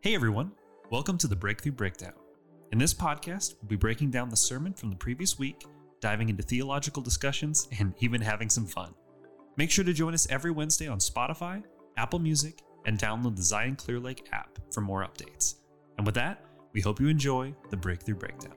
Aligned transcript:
Hey 0.00 0.14
everyone, 0.14 0.52
welcome 0.92 1.18
to 1.18 1.26
the 1.26 1.34
Breakthrough 1.34 1.72
Breakdown. 1.72 2.12
In 2.70 2.78
this 2.78 2.94
podcast, 2.94 3.56
we'll 3.60 3.68
be 3.68 3.74
breaking 3.74 4.12
down 4.12 4.28
the 4.28 4.36
sermon 4.36 4.72
from 4.72 4.90
the 4.90 4.96
previous 4.96 5.40
week, 5.40 5.66
diving 6.00 6.28
into 6.28 6.44
theological 6.44 7.02
discussions, 7.02 7.66
and 7.80 7.92
even 7.98 8.20
having 8.20 8.48
some 8.48 8.64
fun. 8.64 8.94
Make 9.56 9.72
sure 9.72 9.84
to 9.84 9.92
join 9.92 10.14
us 10.14 10.28
every 10.30 10.52
Wednesday 10.52 10.86
on 10.86 10.98
Spotify, 10.98 11.64
Apple 11.96 12.20
Music, 12.20 12.62
and 12.86 12.96
download 12.96 13.34
the 13.34 13.42
Zion 13.42 13.74
Clear 13.74 13.98
Lake 13.98 14.28
app 14.30 14.60
for 14.72 14.82
more 14.82 15.04
updates. 15.04 15.56
And 15.96 16.06
with 16.06 16.14
that, 16.14 16.44
we 16.72 16.80
hope 16.80 17.00
you 17.00 17.08
enjoy 17.08 17.52
the 17.70 17.76
Breakthrough 17.76 18.14
Breakdown. 18.14 18.54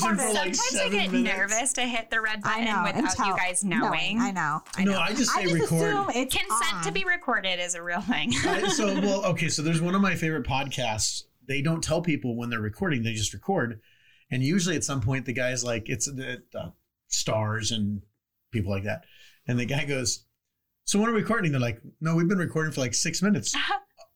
Conversation 0.00 0.32
for 0.32 0.38
like 0.46 0.54
Sometimes 0.54 0.86
I 0.86 0.88
get 0.98 1.12
minutes. 1.12 1.36
nervous 1.36 1.72
to 1.74 1.82
hit 1.82 2.10
the 2.10 2.20
red 2.20 2.42
button 2.42 2.64
know. 2.64 2.82
without 2.86 3.04
until 3.10 3.26
you 3.26 3.36
guys 3.36 3.64
knowing. 3.64 4.18
I 4.20 4.30
know. 4.30 4.60
I 4.76 4.84
No, 4.84 4.92
know. 4.92 5.00
I 5.00 5.12
just 5.12 5.30
say 5.32 5.40
I 5.40 5.44
just 5.44 5.54
record. 5.72 5.88
assume 5.88 6.06
it's 6.14 6.34
Consent 6.36 6.82
to 6.84 6.92
be 6.92 7.04
recorded 7.04 7.60
is 7.60 7.74
a 7.74 7.82
real 7.82 8.00
thing. 8.00 8.32
I- 8.44 8.68
so 8.74 9.00
well, 9.00 9.24
okay. 9.26 9.48
So 9.48 9.62
there's 9.62 9.80
one 9.80 9.94
of 9.94 10.00
my 10.00 10.14
favorite 10.14 10.46
podcasts. 10.46 11.22
They 11.48 11.62
don't 11.62 11.82
tell 11.82 12.00
people 12.02 12.36
when 12.36 12.50
they're 12.50 12.60
recording; 12.60 13.02
they 13.02 13.12
just 13.14 13.32
record. 13.34 13.80
And 14.30 14.42
usually, 14.42 14.76
at 14.76 14.84
some 14.84 15.00
point, 15.00 15.24
the 15.26 15.32
guy's 15.32 15.64
like, 15.64 15.88
"It's 15.88 16.06
the 16.06 16.42
uh, 16.54 16.70
stars 17.08 17.72
and 17.72 18.02
people 18.52 18.70
like 18.70 18.84
that," 18.84 19.04
and 19.48 19.58
the 19.58 19.64
guy 19.64 19.84
goes, 19.84 20.24
"So 20.84 21.00
when 21.00 21.08
are 21.08 21.12
we 21.12 21.20
recording?" 21.22 21.50
They're 21.50 21.60
like, 21.60 21.80
"No, 22.00 22.14
we've 22.14 22.28
been 22.28 22.38
recording 22.38 22.72
for 22.72 22.80
like 22.80 22.94
six 22.94 23.20
minutes." 23.22 23.54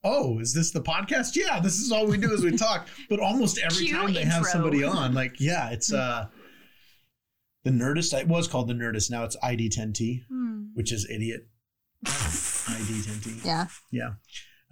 oh, 0.05 0.39
is 0.39 0.53
this 0.55 0.71
the 0.71 0.81
podcast? 0.83 1.35
Yeah, 1.35 1.61
this 1.61 1.79
is 1.81 1.91
all 1.91 2.07
we 2.07 2.19
do 2.19 2.33
is 2.33 2.45
we 2.45 2.57
talk. 2.57 2.89
But 3.11 3.21
almost 3.21 3.59
every 3.59 3.87
Cue 3.87 3.95
time 3.97 4.13
they 4.13 4.25
have 4.25 4.45
somebody 4.47 4.85
on, 4.85 5.15
like, 5.15 5.41
yeah, 5.41 5.71
it's 5.71 5.93
uh, 5.93 6.27
the 7.65 7.71
Nerdist. 7.71 8.19
It 8.19 8.29
was 8.29 8.47
called 8.49 8.69
the 8.69 8.75
Nerdist. 8.75 9.11
Now 9.11 9.25
it's 9.25 9.37
ID10T, 9.43 10.27
Hmm. 10.29 10.65
which 10.75 10.93
is 10.93 11.09
idiot. 11.11 11.49
ID10T. 12.07 13.45
Yeah. 13.45 13.67
Yeah. 13.91 14.11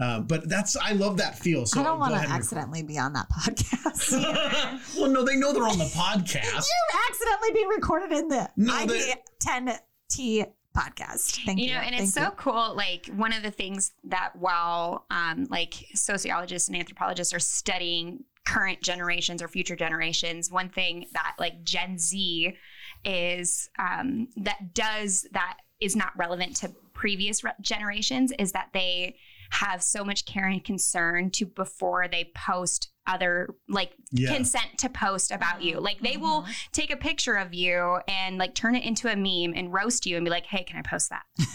Um, 0.00 0.26
but 0.26 0.48
that's 0.48 0.76
I 0.76 0.92
love 0.92 1.18
that 1.18 1.38
feel. 1.38 1.64
So 1.66 1.80
I 1.80 1.84
don't 1.84 1.98
want 2.00 2.14
to 2.14 2.28
accidentally 2.28 2.82
be 2.82 2.98
on 2.98 3.12
that 3.12 3.26
podcast. 3.30 4.96
well, 4.98 5.10
no, 5.10 5.22
they 5.24 5.36
know 5.36 5.52
they're 5.52 5.62
on 5.68 5.78
the 5.78 5.84
podcast. 5.94 6.66
you 6.66 6.98
accidentally 7.08 7.52
being 7.52 7.68
recorded 7.68 8.10
in 8.12 8.28
the 8.28 8.50
No, 8.56 8.86
they- 8.86 9.14
ID10T 9.44 10.46
podcast. 10.72 11.44
Thank 11.44 11.58
you. 11.58 11.66
you 11.66 11.74
know, 11.74 11.80
and 11.80 11.90
Thank 11.90 12.02
it's 12.02 12.14
so 12.14 12.24
you. 12.24 12.30
cool. 12.36 12.74
Like 12.74 13.06
one 13.14 13.32
of 13.32 13.42
the 13.42 13.50
things 13.50 13.92
that 14.04 14.32
while 14.34 15.06
um, 15.10 15.46
like 15.50 15.74
sociologists 15.94 16.68
and 16.68 16.76
anthropologists 16.76 17.32
are 17.34 17.40
studying 17.40 18.24
current 18.44 18.82
generations 18.82 19.42
or 19.42 19.48
future 19.48 19.76
generations, 19.76 20.50
one 20.50 20.68
thing 20.68 21.06
that 21.12 21.34
like 21.38 21.62
Gen 21.64 21.98
Z 21.98 22.56
is 23.04 23.68
um, 23.78 24.28
that 24.36 24.74
does 24.74 25.26
that 25.32 25.58
is 25.80 25.96
not 25.96 26.12
relevant 26.16 26.56
to 26.56 26.72
previous 26.94 27.42
re- 27.42 27.52
generations 27.60 28.32
is 28.38 28.52
that 28.52 28.68
they 28.72 29.16
have 29.50 29.82
so 29.82 30.04
much 30.04 30.24
care 30.24 30.46
and 30.46 30.64
concern 30.64 31.30
to 31.30 31.44
before 31.44 32.06
they 32.08 32.30
post 32.34 32.91
other 33.06 33.54
like 33.68 33.92
Yeah. 34.10 34.34
consent 34.34 34.78
to 34.78 34.88
post 34.88 35.30
about 35.30 35.62
you. 35.62 35.80
Like 35.80 36.00
they 36.00 36.16
will 36.16 36.42
mm-hmm. 36.42 36.52
take 36.72 36.92
a 36.92 36.96
picture 36.96 37.34
of 37.34 37.52
you 37.54 37.98
and 38.08 38.38
like 38.38 38.54
turn 38.54 38.74
it 38.74 38.84
into 38.84 39.08
a 39.08 39.16
meme 39.16 39.56
and 39.56 39.72
roast 39.72 40.06
you 40.06 40.16
and 40.16 40.24
be 40.24 40.30
like 40.30 40.46
hey 40.46 40.64
can 40.64 40.78
i 40.78 40.82
post 40.82 41.10
that? 41.10 41.22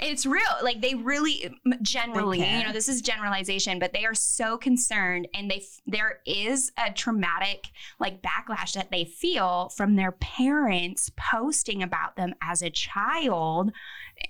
It's 0.00 0.24
real. 0.24 0.42
Like 0.62 0.80
they 0.80 0.94
really 0.94 1.52
generally 1.82 2.38
They 2.40 2.58
you 2.58 2.64
know 2.64 2.72
this 2.72 2.88
is 2.88 3.02
generalization 3.02 3.78
but 3.78 3.92
they 3.92 4.04
are 4.04 4.14
so 4.14 4.56
concerned 4.56 5.26
and 5.34 5.50
they 5.50 5.56
f- 5.56 5.80
there 5.86 6.20
is 6.24 6.70
a 6.78 6.92
traumatic 6.92 7.68
like 7.98 8.22
backlash 8.22 8.74
that 8.74 8.90
they 8.90 9.04
feel 9.04 9.70
from 9.76 9.96
their 9.96 10.12
parents 10.12 11.10
posting 11.16 11.82
about 11.82 12.16
them 12.16 12.34
as 12.42 12.62
a 12.62 12.70
child 12.70 13.72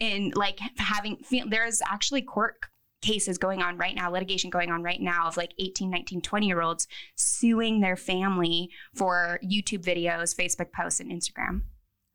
and 0.01 0.35
like 0.35 0.59
having 0.79 1.19
feel 1.19 1.47
there's 1.49 1.83
actually 1.83 2.23
court 2.23 2.57
cases 3.03 3.39
going 3.39 3.63
on 3.63 3.77
right 3.79 3.95
now 3.95 4.11
litigation 4.11 4.51
going 4.51 4.71
on 4.71 4.83
right 4.83 5.01
now 5.01 5.27
of 5.29 5.37
like 5.37 5.53
18 5.59 5.91
19 5.91 6.21
20 6.21 6.47
year 6.47 6.61
olds 6.61 6.87
suing 7.15 7.81
their 7.81 7.97
family 7.97 8.71
for 8.95 9.39
youtube 9.45 9.85
videos 9.85 10.35
facebook 10.37 10.73
posts 10.73 10.99
and 11.01 11.11
instagram 11.13 11.63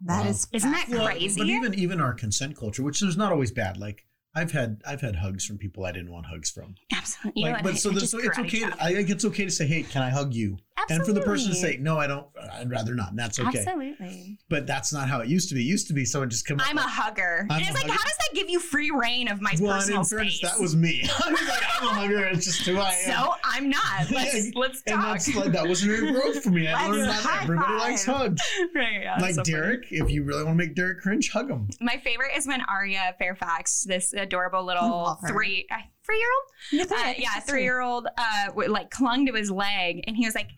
That 0.02 0.24
Wow. 0.26 0.30
is 0.30 0.48
Isn't 0.52 0.72
that 0.72 0.88
Well, 0.90 1.06
crazy 1.08 1.40
But 1.40 1.48
even 1.48 1.74
even 1.76 2.02
our 2.02 2.14
consent 2.14 2.58
culture, 2.58 2.84
which 2.84 3.02
is 3.02 3.16
not 3.16 3.32
always 3.32 3.52
bad. 3.52 3.78
Like 3.78 4.06
I've 4.36 4.52
had 4.52 4.82
I've 4.86 5.00
had 5.02 5.16
hugs 5.18 5.46
from 5.46 5.58
people 5.58 5.86
I 5.86 5.92
didn't 5.94 6.12
want 6.12 6.26
hugs 6.26 6.50
from. 6.52 6.76
absolutely 6.94 7.44
like, 7.44 7.54
what? 7.54 7.64
but 7.64 7.78
so, 7.78 7.92
I 7.92 7.94
the, 7.94 8.00
just 8.02 8.12
so 8.12 8.20
it's 8.20 8.38
okay. 8.40 8.60
To. 8.62 8.76
I 8.84 8.94
think 8.96 9.10
it's 9.10 9.24
okay 9.26 9.46
to 9.46 9.52
say, 9.52 9.66
"Hey, 9.68 9.84
can 9.84 10.02
I 10.02 10.10
hug 10.10 10.34
you?" 10.34 10.58
And 10.90 11.06
for 11.06 11.14
the 11.14 11.22
person 11.22 11.50
to 11.50 11.56
say, 11.56 11.78
"No, 11.78 11.98
I 11.98 12.08
don't. 12.08 12.28
I'd 12.54 12.70
rather 12.70 12.94
not." 12.94 13.12
And 13.12 13.20
that's 13.20 13.40
okay. 13.40 13.60
absolutely 13.60 14.38
But 14.50 14.68
that's 14.68 14.92
not 14.92 15.08
how 15.08 15.22
it 15.22 15.30
used 15.30 15.50
to 15.50 15.56
be. 15.56 15.62
It 15.62 15.66
used 15.66 15.88
to 15.88 15.94
be 15.94 16.04
someone 16.04 16.30
just 16.30 16.46
come. 16.46 16.60
up 16.60 16.68
I'm 16.68 16.78
a 16.78 16.82
hugger. 16.82 17.46
I'm 17.50 17.58
and 17.58 17.66
it's 17.66 17.74
like, 17.74 17.84
hugger. 17.84 17.94
how 17.94 18.04
does 18.04 18.18
that 18.18 18.36
give 18.36 18.50
you 18.50 18.60
free 18.60 18.92
reign 18.92 19.28
of 19.28 19.40
my 19.42 19.54
well, 19.62 19.76
personal 19.76 20.02
in 20.02 20.06
fairness, 20.06 20.38
space? 20.38 20.52
that 20.52 20.60
was 20.60 20.76
me. 20.76 21.08
I 21.26 21.32
was 21.32 21.42
like, 21.48 21.64
I'm 21.82 21.88
a 21.88 21.92
hugger. 21.94 22.26
It's 22.28 22.46
just 22.46 22.62
who 22.62 22.78
I 22.78 22.90
am. 22.90 23.14
so 23.14 23.34
I'm 23.44 23.70
not. 23.70 24.12
Let's 24.12 24.54
let's 24.56 24.84
and 24.88 25.02
that's 25.02 25.34
like 25.36 25.52
that 25.52 25.68
wasn't 25.68 25.94
any 25.98 26.12
growth 26.12 26.44
for 26.44 26.50
me. 26.50 26.68
I 26.68 26.88
learned 26.88 27.10
that 27.10 27.40
everybody 27.44 27.68
five. 27.68 27.80
likes 27.80 28.06
hugs. 28.06 28.42
right, 28.76 29.02
yeah, 29.04 29.18
like 29.20 29.36
so 29.36 29.44
funny. 29.44 29.52
Derek, 29.52 29.86
if 29.92 30.10
you 30.10 30.24
really 30.24 30.44
want 30.44 30.60
to 30.60 30.66
make 30.66 30.76
Derek 30.76 31.00
cringe, 31.00 31.32
hug 31.32 31.50
him. 31.50 31.70
My 31.80 31.98
favorite 32.04 32.32
is 32.36 32.46
when 32.48 32.62
Arya 32.62 33.16
Fairfax, 33.20 33.84
this 33.84 34.12
adorable 34.14 34.66
little 34.66 34.90
love 34.90 35.20
her. 35.22 35.28
three 35.30 35.68
uh, 35.72 35.78
three 36.06 36.18
year 36.18 36.28
old, 36.36 36.92
uh, 36.92 37.14
yeah, 37.18 37.40
three 37.42 37.64
year 37.64 37.82
old, 37.82 38.08
uh, 38.18 38.52
like 38.70 38.90
clung 38.92 39.26
to 39.28 39.34
his 39.34 39.50
leg, 39.52 40.04
and 40.08 40.16
he 40.16 40.26
was 40.26 40.36
like, 40.36 40.50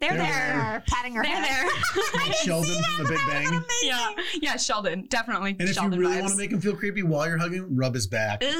"They're 0.00 0.10
They're 0.10 0.18
there, 0.18 0.52
Her 0.62 0.82
patting 0.88 1.14
her 1.14 1.22
they're 1.22 1.34
head. 1.36 1.68
there." 2.24 2.32
Sheldon 2.44 2.82
from 2.96 3.04
The 3.04 3.10
Big 3.10 3.20
Bang. 3.28 3.64
yeah, 3.82 4.10
yeah, 4.40 4.56
Sheldon, 4.56 5.06
definitely. 5.08 5.56
And 5.58 5.68
if 5.68 5.74
Sheldon 5.74 5.94
you 5.94 6.00
really 6.00 6.16
vibes. 6.18 6.20
want 6.22 6.32
to 6.32 6.38
make 6.38 6.52
him 6.52 6.60
feel 6.60 6.76
creepy 6.76 7.02
while 7.02 7.26
you're 7.26 7.38
hugging, 7.38 7.74
rub 7.76 7.94
his 7.94 8.06
back. 8.06 8.42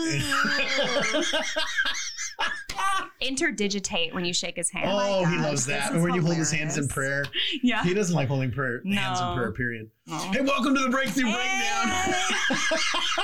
Ooh. 3.22 3.26
interdigitate 3.26 4.12
when 4.14 4.24
you 4.24 4.32
shake 4.32 4.56
his 4.56 4.70
hand. 4.70 4.88
oh, 4.90 5.24
he 5.24 5.36
loves 5.38 5.66
that. 5.66 5.90
that. 5.90 5.96
is 5.96 5.98
Or 5.98 6.06
when 6.06 6.14
you 6.14 6.22
hold 6.22 6.36
his 6.36 6.50
hands 6.50 6.78
in 6.78 6.88
prayer. 6.88 7.24
yeah. 7.62 7.82
He 7.84 7.94
doesn't 7.94 8.14
like 8.14 8.28
holding 8.28 8.50
prayer 8.50 8.82
hands 8.84 9.20
in 9.20 9.34
prayer, 9.34 9.52
period. 9.52 9.90
Oh. 10.10 10.30
Hey, 10.32 10.40
welcome 10.40 10.74
to 10.74 10.80
the 10.82 10.88
Breakthrough 10.90 11.26
Hey. 11.26 11.34
Breakdown. 11.34 12.14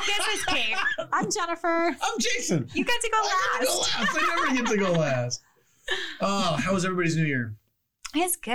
This 0.07 0.37
is 0.41 0.45
Kate. 0.47 0.77
I'm 1.13 1.31
Jennifer. 1.31 1.97
I'm 2.03 2.19
Jason. 2.19 2.69
You 2.75 2.85
got 2.85 3.01
to 3.01 3.11
go 3.11 3.19
I 3.19 3.59
get 3.61 3.61
to 3.61 3.67
go 3.67 3.73
last. 3.79 3.99
last. 3.99 4.17
I 4.21 4.37
never 4.37 4.57
get 4.57 4.67
to 4.73 4.77
go 4.79 4.93
last. 4.93 5.43
Oh, 6.23 6.57
how 6.59 6.73
was 6.73 6.85
everybody's 6.87 7.15
New 7.15 7.25
Year? 7.25 7.57
It's 8.15 8.37
good. 8.37 8.55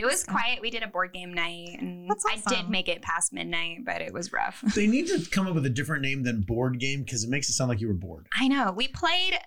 It 0.00 0.04
was 0.04 0.24
quiet. 0.24 0.60
We 0.60 0.70
did 0.70 0.82
a 0.82 0.88
board 0.88 1.12
game 1.12 1.32
night, 1.32 1.76
and 1.78 2.10
That's 2.10 2.24
I 2.28 2.36
did 2.52 2.68
make 2.68 2.88
it 2.88 3.00
past 3.00 3.32
midnight, 3.32 3.84
but 3.84 4.00
it 4.00 4.12
was 4.12 4.32
rough. 4.32 4.60
They 4.74 4.88
need 4.88 5.06
to 5.06 5.20
come 5.30 5.46
up 5.46 5.54
with 5.54 5.66
a 5.66 5.70
different 5.70 6.02
name 6.02 6.24
than 6.24 6.40
board 6.40 6.80
game 6.80 7.04
because 7.04 7.22
it 7.22 7.30
makes 7.30 7.48
it 7.48 7.52
sound 7.52 7.68
like 7.68 7.80
you 7.80 7.86
were 7.86 7.94
bored. 7.94 8.26
I 8.36 8.48
know. 8.48 8.72
We 8.72 8.88
played. 8.88 9.38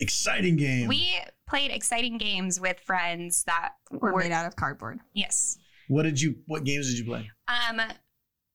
Exciting 0.00 0.56
game. 0.56 0.88
We 0.88 1.14
played 1.48 1.70
exciting 1.70 2.18
games 2.18 2.60
with 2.60 2.78
friends 2.80 3.44
that 3.44 3.74
We're 3.90 4.12
were 4.12 4.20
made 4.20 4.32
out 4.32 4.46
of 4.46 4.56
cardboard. 4.56 5.00
yes. 5.14 5.58
what 5.88 6.02
did 6.02 6.20
you? 6.20 6.36
What 6.46 6.64
games 6.64 6.88
did 6.90 6.98
you 6.98 7.04
play? 7.04 7.30
Um, 7.48 7.80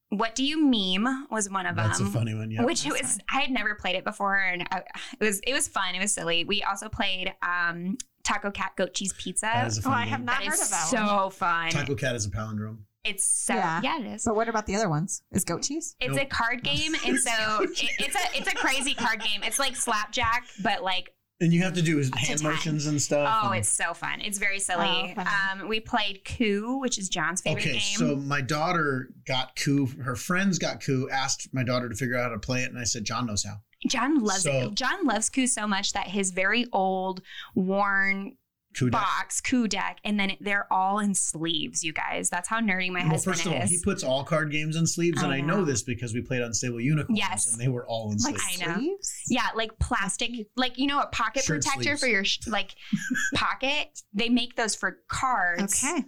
what 0.10 0.36
do 0.36 0.44
you 0.44 0.62
meme 0.62 1.28
was 1.32 1.50
one 1.50 1.66
of 1.66 1.78
them. 1.78 1.88
That's 1.88 2.02
a 2.02 2.06
funny 2.06 2.36
one. 2.36 2.52
Yeah. 2.52 2.64
Which 2.66 2.86
it 2.86 2.90
That's 2.90 3.02
was, 3.02 3.12
fun. 3.14 3.22
I 3.32 3.40
had 3.42 3.50
never 3.52 3.76
played 3.76 3.96
it 3.96 4.04
before, 4.04 4.36
and 4.36 4.68
I, 4.72 4.80
it 5.20 5.24
was 5.24 5.40
it 5.48 5.54
was 5.54 5.68
fun. 5.70 5.96
It 5.96 6.00
was 6.02 6.14
silly. 6.14 6.44
We 6.44 6.64
also 6.64 6.90
played 6.90 7.34
um, 7.42 7.98
Taco 8.24 8.52
Cat 8.52 8.74
Goat 8.76 8.94
Cheese 8.94 9.14
Pizza. 9.14 9.46
That 9.54 9.68
is 9.68 9.78
a 9.78 9.82
Oh, 9.82 9.84
funny 9.84 10.04
I 10.04 10.06
have 10.08 10.22
not 10.24 10.40
That 10.40 10.48
heard 10.48 10.54
is 10.56 10.64
of 10.64 10.70
that 10.72 10.88
so 10.88 11.06
one. 11.24 11.32
fun. 11.32 11.70
Taco 11.72 11.96
Cat 11.96 12.16
is 12.16 12.26
a 12.26 12.30
palindrome. 12.30 12.80
It's 13.06 13.24
so 13.24 13.56
Yeah. 13.56 13.80
yeah, 13.84 14.00
it 14.02 14.06
is. 14.06 14.26
But 14.26 14.36
what 14.36 14.48
about 14.50 14.66
the 14.68 14.76
other 14.76 14.90
ones? 14.90 15.24
Is 15.32 15.44
goat 15.46 15.64
cheese? 15.64 15.96
It's 16.02 16.14
Nope. 16.16 16.26
a 16.26 16.26
card 16.28 16.62
game, 16.64 16.94
and 17.06 17.18
so 17.18 17.32
it, 17.64 17.72
it's 18.00 18.16
a 18.16 18.38
it's 18.38 18.48
a 18.52 18.56
crazy 18.56 18.94
card 18.94 19.22
game. 19.22 19.42
It's 19.44 19.58
like 19.60 19.76
slapjack, 19.78 20.44
but 20.62 20.84
like 20.84 21.12
And 21.42 21.52
you 21.52 21.62
have 21.64 21.74
to 21.74 21.82
do 21.82 21.98
his 21.98 22.10
to 22.12 22.18
hand 22.20 22.40
time. 22.42 22.52
motions 22.52 22.86
and 22.86 23.02
stuff. 23.02 23.42
oh, 23.44 23.50
and- 23.50 23.60
it's 23.60 23.70
so 23.70 23.94
fun. 23.94 24.22
It's 24.22 24.38
very 24.38 24.60
silly. 24.60 25.14
Oh, 25.18 25.22
um, 25.62 25.68
we 25.68 25.80
played 25.80 26.22
Coup, 26.24 26.80
which 26.80 26.98
is 26.98 27.10
John's 27.10 27.42
favorite 27.42 27.64
okay. 27.64 27.72
game. 27.74 27.98
So 27.98 28.16
my 28.16 28.42
daughter 28.42 29.10
got 29.26 29.56
coup. 29.56 29.88
Her 30.04 30.16
friends 30.16 30.60
got 30.60 30.82
coup. 30.82 31.10
Asked 31.12 31.50
my 31.54 31.64
daughter 31.64 31.90
to 31.90 31.96
figure 31.96 32.16
out 32.18 32.26
how 32.30 32.30
to 32.30 32.40
play 32.40 32.62
it, 32.64 32.70
and 32.70 32.78
I 32.80 32.84
said 32.84 33.04
John 33.04 33.26
knows 33.26 33.44
how. 33.44 33.56
John 33.88 34.24
loves 34.24 34.44
So- 34.44 34.52
it. 34.52 34.76
John 34.76 35.06
loves 35.08 35.30
Coup 35.32 35.48
so 35.48 35.66
much 35.68 35.94
that 35.94 36.08
his 36.08 36.30
very 36.30 36.68
old, 36.72 37.22
worn 37.56 38.38
Coup 38.78 38.90
deck. 38.90 39.02
box, 39.02 39.42
Coup 39.42 39.68
deck, 39.68 40.00
and 40.06 40.20
then 40.20 40.32
they're 40.40 40.72
all 40.72 41.00
in 41.00 41.14
sleeves. 41.14 41.84
You 41.84 41.92
guys, 41.94 42.30
that's 42.30 42.48
how 42.48 42.60
nerdy 42.62 42.90
my 42.90 43.02
Well, 43.02 43.10
husband 43.10 43.36
first 43.36 43.46
of 43.46 43.52
all, 43.54 43.62
is. 43.62 43.70
he 43.70 43.80
puts 43.84 44.04
all 44.04 44.24
card 44.24 44.52
games 44.52 44.76
in 44.78 44.88
sleeves, 44.88 45.22
and 45.22 45.32
I 45.32 45.38
I 45.38 45.42
know 45.42 45.58
know. 45.58 45.66
this 45.66 45.84
because 45.84 46.14
we 46.14 46.22
played 46.22 46.42
Unstable 46.42 46.80
Unicorns, 46.80 47.18
Yes. 47.20 47.52
and 47.52 47.60
they 47.62 47.68
were 47.68 47.86
all 47.86 48.12
in 48.12 48.18
Like 48.20 48.40
sleeves. 48.40 48.62
I 48.62 48.66
know. 48.66 48.76
sleeves? 48.76 49.24
Yeah, 49.30 49.48
like 49.56 49.78
plastic, 49.80 50.32
like 50.56 50.78
you 50.78 50.88
know, 50.88 51.00
a 51.02 51.08
pocket 51.08 51.44
Shirt 51.44 51.64
protector 51.64 51.84
sleeves. 51.84 52.00
for 52.02 52.08
your 52.08 52.24
sh- 52.24 52.40
like 52.48 52.76
pocket. 53.36 54.00
They 54.14 54.30
make 54.30 54.56
those 54.56 54.76
for 54.76 55.00
cards. 55.08 55.84
Okay. 55.84 56.04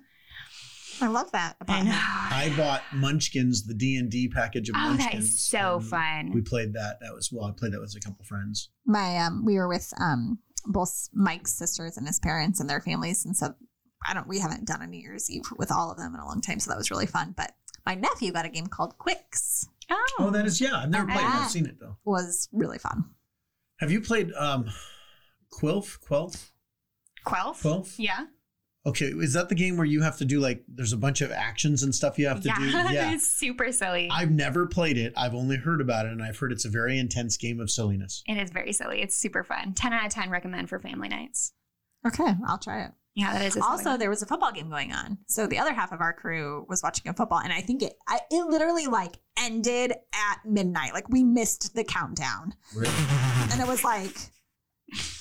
I 1.01 1.07
love 1.07 1.31
that. 1.31 1.55
About 1.59 1.73
I 1.75 1.79
him. 1.79 1.85
know. 1.87 1.93
I 1.97 2.53
bought 2.55 2.83
Munchkins, 2.93 3.65
the 3.65 3.73
D 3.73 3.97
and 3.97 4.09
D 4.11 4.29
package 4.29 4.69
of 4.69 4.75
Oh, 4.77 4.89
Munchkins. 4.89 5.11
that 5.11 5.17
is 5.17 5.39
so 5.45 5.79
fun. 5.79 6.31
We 6.33 6.41
played 6.41 6.73
that. 6.73 6.99
That 7.01 7.13
was 7.13 7.29
well. 7.31 7.45
I 7.45 7.51
played 7.51 7.73
that 7.73 7.81
with 7.81 7.93
a 7.97 7.99
couple 7.99 8.23
friends. 8.25 8.69
My 8.85 9.17
um, 9.17 9.43
we 9.43 9.55
were 9.55 9.67
with 9.67 9.91
um 9.99 10.37
both 10.65 11.09
Mike's 11.13 11.53
sisters 11.53 11.97
and 11.97 12.07
his 12.07 12.19
parents 12.19 12.59
and 12.59 12.69
their 12.69 12.81
families, 12.81 13.25
and 13.25 13.35
so 13.35 13.53
I 14.07 14.13
don't. 14.13 14.27
We 14.27 14.39
haven't 14.39 14.65
done 14.67 14.81
a 14.81 14.87
New 14.87 14.99
Year's 14.99 15.29
Eve 15.29 15.43
with 15.57 15.71
all 15.71 15.91
of 15.91 15.97
them 15.97 16.13
in 16.13 16.19
a 16.19 16.25
long 16.25 16.41
time, 16.41 16.59
so 16.59 16.69
that 16.71 16.77
was 16.77 16.91
really 16.91 17.05
fun. 17.07 17.33
But 17.35 17.51
my 17.85 17.95
nephew 17.95 18.31
got 18.31 18.45
a 18.45 18.49
game 18.49 18.67
called 18.67 18.95
Qwixx. 18.97 19.67
Oh, 19.89 20.05
Oh, 20.19 20.29
that 20.31 20.45
is 20.45 20.61
yeah. 20.61 20.75
I've 20.77 20.89
never 20.89 21.05
played 21.05 21.19
it. 21.19 21.25
I've 21.25 21.51
seen 21.51 21.65
it 21.65 21.79
though. 21.79 21.97
Was 22.05 22.47
really 22.51 22.77
fun. 22.79 23.05
Have 23.79 23.91
you 23.91 23.99
played 24.01 24.31
um, 24.33 24.65
Quilf? 25.51 25.99
Quelf? 26.07 26.51
Quelf. 27.25 27.61
Quelf? 27.61 27.95
Yeah. 27.97 28.25
Okay, 28.85 29.05
is 29.05 29.31
that 29.33 29.47
the 29.47 29.55
game 29.55 29.77
where 29.77 29.85
you 29.85 30.01
have 30.01 30.17
to 30.17 30.25
do 30.25 30.41
like 30.41 30.63
there's 30.67 30.91
a 30.91 30.97
bunch 30.97 31.21
of 31.21 31.31
actions 31.31 31.83
and 31.83 31.95
stuff 31.95 32.19
you 32.19 32.27
have 32.27 32.41
to 32.41 32.49
yeah. 32.49 32.59
do? 32.59 32.63
Yeah. 32.93 33.13
it's 33.13 33.29
super 33.29 33.71
silly. 33.71 34.09
I've 34.11 34.29
never 34.29 34.67
played 34.67 34.97
it. 34.97 35.13
I've 35.15 35.33
only 35.33 35.55
heard 35.55 35.79
about 35.79 36.05
it, 36.05 36.11
and 36.11 36.21
I've 36.21 36.37
heard 36.37 36.51
it's 36.51 36.65
a 36.65 36.69
very 36.69 36.99
intense 36.99 37.37
game 37.37 37.59
of 37.59 37.71
silliness. 37.71 38.23
it 38.27 38.37
is 38.37 38.51
very 38.51 38.73
silly. 38.73 39.01
It's 39.01 39.15
super 39.15 39.43
fun. 39.43 39.73
10 39.73 39.93
out 39.93 40.05
of 40.05 40.11
10 40.11 40.29
recommend 40.29 40.69
for 40.69 40.79
family 40.79 41.07
nights. 41.07 41.53
Okay, 42.05 42.35
I'll 42.45 42.57
try 42.57 42.83
it. 42.83 42.91
Yeah, 43.15 43.31
that 43.33 43.41
is 43.43 43.55
a 43.55 43.61
silly 43.61 43.65
Also, 43.67 43.97
there 43.97 44.09
was 44.09 44.21
a 44.21 44.25
football 44.25 44.51
game 44.51 44.69
going 44.69 44.91
on, 44.91 45.19
so 45.27 45.47
the 45.47 45.59
other 45.59 45.73
half 45.73 45.91
of 45.91 46.01
our 46.01 46.13
crew 46.13 46.65
was 46.67 46.83
watching 46.83 47.09
a 47.09 47.13
football, 47.13 47.39
and 47.39 47.53
I 47.53 47.61
think 47.61 47.83
it 47.83 47.93
I, 48.07 48.19
it 48.29 48.45
literally 48.47 48.87
like 48.87 49.17
ended 49.37 49.91
at 49.91 50.39
midnight. 50.45 50.93
Like 50.93 51.09
we 51.09 51.23
missed 51.23 51.73
the 51.73 51.83
countdown, 51.83 52.53
and 52.75 53.61
it 53.61 53.67
was 53.67 53.83
like. 53.83 54.32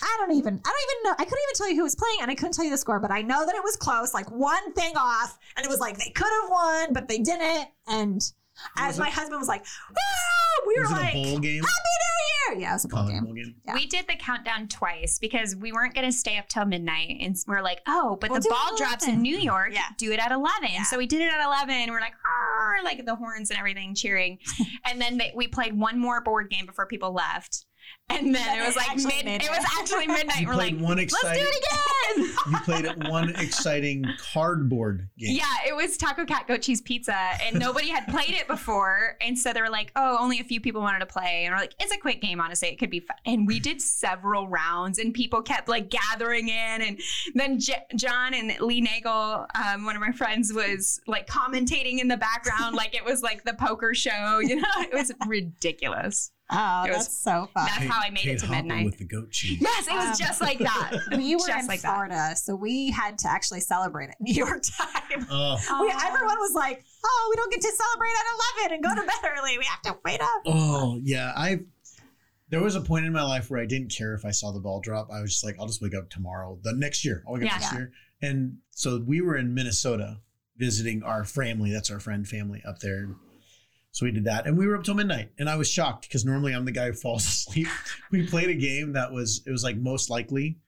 I 0.02 0.16
don't 0.20 0.32
even 0.36 0.60
I 0.64 0.68
don't 0.68 0.90
even 0.90 1.02
know 1.04 1.10
I 1.18 1.24
couldn't 1.24 1.38
even 1.48 1.54
tell 1.56 1.68
you 1.68 1.76
who 1.76 1.82
was 1.82 1.94
playing 1.96 2.18
and 2.22 2.30
I 2.30 2.34
couldn't 2.34 2.52
tell 2.52 2.64
you 2.64 2.70
the 2.70 2.78
score, 2.78 3.00
but 3.00 3.10
I 3.10 3.22
know 3.22 3.44
that 3.46 3.54
it 3.54 3.62
was 3.64 3.76
close, 3.76 4.12
like 4.14 4.30
one 4.30 4.72
thing 4.74 4.96
off, 4.96 5.38
and 5.56 5.64
it 5.64 5.68
was 5.68 5.80
like 5.80 5.98
they 5.98 6.10
could 6.10 6.30
have 6.42 6.50
won, 6.50 6.92
but 6.92 7.08
they 7.08 7.18
didn't. 7.18 7.68
And 7.88 8.20
as 8.78 8.94
Was 8.94 8.98
my 8.98 9.08
it- 9.08 9.12
husband 9.14 9.38
was 9.40 9.48
like, 9.48 9.64
"Ah," 9.90 10.62
we 10.66 10.74
were 10.76 10.82
Was 10.82 10.90
it 10.90 10.94
like, 10.94 11.14
a 11.14 11.22
bowl 11.24 11.38
game? 11.38 11.62
Happy 11.62 11.72
New 12.52 12.54
Year! 12.54 12.62
Yeah, 12.62 12.70
it 12.70 12.74
was 12.74 12.84
a 12.84 12.88
bowl 12.88 13.00
Oh, 13.04 13.08
game. 13.08 13.24
bowl 13.24 13.32
game. 13.32 13.54
Yeah. 13.66 13.74
We 13.74 13.86
did 13.86 14.06
the 14.06 14.14
countdown 14.16 14.68
twice 14.68 15.18
because 15.18 15.56
we 15.56 15.72
weren't 15.72 15.94
going 15.94 16.06
to 16.06 16.12
stay 16.12 16.36
up 16.36 16.48
till 16.48 16.66
midnight. 16.66 17.16
And 17.20 17.34
we're 17.46 17.62
like, 17.62 17.80
oh, 17.86 18.18
but 18.20 18.30
We'll 18.30 18.40
the 18.40 18.50
ball 18.50 18.76
drops 18.76 19.08
in 19.08 19.22
New 19.22 19.38
York. 19.38 19.70
Yeah. 19.72 19.84
Do 19.96 20.12
it 20.12 20.18
at 20.20 20.32
11. 20.32 20.68
Yeah. 20.70 20.82
So 20.82 20.98
we 20.98 21.06
did 21.06 21.22
it 21.22 21.32
at 21.32 21.42
11. 21.44 21.90
We're 21.90 22.00
like, 22.00 22.12
"Arr," 22.26 22.82
like 22.84 23.04
the 23.06 23.14
horns 23.14 23.50
and 23.50 23.58
everything 23.58 23.94
cheering. 23.94 24.38
and 24.86 25.00
then 25.00 25.16
they, 25.16 25.32
we 25.34 25.48
played 25.48 25.76
one 25.78 25.98
more 25.98 26.20
board 26.20 26.50
game 26.50 26.66
before 26.66 26.86
people 26.86 27.12
left. 27.12 27.64
And 28.08 28.26
then 28.26 28.44
Then 28.44 28.58
it 28.62 28.66
was 28.66 28.76
like 28.76 28.90
actually 28.90 29.22
mid, 29.24 29.42
it 29.42 29.44
it. 29.44 29.50
was 29.50 29.64
actually 29.80 30.06
midnight. 30.06 30.40
You 30.40 30.48
we're 30.48 30.54
like, 30.54 30.76
one 30.76 30.98
let's 30.98 31.12
do 31.22 31.28
it 31.30 31.38
again. 31.38 32.28
You 32.50 32.58
played 32.64 32.84
at 32.84 33.08
one 33.08 33.30
exciting 33.36 34.04
cardboard 34.18 35.08
game. 35.16 35.36
Yeah, 35.36 35.44
it 35.66 35.74
was 35.74 35.96
Taco 35.96 36.26
Cat 36.26 36.46
Goat 36.46 36.60
Cheese 36.60 36.82
Pizza, 36.82 37.16
and 37.42 37.58
nobody 37.58 37.88
had 37.88 38.06
played 38.08 38.30
it 38.30 38.46
before, 38.48 39.16
and 39.22 39.38
so 39.38 39.52
they 39.52 39.62
were 39.62 39.70
like, 39.70 39.92
"Oh, 39.96 40.18
only 40.20 40.40
a 40.40 40.44
few 40.44 40.60
people 40.60 40.82
wanted 40.82 40.98
to 40.98 41.06
play," 41.06 41.44
and 41.44 41.54
we're 41.54 41.60
like, 41.60 41.74
"It's 41.80 41.94
a 41.94 41.98
quick 41.98 42.20
game, 42.20 42.40
honestly. 42.40 42.68
It 42.68 42.76
could 42.78 42.90
be 42.90 43.00
fun." 43.00 43.16
And 43.24 43.46
we 43.46 43.60
did 43.60 43.80
several 43.80 44.48
rounds, 44.48 44.98
and 44.98 45.14
people 45.14 45.40
kept 45.40 45.68
like 45.68 45.88
gathering 45.88 46.48
in, 46.48 46.82
and 46.82 47.00
then 47.34 47.58
J- 47.60 47.84
John 47.96 48.34
and 48.34 48.58
Lee 48.60 48.80
Nagel, 48.82 49.46
um, 49.54 49.84
one 49.84 49.94
of 49.96 50.02
my 50.02 50.12
friends, 50.12 50.52
was 50.52 51.00
like 51.06 51.26
commentating 51.28 51.98
in 52.00 52.08
the 52.08 52.16
background, 52.18 52.74
like 52.76 52.94
it 52.94 53.04
was 53.04 53.22
like 53.22 53.44
the 53.44 53.54
poker 53.54 53.94
show. 53.94 54.40
You 54.40 54.56
know, 54.56 54.68
it 54.78 54.92
was 54.92 55.12
ridiculous. 55.26 56.30
Oh, 56.54 56.84
It 56.84 56.90
was- 56.90 57.06
that's 57.06 57.16
so 57.18 57.48
fun. 57.54 57.66
That's 57.66 57.84
how 57.86 58.00
I 58.02 58.10
made 58.10 58.26
it 58.26 58.38
to 58.40 58.46
Hopper 58.46 58.56
midnight. 58.62 58.84
with 58.86 58.98
the 58.98 59.04
goat 59.04 59.30
cheese. 59.30 59.58
Yes, 59.60 59.86
it 59.88 59.92
was 59.94 60.20
Um, 60.20 60.26
just 60.26 60.40
like 60.40 60.58
that. 60.58 60.92
we 61.16 61.34
were 61.34 61.46
Just 61.46 61.60
in 61.62 61.66
like 61.66 61.80
that. 61.82 61.94
Florida, 61.94 62.36
so 62.36 62.54
we 62.54 62.90
had 62.90 63.18
to 63.18 63.28
actually 63.30 63.60
celebrate 63.60 64.10
at 64.10 64.20
New 64.20 64.34
York 64.34 64.62
time. 64.78 65.26
Oh, 65.30 65.56
We, 65.82 65.90
everyone 65.90 66.38
was 66.38 66.52
like, 66.54 66.84
"Oh, 67.04 67.26
we 67.30 67.36
don't 67.36 67.52
get 67.52 67.60
to 67.60 67.72
celebrate 67.72 68.08
at 68.10 68.26
eleven 68.64 68.74
and 68.76 68.82
go 68.84 68.94
to 69.02 69.06
bed 69.06 69.30
early. 69.38 69.58
We 69.58 69.64
have 69.64 69.82
to 69.82 69.96
wait 70.04 70.20
up." 70.20 70.42
oh 70.46 70.98
yeah. 71.02 71.32
I 71.36 71.60
there 72.48 72.62
was 72.62 72.74
a 72.76 72.80
point 72.82 73.06
in 73.06 73.12
my 73.12 73.22
life 73.22 73.50
where 73.50 73.60
I 73.60 73.66
didn't 73.66 73.90
care 73.90 74.12
if 74.14 74.24
I 74.26 74.30
saw 74.30 74.52
the 74.52 74.60
ball 74.60 74.80
drop. 74.80 75.08
I 75.10 75.20
was 75.22 75.32
just 75.32 75.44
like, 75.44 75.56
I'll 75.58 75.66
just 75.66 75.80
wake 75.80 75.94
up 75.94 76.10
tomorrow, 76.10 76.58
the 76.62 76.72
next 76.74 77.02
year. 77.04 77.22
I'll 77.26 77.32
wake 77.34 77.44
up 77.44 77.52
next 77.52 77.72
Yeah. 77.72 77.78
year. 77.78 77.92
And 78.20 78.58
so 78.70 79.00
we 79.06 79.20
were 79.22 79.36
in 79.38 79.54
Minnesota 79.54 80.20
visiting 80.58 81.02
our 81.02 81.24
family. 81.24 81.72
That's 81.72 81.90
our 81.90 81.98
friend 81.98 82.28
family 82.28 82.62
up 82.66 82.80
there. 82.80 83.08
So 83.94 84.06
we 84.06 84.12
did 84.12 84.24
that, 84.24 84.46
and 84.46 84.56
we 84.56 84.66
were 84.66 84.74
up 84.76 84.84
till 84.84 84.94
midnight. 84.94 85.30
And 85.38 85.48
I 85.50 85.56
was 85.56 85.70
shocked 85.70 86.08
because 86.08 86.24
normally 86.24 86.54
I'm 86.54 86.64
the 86.64 86.72
guy 86.72 86.86
who 86.86 86.92
falls 86.94 87.24
asleep. 87.26 87.68
we 88.10 88.26
played 88.26 88.48
a 88.48 88.54
game 88.54 88.92
that 88.94 89.12
was 89.12 89.42
it 89.46 89.50
was 89.50 89.62
like 89.62 89.76
most 89.76 90.08
likely, 90.10 90.58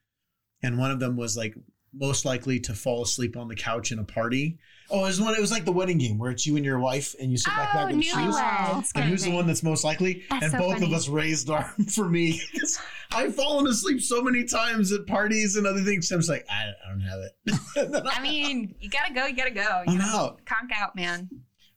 and 0.63 0.79
one 0.79 0.91
of 0.91 1.01
them 1.01 1.17
was 1.17 1.37
like 1.37 1.55
most 1.97 2.25
likely 2.25 2.59
to 2.61 2.75
fall 2.75 3.03
asleep 3.03 3.37
on 3.37 3.49
the 3.49 3.55
couch 3.55 3.93
in 3.93 3.99
a 3.99 4.05
party. 4.05 4.59
Oh, 4.91 4.99
it 5.05 5.09
was 5.09 5.21
one. 5.21 5.35
It 5.35 5.41
was 5.41 5.51
like 5.51 5.65
the 5.65 5.73
wedding 5.73 5.97
game 5.97 6.19
where 6.19 6.31
it's 6.31 6.45
you 6.47 6.57
and 6.57 6.65
your 6.67 6.79
wife, 6.79 7.15
and 7.19 7.31
you 7.31 7.39
sit 7.39 7.55
back 7.55 7.71
Oh, 7.73 7.79
back 7.79 7.91
in 7.91 7.95
oh, 7.95 7.99
the 8.01 8.03
shoes. 8.03 8.17
newlyweds. 8.37 8.91
And 8.95 9.05
who's 9.05 9.25
the 9.25 9.31
one 9.31 9.47
that's 9.47 9.63
most 9.63 9.85
likely? 9.85 10.25
That's 10.29 10.43
and 10.45 10.53
so 10.53 10.59
both 10.59 10.75
funny. 10.75 10.87
of 10.87 10.93
us 10.93 11.09
raised 11.09 11.49
our 11.51 11.65
arm 11.65 11.87
for 11.87 12.07
me. 12.07 12.43
'Cause 12.61 12.79
I've 13.13 13.35
fallen 13.35 13.67
asleep 13.69 14.03
so 14.03 14.21
many 14.21 14.45
times 14.45 14.93
at 14.93 15.07
parties 15.07 15.57
and 15.57 15.67
other 15.67 15.81
things. 15.81 16.11
I'm 16.13 16.19
just 16.19 16.29
like, 16.29 16.45
I, 16.51 16.65
I 16.85 16.91
don't 16.91 17.01
have 17.01 17.21
it. 17.21 18.05
I 18.13 18.21
mean, 18.21 18.75
you 18.81 18.91
gotta 18.91 19.15
go. 19.15 19.25
You 19.25 19.35
gotta 19.35 19.51
go. 19.53 19.83
You 19.87 19.93
I'm 19.93 19.99
know? 19.99 20.05
out. 20.05 20.45
Conk 20.45 20.71
out, 20.77 20.95
man. 20.95 21.31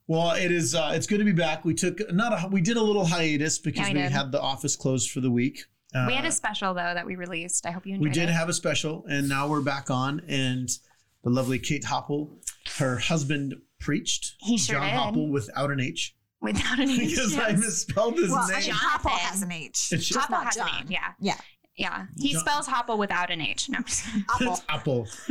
Well, 0.08 0.32
it 0.32 0.52
is. 0.52 0.74
Uh, 0.74 0.92
it's 0.94 1.06
good 1.08 1.18
to 1.20 1.26
be 1.26 1.32
back. 1.34 1.66
We 1.66 1.74
took 1.74 2.00
not 2.14 2.32
a. 2.34 2.48
We 2.48 2.62
did 2.62 2.78
a 2.78 2.82
little 2.82 3.06
hiatus 3.06 3.60
because 3.60 3.88
Yeah, 3.88 3.94
we 3.94 4.00
we 4.00 4.04
did. 4.04 4.12
had 4.14 4.32
the 4.32 4.42
office 4.42 4.76
closed 4.76 5.12
for 5.12 5.20
the 5.20 5.32
week. 5.32 5.66
Uh, 5.94 6.06
we 6.08 6.14
had 6.14 6.26
a 6.26 6.32
special 6.32 6.74
though 6.74 6.94
that 6.94 7.06
we 7.06 7.16
released. 7.16 7.66
I 7.66 7.72
hope 7.72 7.86
you 7.86 7.94
enjoyed 7.96 8.04
we 8.08 8.14
did 8.14 8.30
it. 8.30 8.34
have 8.34 8.50
a 8.50 8.54
special, 8.54 9.06
and 9.10 9.28
now 9.28 9.48
we're 9.48 9.62
back 9.62 9.90
on. 9.90 10.22
And 10.28 10.70
the 11.24 11.30
lovely 11.30 11.60
Kate 11.60 11.84
Hopple, 11.86 12.38
her 12.78 12.98
husband 12.98 13.56
preached. 13.80 14.36
He 14.40 14.58
sure 14.58 14.76
John 14.76 14.86
did. 14.86 14.94
Hopple 14.96 15.30
without 15.30 15.72
an 15.72 15.80
H 15.82 16.16
Without 16.42 16.80
an 16.80 16.90
H. 16.90 17.00
because 17.10 17.38
I 17.38 17.52
misspelled 17.54 18.16
his 18.18 18.30
Well, 18.32 18.48
name. 18.48 18.62
John- 18.62 18.76
Hopple 18.78 19.10
has 19.12 19.42
an 19.42 19.52
H. 19.52 19.90
It's 19.92 20.06
Just 20.08 20.14
Hopple 20.20 20.38
not 20.38 20.46
has 20.46 20.56
John. 20.56 20.70
a 20.70 20.78
name. 20.84 20.86
Yeah. 20.90 21.00
Yeah. 21.20 21.38
Yeah. 21.78 22.08
He 22.20 22.34
John- 22.34 22.42
spells 22.42 22.68
Hopple 22.68 22.98
without 22.98 23.30
an 23.30 23.40
H. 23.40 23.70
No. 23.70 23.78
Apple. 23.80 24.54
It's 24.54 24.62
Apple. 24.68 25.08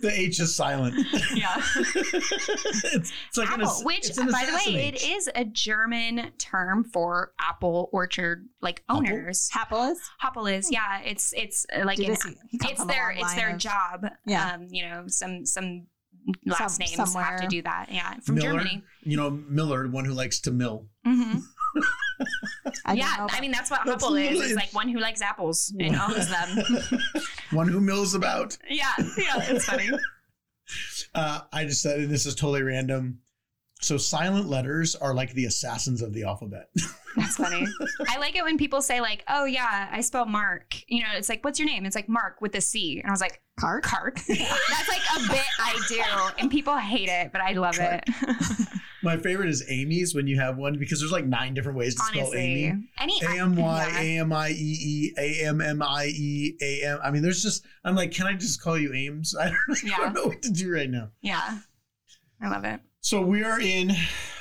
the 0.00 0.10
H 0.12 0.38
is 0.38 0.54
silent. 0.54 0.94
yeah. 1.34 1.56
it's, 1.76 3.12
it's 3.28 3.36
like 3.36 3.50
Apple, 3.50 3.66
ass- 3.66 3.84
which 3.84 4.08
it's 4.10 4.18
an 4.18 4.30
by 4.30 4.44
the 4.46 4.52
way, 4.52 4.56
assassin 4.58 4.74
it 4.76 4.94
H. 4.94 5.08
is 5.10 5.30
a 5.34 5.44
German 5.44 6.30
term 6.38 6.84
for 6.84 7.32
apple 7.40 7.88
orchard 7.92 8.46
like 8.62 8.84
owners. 8.88 9.50
Apple 9.54 9.82
is. 9.90 9.98
Hopple 10.20 10.46
is, 10.46 10.70
yeah. 10.70 11.00
It's 11.00 11.32
it's 11.36 11.66
uh, 11.74 11.84
like 11.84 11.96
Did 11.96 12.06
an, 12.06 12.10
this- 12.12 12.24
he 12.50 12.58
comes 12.58 12.70
it's 12.72 12.80
from 12.80 12.88
a 12.90 12.92
their 12.92 13.04
long 13.08 13.12
it's 13.14 13.22
line 13.22 13.36
their 13.36 13.50
of- 13.50 13.58
job. 13.58 14.06
Yeah. 14.26 14.52
Um, 14.54 14.68
you 14.70 14.88
know, 14.88 15.04
some 15.08 15.44
some 15.44 15.86
last 16.46 16.76
Some- 16.76 16.84
names 16.84 16.94
have 16.96 17.08
somewhere. 17.08 17.38
to 17.40 17.48
do 17.48 17.62
that. 17.62 17.88
Yeah. 17.90 18.14
From 18.22 18.36
Miller, 18.36 18.50
Germany. 18.52 18.82
You 19.02 19.16
know, 19.16 19.30
Miller, 19.30 19.88
one 19.88 20.04
who 20.04 20.12
likes 20.14 20.38
to 20.42 20.50
mill. 20.52 20.86
hmm 21.04 21.38
I 22.86 22.94
yeah, 22.94 23.26
I 23.30 23.40
mean 23.40 23.50
that's 23.50 23.70
what 23.70 23.80
That's 23.84 24.02
Hopple 24.02 24.16
is. 24.16 24.40
It's 24.40 24.54
like 24.54 24.72
one 24.74 24.88
who 24.88 24.98
likes 24.98 25.22
apples 25.22 25.74
and 25.78 25.96
owns 25.96 26.28
them. 26.28 26.82
one 27.52 27.68
who 27.68 27.80
mills 27.80 28.14
about. 28.14 28.56
yeah, 28.68 28.92
yeah, 28.98 29.42
it's 29.48 29.64
funny. 29.64 29.90
Uh, 31.14 31.40
I 31.52 31.64
just 31.64 31.82
said 31.82 32.08
this 32.08 32.24
is 32.26 32.34
totally 32.34 32.62
random. 32.62 33.20
So 33.80 33.98
silent 33.98 34.48
letters 34.48 34.96
are 34.96 35.14
like 35.14 35.32
the 35.34 35.44
assassins 35.44 36.00
of 36.00 36.14
the 36.14 36.24
alphabet. 36.24 36.70
That's 37.16 37.36
funny. 37.36 37.66
I 38.08 38.18
like 38.18 38.34
it 38.34 38.42
when 38.42 38.56
people 38.56 38.80
say 38.80 39.00
like, 39.00 39.22
"Oh 39.28 39.44
yeah, 39.44 39.88
I 39.92 40.00
spell 40.00 40.24
Mark." 40.24 40.74
You 40.88 41.02
know, 41.02 41.10
it's 41.14 41.28
like, 41.28 41.44
"What's 41.44 41.58
your 41.58 41.68
name?" 41.68 41.84
It's 41.84 41.94
like 41.94 42.08
Mark 42.08 42.40
with 42.40 42.54
a 42.54 42.60
C, 42.60 42.98
and 43.00 43.08
I 43.08 43.12
was 43.12 43.20
like, 43.20 43.42
Cart. 43.60 43.84
"Kark." 43.84 44.14
That's 44.26 44.88
like 44.88 45.02
a 45.16 45.28
bit 45.30 45.44
I 45.60 45.78
do, 45.88 46.02
and 46.38 46.50
people 46.50 46.76
hate 46.78 47.10
it, 47.10 47.30
but 47.30 47.42
I 47.42 47.52
love 47.52 47.76
it. 47.78 48.08
My 49.04 49.16
favorite 49.18 49.48
is 49.50 49.64
Amy's 49.68 50.14
when 50.14 50.26
you 50.26 50.38
have 50.40 50.56
one 50.56 50.78
because 50.78 50.98
there's 51.00 51.12
like 51.12 51.26
nine 51.26 51.54
different 51.54 51.78
ways 51.78 51.94
to 51.94 52.02
spell 52.02 52.22
Honestly, 52.22 52.40
Amy. 52.40 52.88
any 52.98 53.20
A 53.22 53.40
M 53.40 53.54
Y. 53.56 53.88
A 53.96 54.18
M 54.18 54.32
I 54.32 54.48
E 54.50 54.54
E 54.56 55.12
A 55.18 55.46
M 55.46 55.60
M 55.60 55.82
I 55.82 56.06
E 56.06 56.56
A 56.60 56.82
M. 56.86 56.98
I 57.04 57.10
mean, 57.10 57.22
there's 57.22 57.42
just 57.42 57.64
I'm 57.84 57.94
like, 57.94 58.10
can 58.12 58.26
I 58.26 58.32
just 58.32 58.60
call 58.62 58.78
you 58.78 58.92
Ames? 58.92 59.34
I 59.40 59.50
don't, 59.50 59.56
I 59.70 59.76
Yeah. 59.86 59.96
don't 59.98 60.14
know 60.14 60.26
what 60.26 60.42
to 60.42 60.50
do 60.50 60.72
right 60.72 60.90
now. 60.90 61.10
Yeah, 61.20 61.58
I 62.40 62.48
love 62.48 62.64
it. 62.64 62.80
So 63.00 63.20
we 63.20 63.44
are 63.44 63.60
in 63.60 63.92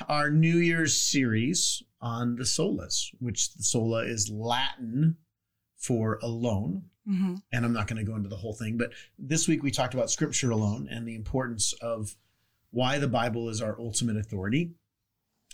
our 0.08 0.30
New 0.30 0.58
Year's 0.58 0.98
series 0.98 1.84
on 2.00 2.36
the 2.38 2.44
solas, 2.44 3.08
which 3.20 3.54
the 3.56 3.64
sola 3.64 4.04
is 4.06 4.30
Latin 4.32 5.18
for 5.78 6.18
alone. 6.24 6.84
Mm-hmm. 7.06 7.36
And 7.52 7.66
I'm 7.66 7.74
not 7.74 7.88
going 7.88 7.98
to 7.98 8.10
go 8.10 8.16
into 8.16 8.30
the 8.30 8.38
whole 8.38 8.54
thing, 8.54 8.78
but 8.78 8.92
this 9.20 9.50
week 9.50 9.62
we 9.62 9.72
talked 9.72 9.94
about 9.94 10.10
scripture 10.10 10.52
alone 10.52 10.88
and 10.90 11.06
the 11.06 11.16
importance 11.16 11.74
of 11.82 12.16
why 12.74 12.98
the 12.98 13.08
Bible 13.08 13.50
is 13.50 13.62
our 13.62 13.80
ultimate 13.80 14.18
authority. 14.18 14.72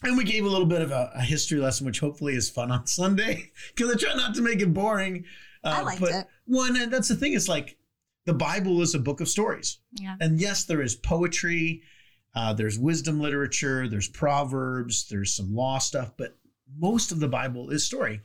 And 0.01 0.17
we 0.17 0.23
gave 0.23 0.45
a 0.45 0.49
little 0.49 0.65
bit 0.65 0.81
of 0.81 0.91
a, 0.91 1.11
a 1.15 1.21
history 1.21 1.59
lesson, 1.59 1.85
which 1.85 1.99
hopefully 1.99 2.33
is 2.33 2.49
fun 2.49 2.71
on 2.71 2.87
Sunday 2.87 3.51
because 3.75 3.93
I 3.93 3.97
try 3.97 4.15
not 4.15 4.33
to 4.35 4.41
make 4.41 4.61
it 4.61 4.73
boring. 4.73 5.25
Uh, 5.61 5.75
I 5.79 5.81
liked 5.81 5.99
but 5.99 6.11
it. 6.11 6.27
one, 6.45 6.77
and 6.77 6.91
that's 6.91 7.09
the 7.09 7.15
thing. 7.15 7.33
It's 7.33 7.49
like 7.49 7.77
the 8.25 8.33
Bible 8.33 8.81
is 8.81 8.95
a 8.95 8.99
book 8.99 9.19
of 9.19 9.27
stories. 9.27 9.79
Yeah. 9.93 10.15
And 10.21 10.39
yes, 10.39 10.63
there 10.63 10.81
is 10.81 10.95
poetry, 10.95 11.83
uh, 12.33 12.53
there's 12.53 12.79
wisdom 12.79 13.19
literature, 13.19 13.89
there's 13.89 14.07
proverbs, 14.07 15.09
there's 15.09 15.35
some 15.35 15.53
law 15.53 15.77
stuff, 15.77 16.13
but 16.17 16.37
most 16.77 17.11
of 17.11 17.19
the 17.19 17.27
Bible 17.27 17.69
is 17.69 17.85
story. 17.85 18.21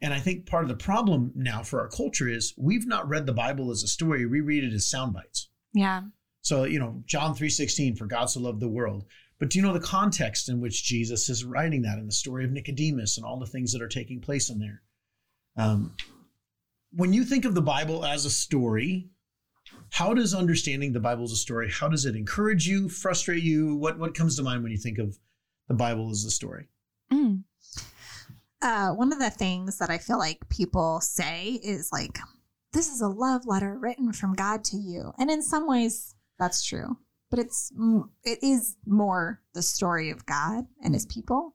And 0.00 0.14
I 0.14 0.20
think 0.20 0.46
part 0.46 0.64
of 0.64 0.68
the 0.68 0.82
problem 0.82 1.32
now 1.34 1.62
for 1.62 1.80
our 1.80 1.88
culture 1.88 2.28
is 2.28 2.54
we've 2.56 2.86
not 2.86 3.08
read 3.08 3.26
the 3.26 3.34
Bible 3.34 3.70
as 3.70 3.82
a 3.82 3.88
story, 3.88 4.24
we 4.24 4.40
read 4.40 4.64
it 4.64 4.72
as 4.72 4.88
sound 4.88 5.12
bites. 5.12 5.50
Yeah. 5.74 6.02
So, 6.42 6.64
you 6.64 6.78
know, 6.78 7.02
John 7.06 7.34
3:16, 7.34 7.96
for 7.96 8.06
God 8.06 8.26
so 8.26 8.40
loved 8.40 8.60
the 8.60 8.68
world. 8.68 9.06
But 9.38 9.50
do 9.50 9.58
you 9.58 9.64
know 9.64 9.72
the 9.72 9.80
context 9.80 10.48
in 10.48 10.60
which 10.60 10.84
Jesus 10.84 11.28
is 11.28 11.44
writing 11.44 11.82
that 11.82 11.98
in 11.98 12.06
the 12.06 12.12
story 12.12 12.44
of 12.44 12.52
Nicodemus 12.52 13.16
and 13.16 13.26
all 13.26 13.38
the 13.38 13.46
things 13.46 13.72
that 13.72 13.82
are 13.82 13.88
taking 13.88 14.20
place 14.20 14.50
in 14.50 14.58
there? 14.58 14.82
Um, 15.56 15.96
when 16.92 17.12
you 17.12 17.24
think 17.24 17.44
of 17.44 17.54
the 17.54 17.62
Bible 17.62 18.04
as 18.04 18.24
a 18.24 18.30
story, 18.30 19.10
how 19.90 20.14
does 20.14 20.34
understanding 20.34 20.92
the 20.92 21.00
Bible 21.00 21.24
as 21.24 21.32
a 21.32 21.36
story, 21.36 21.70
how 21.70 21.88
does 21.88 22.04
it 22.04 22.16
encourage 22.16 22.66
you, 22.66 22.88
frustrate 22.88 23.42
you? 23.42 23.74
What 23.76 23.98
what 23.98 24.14
comes 24.14 24.36
to 24.36 24.42
mind 24.42 24.62
when 24.62 24.72
you 24.72 24.78
think 24.78 24.98
of 24.98 25.18
the 25.68 25.74
Bible 25.74 26.10
as 26.10 26.24
a 26.24 26.30
story? 26.30 26.68
Mm. 27.12 27.44
Uh, 28.60 28.90
one 28.92 29.12
of 29.12 29.18
the 29.18 29.30
things 29.30 29.78
that 29.78 29.90
I 29.90 29.98
feel 29.98 30.18
like 30.18 30.48
people 30.48 31.00
say 31.00 31.60
is 31.64 31.90
like, 31.92 32.18
this 32.72 32.88
is 32.88 33.00
a 33.00 33.08
love 33.08 33.44
letter 33.44 33.76
written 33.76 34.12
from 34.12 34.34
God 34.34 34.62
to 34.64 34.76
you. 34.76 35.12
And 35.18 35.30
in 35.30 35.42
some 35.42 35.66
ways, 35.66 36.11
that's 36.38 36.64
true. 36.64 36.96
But 37.30 37.38
it's 37.38 37.72
it 38.24 38.38
is 38.42 38.76
more 38.86 39.40
the 39.54 39.62
story 39.62 40.10
of 40.10 40.26
God 40.26 40.66
and 40.82 40.94
his 40.94 41.06
people. 41.06 41.54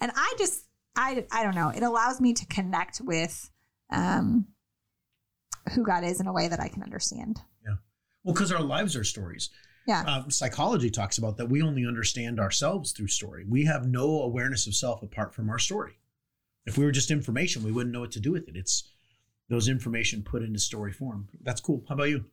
And 0.00 0.10
I 0.14 0.34
just 0.38 0.64
I 0.96 1.24
I 1.30 1.44
don't 1.44 1.54
know. 1.54 1.68
It 1.68 1.82
allows 1.82 2.20
me 2.20 2.32
to 2.34 2.46
connect 2.46 3.00
with 3.00 3.50
um 3.90 4.46
who 5.74 5.84
God 5.84 6.04
is 6.04 6.20
in 6.20 6.26
a 6.26 6.32
way 6.32 6.48
that 6.48 6.60
I 6.60 6.68
can 6.68 6.82
understand. 6.82 7.40
Yeah. 7.64 7.76
Well, 8.22 8.34
because 8.34 8.52
our 8.52 8.62
lives 8.62 8.96
are 8.96 9.04
stories. 9.04 9.50
Yeah. 9.86 10.02
Um, 10.02 10.30
psychology 10.30 10.90
talks 10.90 11.18
about 11.18 11.36
that 11.36 11.50
we 11.50 11.62
only 11.62 11.86
understand 11.86 12.40
ourselves 12.40 12.92
through 12.92 13.08
story. 13.08 13.44
We 13.48 13.66
have 13.66 13.86
no 13.86 14.22
awareness 14.22 14.66
of 14.66 14.74
self 14.74 15.02
apart 15.02 15.34
from 15.34 15.50
our 15.50 15.58
story. 15.58 15.98
If 16.66 16.78
we 16.78 16.84
were 16.84 16.92
just 16.92 17.10
information, 17.10 17.62
we 17.62 17.72
wouldn't 17.72 17.92
know 17.92 18.00
what 18.00 18.12
to 18.12 18.20
do 18.20 18.32
with 18.32 18.48
it. 18.48 18.56
It's 18.56 18.90
those 19.50 19.68
information 19.68 20.22
put 20.22 20.42
into 20.42 20.58
story 20.58 20.92
form. 20.92 21.28
That's 21.42 21.60
cool. 21.60 21.84
How 21.88 21.94
about 21.94 22.08
you? 22.08 22.24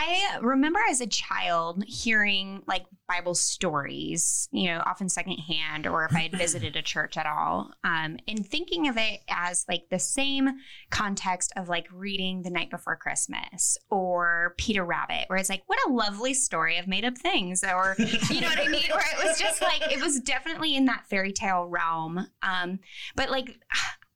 I 0.00 0.38
remember 0.40 0.78
as 0.88 1.00
a 1.00 1.08
child 1.08 1.82
hearing 1.88 2.62
like 2.68 2.86
Bible 3.08 3.34
stories, 3.34 4.48
you 4.52 4.68
know, 4.68 4.80
often 4.86 5.08
secondhand, 5.08 5.88
or 5.88 6.04
if 6.04 6.14
I 6.14 6.20
had 6.20 6.38
visited 6.38 6.76
a 6.76 6.82
church 6.82 7.16
at 7.16 7.26
all, 7.26 7.72
um, 7.82 8.16
and 8.28 8.46
thinking 8.46 8.86
of 8.86 8.96
it 8.96 9.22
as 9.28 9.64
like 9.68 9.88
the 9.90 9.98
same 9.98 10.50
context 10.90 11.52
of 11.56 11.68
like 11.68 11.88
reading 11.92 12.42
The 12.42 12.50
Night 12.50 12.70
Before 12.70 12.94
Christmas 12.94 13.76
or 13.90 14.54
Peter 14.56 14.84
Rabbit, 14.84 15.24
where 15.26 15.38
it's 15.38 15.50
like, 15.50 15.64
what 15.66 15.80
a 15.88 15.92
lovely 15.92 16.32
story 16.32 16.78
of 16.78 16.86
made 16.86 17.04
up 17.04 17.18
things, 17.18 17.64
or 17.64 17.96
you 17.98 18.40
know 18.40 18.48
what 18.48 18.60
I 18.60 18.68
mean? 18.68 18.88
Where 18.90 19.04
it 19.18 19.26
was 19.26 19.36
just 19.36 19.60
like, 19.60 19.82
it 19.90 20.00
was 20.00 20.20
definitely 20.20 20.76
in 20.76 20.84
that 20.84 21.06
fairy 21.10 21.32
tale 21.32 21.64
realm. 21.64 22.24
Um, 22.42 22.78
but 23.16 23.30
like, 23.30 23.58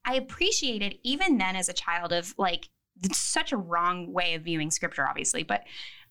I 0.04 0.14
appreciated 0.14 0.98
even 1.02 1.38
then 1.38 1.56
as 1.56 1.68
a 1.68 1.72
child 1.72 2.12
of 2.12 2.34
like, 2.38 2.68
it's 3.02 3.18
such 3.18 3.52
a 3.52 3.56
wrong 3.56 4.12
way 4.12 4.34
of 4.34 4.42
viewing 4.42 4.70
scripture, 4.70 5.06
obviously, 5.08 5.42
but 5.42 5.64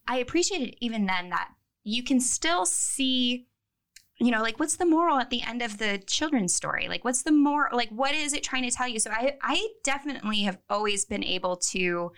I 0.07 0.17
appreciated 0.17 0.75
even 0.81 1.05
then 1.05 1.29
that 1.29 1.49
you 1.83 2.03
can 2.03 2.19
still 2.19 2.65
see, 2.65 3.47
you 4.19 4.29
know, 4.31 4.41
like 4.41 4.59
what's 4.59 4.75
the 4.75 4.85
moral 4.85 5.17
at 5.17 5.29
the 5.29 5.41
end 5.41 5.61
of 5.61 5.77
the 5.77 6.01
children's 6.05 6.53
story? 6.53 6.87
Like, 6.87 7.03
what's 7.03 7.23
the 7.23 7.31
moral? 7.31 7.75
Like, 7.75 7.89
what 7.89 8.13
is 8.13 8.33
it 8.33 8.43
trying 8.43 8.63
to 8.63 8.71
tell 8.71 8.87
you? 8.87 8.99
So 8.99 9.11
I, 9.11 9.37
I 9.41 9.67
definitely 9.83 10.41
have 10.43 10.59
always 10.69 11.05
been 11.05 11.23
able 11.23 11.57
to 11.57 12.11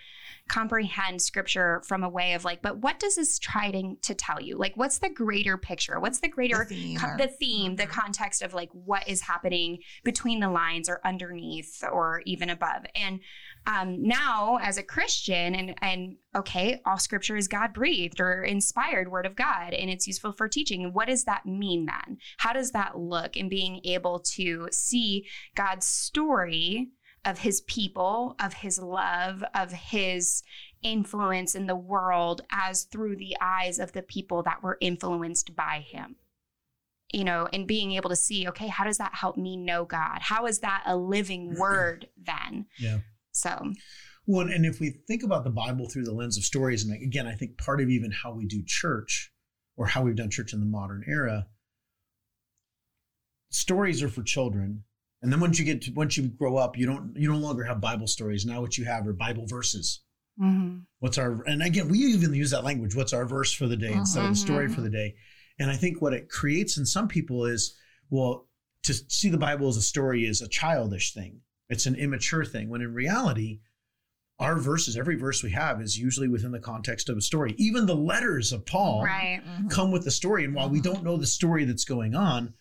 comprehend 0.48 1.22
scripture 1.22 1.82
from 1.86 2.04
a 2.04 2.08
way 2.08 2.34
of 2.34 2.44
like, 2.44 2.60
but 2.60 2.78
what 2.78 2.98
does 2.98 3.16
this 3.16 3.38
trying 3.38 3.96
to 4.02 4.14
tell 4.14 4.40
you? 4.40 4.58
Like, 4.58 4.76
what's 4.76 4.98
the 4.98 5.08
greater 5.08 5.56
picture? 5.56 5.98
What's 5.98 6.20
the 6.20 6.28
greater 6.28 6.66
The 6.68 6.74
theme 6.74 6.98
co- 6.98 7.16
the 7.16 7.28
theme, 7.28 7.76
the 7.76 7.84
mm-hmm. 7.84 7.92
context 7.92 8.42
of 8.42 8.52
like 8.52 8.70
what 8.72 9.08
is 9.08 9.22
happening 9.22 9.78
between 10.04 10.40
the 10.40 10.50
lines 10.50 10.88
or 10.88 11.00
underneath 11.04 11.82
or 11.90 12.22
even 12.26 12.50
above. 12.50 12.84
And 12.94 13.20
um, 13.66 14.02
now, 14.02 14.58
as 14.60 14.76
a 14.76 14.82
Christian, 14.82 15.54
and 15.54 15.74
and 15.80 16.16
okay, 16.36 16.80
all 16.84 16.98
Scripture 16.98 17.36
is 17.36 17.48
God 17.48 17.72
breathed 17.72 18.20
or 18.20 18.42
inspired 18.42 19.10
Word 19.10 19.26
of 19.26 19.36
God, 19.36 19.72
and 19.72 19.90
it's 19.90 20.06
useful 20.06 20.32
for 20.32 20.48
teaching. 20.48 20.92
What 20.92 21.08
does 21.08 21.24
that 21.24 21.46
mean 21.46 21.86
then? 21.86 22.18
How 22.38 22.52
does 22.52 22.72
that 22.72 22.98
look 22.98 23.36
in 23.36 23.48
being 23.48 23.80
able 23.84 24.20
to 24.34 24.68
see 24.70 25.26
God's 25.54 25.86
story? 25.86 26.90
Of 27.26 27.38
his 27.38 27.62
people, 27.62 28.36
of 28.38 28.52
his 28.52 28.78
love, 28.78 29.42
of 29.54 29.72
his 29.72 30.42
influence 30.82 31.54
in 31.54 31.66
the 31.66 31.74
world 31.74 32.42
as 32.52 32.82
through 32.82 33.16
the 33.16 33.34
eyes 33.40 33.78
of 33.78 33.92
the 33.92 34.02
people 34.02 34.42
that 34.42 34.62
were 34.62 34.76
influenced 34.82 35.56
by 35.56 35.82
him 35.90 36.16
you 37.14 37.22
know, 37.22 37.48
and 37.52 37.66
being 37.66 37.92
able 37.92 38.10
to 38.10 38.16
see, 38.16 38.48
okay, 38.48 38.66
how 38.66 38.82
does 38.82 38.98
that 38.98 39.14
help 39.14 39.36
me 39.36 39.56
know 39.56 39.84
God? 39.84 40.18
How 40.20 40.46
is 40.46 40.58
that 40.60 40.82
a 40.84 40.96
living 40.96 41.54
word 41.54 42.08
then? 42.20 42.66
Yeah. 42.76 42.98
So, 43.34 43.72
Well, 44.26 44.46
and 44.48 44.64
if 44.64 44.80
we 44.80 44.90
think 45.06 45.22
about 45.22 45.44
the 45.44 45.50
Bible 45.50 45.88
through 45.88 46.04
the 46.04 46.14
lens 46.14 46.38
of 46.38 46.44
stories, 46.44 46.84
and 46.84 47.02
again, 47.02 47.26
I 47.26 47.34
think 47.34 47.58
part 47.58 47.80
of 47.80 47.90
even 47.90 48.10
how 48.10 48.32
we 48.32 48.46
do 48.46 48.62
church 48.64 49.30
or 49.76 49.86
how 49.86 50.02
we've 50.02 50.16
done 50.16 50.30
church 50.30 50.52
in 50.52 50.60
the 50.60 50.66
modern 50.66 51.04
era, 51.06 51.46
stories 53.50 54.02
are 54.02 54.08
for 54.08 54.22
children. 54.22 54.84
And 55.22 55.32
then 55.32 55.40
once 55.40 55.58
you 55.58 55.64
get 55.64 55.82
to, 55.82 55.92
once 55.92 56.16
you 56.16 56.28
grow 56.28 56.56
up, 56.56 56.78
you 56.78 56.86
don't 56.86 57.14
you 57.16 57.30
no 57.30 57.38
longer 57.38 57.64
have 57.64 57.80
Bible 57.80 58.06
stories. 58.06 58.46
Now 58.46 58.60
what 58.60 58.78
you 58.78 58.84
have 58.84 59.06
are 59.06 59.12
Bible 59.12 59.46
verses. 59.46 60.00
Mm-hmm. 60.40 60.78
What's 61.00 61.18
our 61.18 61.42
and 61.44 61.62
again, 61.62 61.88
we 61.88 61.98
even 61.98 62.34
use 62.34 62.50
that 62.50 62.64
language. 62.64 62.94
What's 62.94 63.12
our 63.12 63.26
verse 63.26 63.52
for 63.52 63.66
the 63.66 63.76
day 63.76 63.92
instead 63.92 64.20
of 64.20 64.30
the 64.30 64.34
mm-hmm. 64.34 64.46
story 64.46 64.68
for 64.68 64.80
the 64.80 64.90
day? 64.90 65.14
And 65.58 65.70
I 65.70 65.76
think 65.76 66.00
what 66.00 66.14
it 66.14 66.28
creates 66.28 66.76
in 66.78 66.84
some 66.84 67.08
people 67.08 67.46
is, 67.46 67.76
well, 68.10 68.48
to 68.82 68.92
see 68.92 69.30
the 69.30 69.38
Bible 69.38 69.68
as 69.68 69.76
a 69.76 69.82
story 69.82 70.26
is 70.26 70.42
a 70.42 70.48
childish 70.48 71.14
thing. 71.14 71.40
It's 71.68 71.86
an 71.86 71.94
immature 71.94 72.44
thing. 72.44 72.68
When 72.68 72.82
in 72.82 72.94
reality, 72.94 73.60
our 74.38 74.58
verses, 74.58 74.96
every 74.96 75.16
verse 75.16 75.42
we 75.42 75.52
have 75.52 75.80
is 75.80 75.98
usually 75.98 76.28
within 76.28 76.52
the 76.52 76.60
context 76.60 77.08
of 77.08 77.16
a 77.16 77.22
story. 77.22 77.54
Even 77.56 77.86
the 77.86 77.96
letters 77.96 78.52
of 78.52 78.66
Paul 78.66 79.04
right. 79.04 79.40
Mm-hmm. 79.46 79.68
come 79.68 79.90
with 79.90 80.04
the 80.04 80.10
story. 80.10 80.44
And 80.44 80.54
while 80.54 80.68
we 80.68 80.80
mm-hmm. 80.80 80.92
don't 80.92 81.04
know 81.04 81.16
the 81.16 81.26
story 81.26 81.64
that's 81.64 81.84
going 81.84 82.14
on, 82.14 82.54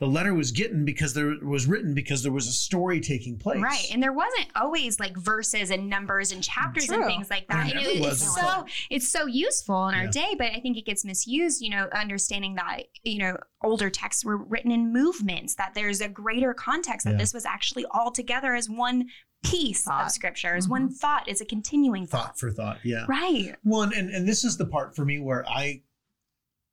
the 0.00 0.06
letter 0.06 0.32
was 0.34 0.50
getting 0.50 0.84
because 0.86 1.12
there 1.12 1.34
was 1.42 1.66
written 1.66 1.94
because 1.94 2.22
there 2.22 2.32
was 2.32 2.48
a 2.48 2.52
story 2.52 3.00
taking 3.00 3.38
place. 3.38 3.60
Right. 3.60 3.86
And 3.92 4.02
there 4.02 4.14
wasn't 4.14 4.46
always 4.56 4.98
like 4.98 5.14
verses 5.16 5.70
and 5.70 5.90
numbers 5.90 6.32
and 6.32 6.42
chapters 6.42 6.88
and 6.88 7.04
things 7.04 7.28
like 7.30 7.46
that. 7.48 7.68
There 7.68 7.76
And 7.78 7.86
it- 7.86 8.00
was 8.00 8.22
it's 8.22 8.34
so 8.34 8.64
it's 8.88 9.08
so 9.08 9.26
useful 9.26 9.88
in 9.88 9.94
our 9.94 10.06
day, 10.06 10.34
but 10.38 10.52
I 10.52 10.60
think 10.60 10.78
it 10.78 10.86
gets 10.86 11.04
misused, 11.04 11.60
you 11.60 11.68
know, 11.68 11.88
understanding 11.94 12.54
that, 12.54 12.84
you 13.04 13.18
know, 13.18 13.36
older 13.62 13.90
texts 13.90 14.24
were 14.24 14.38
written 14.38 14.72
in 14.72 14.90
movements, 14.92 15.54
that 15.56 15.74
there's 15.74 16.00
a 16.00 16.08
greater 16.08 16.54
context, 16.54 17.04
that 17.04 17.12
Yeah. 17.12 17.18
this 17.18 17.34
was 17.34 17.44
actually 17.44 17.84
all 17.90 18.10
together 18.10 18.54
as 18.54 18.70
one 18.70 19.08
piece 19.44 19.80
of 19.86 19.92
Thought. 19.92 20.12
scripture, 20.12 20.54
as 20.54 20.64
mm-hmm. 20.64 20.70
one 20.72 20.88
thought, 20.94 21.28
is 21.28 21.40
a 21.42 21.44
continuing 21.46 22.06
thought. 22.06 22.26
Thought 22.28 22.38
for 22.38 22.50
thought. 22.50 22.78
Yeah. 22.84 23.04
Right. 23.08 23.54
One, 23.62 23.92
and, 23.94 24.10
and 24.10 24.26
this 24.26 24.44
is 24.44 24.56
the 24.56 24.66
part 24.66 24.96
for 24.96 25.04
me 25.04 25.18
where 25.18 25.46
I, 25.48 25.82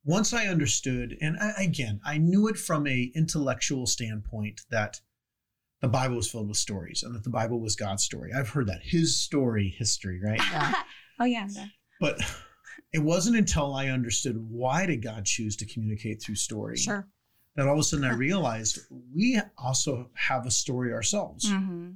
once 0.04 0.32
I 0.32 0.46
understood, 0.46 1.16
and 1.20 1.36
I, 1.38 1.52
again, 1.62 2.00
I 2.04 2.18
knew 2.18 2.48
it 2.48 2.56
from 2.56 2.86
a 2.86 3.10
intellectual 3.14 3.86
standpoint 3.86 4.62
that 4.70 5.00
the 5.80 5.88
Bible 5.88 6.16
was 6.16 6.30
filled 6.30 6.48
with 6.48 6.56
stories 6.56 7.02
and 7.02 7.14
that 7.14 7.24
the 7.24 7.30
Bible 7.30 7.60
was 7.60 7.76
God's 7.76 8.02
story. 8.04 8.32
I've 8.36 8.48
heard 8.50 8.66
that 8.68 8.80
his 8.82 9.20
story, 9.20 9.68
history, 9.68 10.20
right? 10.22 10.40
Yeah. 10.50 10.74
oh 11.20 11.24
yeah. 11.24 11.46
But 12.00 12.20
it 12.92 13.00
wasn't 13.00 13.36
until 13.36 13.74
I 13.74 13.88
understood 13.88 14.36
why 14.50 14.86
did 14.86 15.02
God 15.02 15.24
choose 15.24 15.56
to 15.56 15.66
communicate 15.66 16.22
through 16.22 16.36
story 16.36 16.76
Sure. 16.78 17.06
that 17.56 17.66
all 17.66 17.74
of 17.74 17.80
a 17.80 17.82
sudden 17.82 18.04
I 18.04 18.12
realized 18.14 18.78
we 19.14 19.40
also 19.56 20.10
have 20.14 20.46
a 20.46 20.50
story 20.50 20.92
ourselves. 20.92 21.48
hmm 21.48 21.90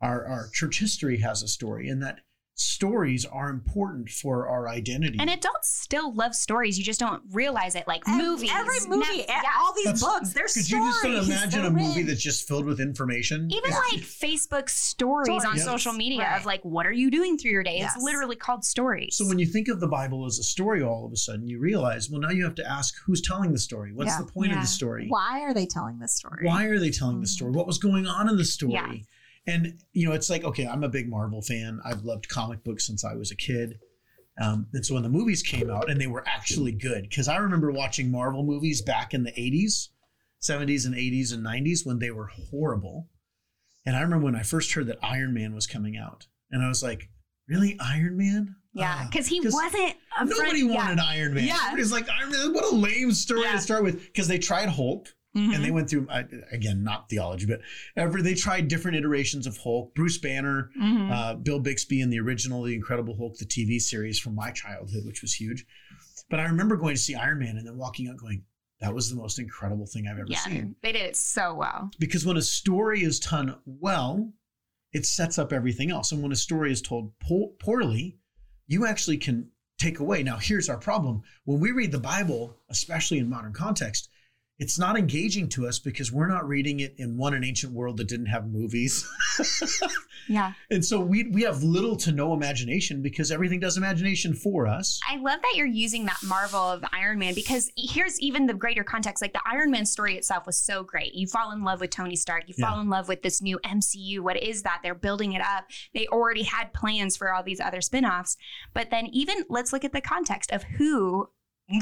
Our 0.00 0.26
our 0.26 0.48
church 0.52 0.78
history 0.80 1.18
has 1.18 1.42
a 1.42 1.48
story, 1.48 1.88
and 1.88 2.02
that 2.02 2.20
stories 2.60 3.24
are 3.24 3.48
important 3.48 4.10
for 4.10 4.46
our 4.48 4.68
identity. 4.68 5.16
And 5.18 5.30
adults 5.30 5.68
still 5.80 6.12
love 6.14 6.34
stories. 6.34 6.78
You 6.78 6.84
just 6.84 7.00
don't 7.00 7.22
realize 7.32 7.74
it. 7.74 7.88
Like 7.88 8.02
Ev- 8.08 8.16
movies, 8.18 8.50
Every 8.52 8.80
movie, 8.88 9.22
Netf- 9.22 9.28
yeah. 9.28 9.42
all 9.58 9.72
these 9.74 9.84
That's- 9.86 10.02
books, 10.02 10.32
they're 10.32 10.46
stories. 10.48 10.66
Could 10.66 10.66
stories. 10.66 11.02
you 11.04 11.10
just 11.16 11.28
imagine 11.30 11.60
They're 11.62 11.70
a 11.70 11.72
movie 11.72 11.86
written. 12.00 12.06
that's 12.06 12.22
just 12.22 12.46
filled 12.46 12.66
with 12.66 12.80
information? 12.80 13.48
Even 13.50 13.70
Yeah. 13.70 13.78
like 13.92 14.00
Facebook 14.02 14.68
stories 14.68 15.44
on 15.44 15.56
Yes. 15.56 15.64
social 15.64 15.92
media 15.92 16.20
Right. 16.20 16.38
of 16.38 16.44
like, 16.46 16.62
what 16.64 16.86
are 16.86 16.92
you 16.92 17.10
doing 17.10 17.38
through 17.38 17.50
your 17.52 17.62
day? 17.62 17.78
Yes. 17.78 17.94
It's 17.96 18.04
literally 18.04 18.36
called 18.36 18.64
stories. 18.64 19.16
So 19.16 19.26
when 19.26 19.38
you 19.38 19.46
think 19.46 19.68
of 19.68 19.80
the 19.80 19.88
Bible 19.88 20.26
as 20.26 20.38
a 20.38 20.42
story, 20.44 20.82
all 20.82 21.06
of 21.06 21.12
a 21.12 21.16
sudden 21.16 21.48
you 21.48 21.58
realize, 21.58 22.10
well, 22.10 22.20
now 22.20 22.30
you 22.30 22.44
have 22.44 22.54
to 22.56 22.70
ask 22.70 22.94
who's 23.06 23.22
telling 23.22 23.52
the 23.52 23.58
story. 23.58 23.92
What's 23.92 24.10
Yeah. 24.10 24.18
the 24.18 24.30
point 24.32 24.52
of 24.52 24.60
the 24.60 24.66
story? 24.66 25.06
Why 25.08 25.40
are 25.40 25.54
they 25.54 25.66
telling 25.66 25.98
the 25.98 26.08
story? 26.08 26.46
Why 26.46 26.64
are 26.64 26.78
they 26.78 26.90
telling 26.90 27.20
the 27.20 27.26
Mhm. 27.26 27.30
story? 27.30 27.52
What 27.52 27.66
was 27.66 27.78
going 27.78 28.06
on 28.06 28.28
in 28.28 28.36
the 28.36 28.44
story? 28.44 29.06
Yeah. 29.46 29.54
And 29.54 29.80
you 29.92 30.08
know, 30.08 30.14
it's 30.14 30.30
like, 30.30 30.44
okay, 30.44 30.66
I'm 30.66 30.84
a 30.84 30.88
big 30.88 31.08
Marvel 31.08 31.42
fan. 31.42 31.80
I've 31.84 32.02
loved 32.04 32.28
comic 32.28 32.62
books 32.64 32.86
since 32.86 33.04
I 33.04 33.14
was 33.14 33.30
a 33.30 33.36
kid. 33.36 33.78
Um, 34.40 34.68
and 34.72 34.84
so 34.86 34.94
when 34.94 35.02
the 35.02 35.08
movies 35.08 35.42
came 35.42 35.70
out, 35.70 35.90
and 35.90 36.00
they 36.00 36.06
were 36.06 36.26
actually 36.26 36.72
good, 36.72 37.02
because 37.08 37.28
I 37.28 37.36
remember 37.36 37.70
watching 37.72 38.10
Marvel 38.10 38.42
movies 38.42 38.80
back 38.80 39.12
in 39.12 39.22
the 39.24 39.32
80s, 39.32 39.88
70s, 40.40 40.86
and 40.86 40.94
80s 40.94 41.32
and 41.34 41.44
90s 41.44 41.84
when 41.84 41.98
they 41.98 42.10
were 42.10 42.28
horrible. 42.50 43.08
And 43.84 43.96
I 43.96 44.00
remember 44.00 44.24
when 44.26 44.36
I 44.36 44.42
first 44.42 44.72
heard 44.72 44.86
that 44.86 44.98
Iron 45.02 45.34
Man 45.34 45.54
was 45.54 45.66
coming 45.66 45.96
out, 45.96 46.26
and 46.50 46.62
I 46.64 46.68
was 46.68 46.82
like, 46.82 47.10
really, 47.48 47.76
Iron 47.80 48.16
Man? 48.16 48.56
yeah, 48.72 49.00
Ah, 49.00 49.08
because 49.10 49.26
he 49.26 49.42
'cause 49.42 49.52
wasn't 49.52 49.94
a 50.18 50.24
Nobody 50.24 50.60
friend. 50.60 50.70
wanted 50.74 51.00
Iron 51.00 51.34
Man. 51.34 51.44
Yeah. 51.44 51.56
Everybody's 51.66 51.92
like, 51.92 52.08
Iron 52.08 52.30
Man, 52.30 52.54
what 52.54 52.64
a 52.64 52.74
lame 52.74 53.12
story 53.12 53.42
Yeah. 53.42 53.52
to 53.52 53.60
start 53.60 53.82
with. 53.82 54.00
Because 54.06 54.28
they 54.28 54.38
tried 54.38 54.68
Hulk, 54.70 55.08
Yeah. 55.32 55.54
and 55.54 55.64
they 55.64 55.70
went 55.70 55.88
through 55.88 56.08
uh, 56.08 56.24
again 56.50 56.82
not 56.82 57.08
theology 57.08 57.46
but 57.46 57.60
ever 57.96 58.20
they 58.20 58.34
tried 58.34 58.66
different 58.66 58.96
iterations 58.96 59.46
of 59.46 59.56
hulk 59.58 59.94
bruce 59.94 60.18
banner 60.18 60.70
Mhm. 60.76 61.10
uh, 61.12 61.34
bill 61.36 61.60
bixby 61.60 62.00
in 62.00 62.10
the 62.10 62.18
original 62.18 62.64
the 62.64 62.74
incredible 62.74 63.16
hulk 63.16 63.36
the 63.38 63.44
tv 63.44 63.80
series 63.80 64.18
from 64.18 64.34
my 64.34 64.50
childhood 64.50 65.04
which 65.06 65.22
was 65.22 65.32
huge 65.34 65.64
But 66.30 66.40
I 66.40 66.44
remember 66.44 66.76
going 66.76 66.94
to 66.96 67.00
see 67.00 67.14
Iron 67.14 67.38
Man 67.40 67.56
and 67.58 67.66
then 67.66 67.76
walking 67.76 68.08
out 68.08 68.16
going, 68.16 68.44
that 68.80 68.94
was 68.94 69.08
the 69.10 69.16
most 69.16 69.38
incredible 69.40 69.86
thing 69.86 70.06
I've 70.06 70.18
ever 70.18 70.26
Yeah, 70.28 70.38
seen. 70.44 70.76
they 70.82 70.92
did 70.92 71.02
it 71.02 71.16
so 71.16 71.54
well. 71.54 71.90
Because 71.98 72.24
when 72.24 72.36
a 72.36 72.42
story 72.42 73.02
is 73.02 73.18
done 73.18 73.56
well, 73.66 74.32
it 74.92 75.06
sets 75.06 75.38
up 75.38 75.52
everything 75.52 75.90
else. 75.90 76.12
And 76.12 76.22
when 76.22 76.30
a 76.30 76.36
story 76.36 76.70
is 76.70 76.80
told 76.82 77.12
po- 77.18 77.54
poorly, 77.58 78.18
you 78.68 78.86
actually 78.86 79.16
can 79.18 79.50
take 79.78 79.98
away. 79.98 80.22
Now, 80.22 80.36
here's 80.36 80.68
our 80.68 80.78
problem. 80.78 81.22
When 81.46 81.58
we 81.58 81.72
read 81.72 81.90
the 81.90 81.98
Bible, 81.98 82.56
especially 82.68 83.18
in 83.18 83.28
modern 83.28 83.52
context, 83.52 84.08
it's 84.60 84.78
not 84.78 84.96
engaging 84.96 85.48
to 85.48 85.66
us 85.66 85.78
because 85.80 86.12
we're 86.12 86.28
not 86.28 86.46
reading 86.46 86.78
it 86.80 86.94
in 86.98 87.16
one 87.16 87.34
an 87.34 87.42
ancient 87.42 87.72
world 87.72 87.96
that 87.96 88.06
didn't 88.08 88.26
have 88.26 88.46
movies. 88.46 89.04
Yeah. 90.28 90.52
and 90.70 90.84
so 90.84 91.00
we 91.00 91.24
we 91.24 91.42
have 91.42 91.62
little 91.64 91.96
to 91.96 92.12
no 92.12 92.34
imagination 92.34 93.02
because 93.02 93.32
everything 93.32 93.58
does 93.58 93.76
imagination 93.76 94.32
for 94.34 94.66
us. 94.68 95.00
I 95.08 95.16
love 95.16 95.40
that 95.42 95.54
you're 95.56 95.66
using 95.66 96.04
that 96.04 96.18
marvel 96.22 96.60
of 96.60 96.84
Iron 96.92 97.18
Man 97.18 97.34
because 97.34 97.72
here's 97.76 98.20
even 98.20 98.46
the 98.46 98.54
greater 98.54 98.84
context. 98.84 99.22
Like 99.22 99.32
the 99.32 99.40
Iron 99.50 99.70
Man 99.72 99.86
story 99.86 100.16
itself 100.16 100.46
was 100.46 100.56
so 100.56 100.84
great. 100.84 101.14
You 101.14 101.26
fall 101.26 101.50
in 101.52 101.64
love 101.64 101.80
with 101.80 101.90
Tony 101.90 102.14
Stark. 102.14 102.44
You 102.46 102.54
fall 102.54 102.76
Yeah. 102.76 102.82
in 102.82 102.90
love 102.90 103.08
with 103.08 103.22
this 103.22 103.42
new 103.42 103.58
MCU. 103.64 104.20
What 104.20 104.40
is 104.40 104.62
that? 104.62 104.80
They're 104.84 104.94
building 104.94 105.32
it 105.32 105.40
up. 105.42 105.64
They 105.94 106.06
already 106.08 106.44
had 106.44 106.72
plans 106.74 107.16
for 107.16 107.32
all 107.32 107.42
these 107.42 107.58
other 107.60 107.80
spin-offs. 107.80 108.36
But 108.72 108.90
then 108.90 109.06
even 109.06 109.44
let's 109.48 109.72
look 109.72 109.84
at 109.84 109.92
the 109.92 110.00
context 110.02 110.52
of 110.52 110.62
who 110.62 111.28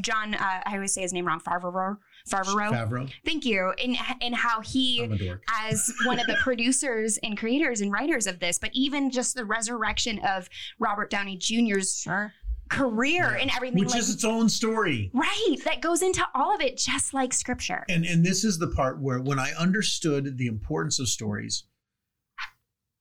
John, 0.02 0.34
uh, 0.34 0.38
I 0.66 0.74
always 0.74 0.92
say 0.92 1.02
his 1.02 1.12
name 1.12 1.26
wrong, 1.26 1.40
Favreau. 1.40 1.96
Favreau. 2.28 2.70
Favreau, 2.70 3.10
Thank 3.24 3.44
you. 3.44 3.72
And, 3.82 3.96
and 4.20 4.34
how 4.34 4.60
he 4.60 5.02
I'm 5.02 5.12
a 5.12 5.18
dork. 5.18 5.42
as 5.62 5.90
one 6.04 6.18
of 6.20 6.26
the 6.26 6.34
producers 6.42 7.18
and 7.22 7.38
creators 7.38 7.80
and 7.80 7.90
writers 7.90 8.26
of 8.26 8.38
this, 8.40 8.58
but 8.58 8.70
even 8.74 9.10
just 9.10 9.34
the 9.34 9.44
resurrection 9.44 10.18
of 10.20 10.48
Robert 10.78 11.08
Downey 11.10 11.36
Jr.'s 11.38 12.00
Sure. 12.02 12.32
career 12.68 13.32
Yeah. 13.34 13.40
and 13.42 13.50
everything. 13.56 13.78
Which 13.80 13.90
like, 13.90 14.00
is 14.00 14.10
its 14.12 14.24
own 14.24 14.48
story. 14.50 15.10
right. 15.14 15.56
That 15.64 15.80
goes 15.80 16.02
into 16.02 16.22
all 16.34 16.54
of 16.54 16.60
it, 16.60 16.76
just 16.76 17.14
like 17.14 17.32
scripture. 17.32 17.84
And 17.88 18.04
and 18.04 18.24
this 18.26 18.44
is 18.44 18.58
the 18.58 18.68
part 18.68 19.00
where 19.00 19.20
when 19.20 19.38
I 19.38 19.52
understood 19.52 20.36
the 20.36 20.46
importance 20.48 20.98
of 20.98 21.08
stories, 21.08 21.64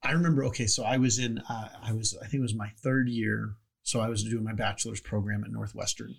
I 0.04 0.12
remember. 0.12 0.46
Okay, 0.46 0.68
so 0.68 0.84
I 0.84 0.98
was 0.98 1.20
in. 1.20 1.40
Uh, 1.50 1.70
I 1.84 1.92
was. 1.92 2.16
I 2.22 2.28
think 2.28 2.36
it 2.36 2.42
was 2.42 2.54
my 2.56 2.70
third 2.82 3.10
year. 3.10 3.56
So 3.84 4.00
I 4.00 4.10
was 4.10 4.24
doing 4.24 4.44
my 4.44 4.54
bachelor's 4.54 5.00
program 5.02 5.44
at 5.46 5.52
Northwestern, 5.52 6.16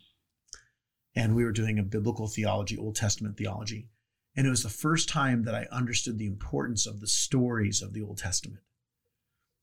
and 1.15 1.35
we 1.35 1.45
were 1.45 1.53
doing 1.53 1.79
a 1.79 1.83
biblical 1.83 2.29
theology, 2.29 2.77
Old 2.77 2.97
Testament 2.97 3.37
theology, 3.37 3.88
and 4.37 4.47
it 4.47 4.50
was 4.50 4.62
the 4.62 4.69
first 4.69 5.09
time 5.09 5.45
that 5.45 5.55
I 5.55 5.67
understood 5.73 6.19
the 6.19 6.27
importance 6.27 6.87
of 6.87 7.00
the 7.00 7.09
stories 7.09 7.83
of 7.83 7.93
the 7.93 8.03
Old 8.03 8.19
Testament. 8.19 8.62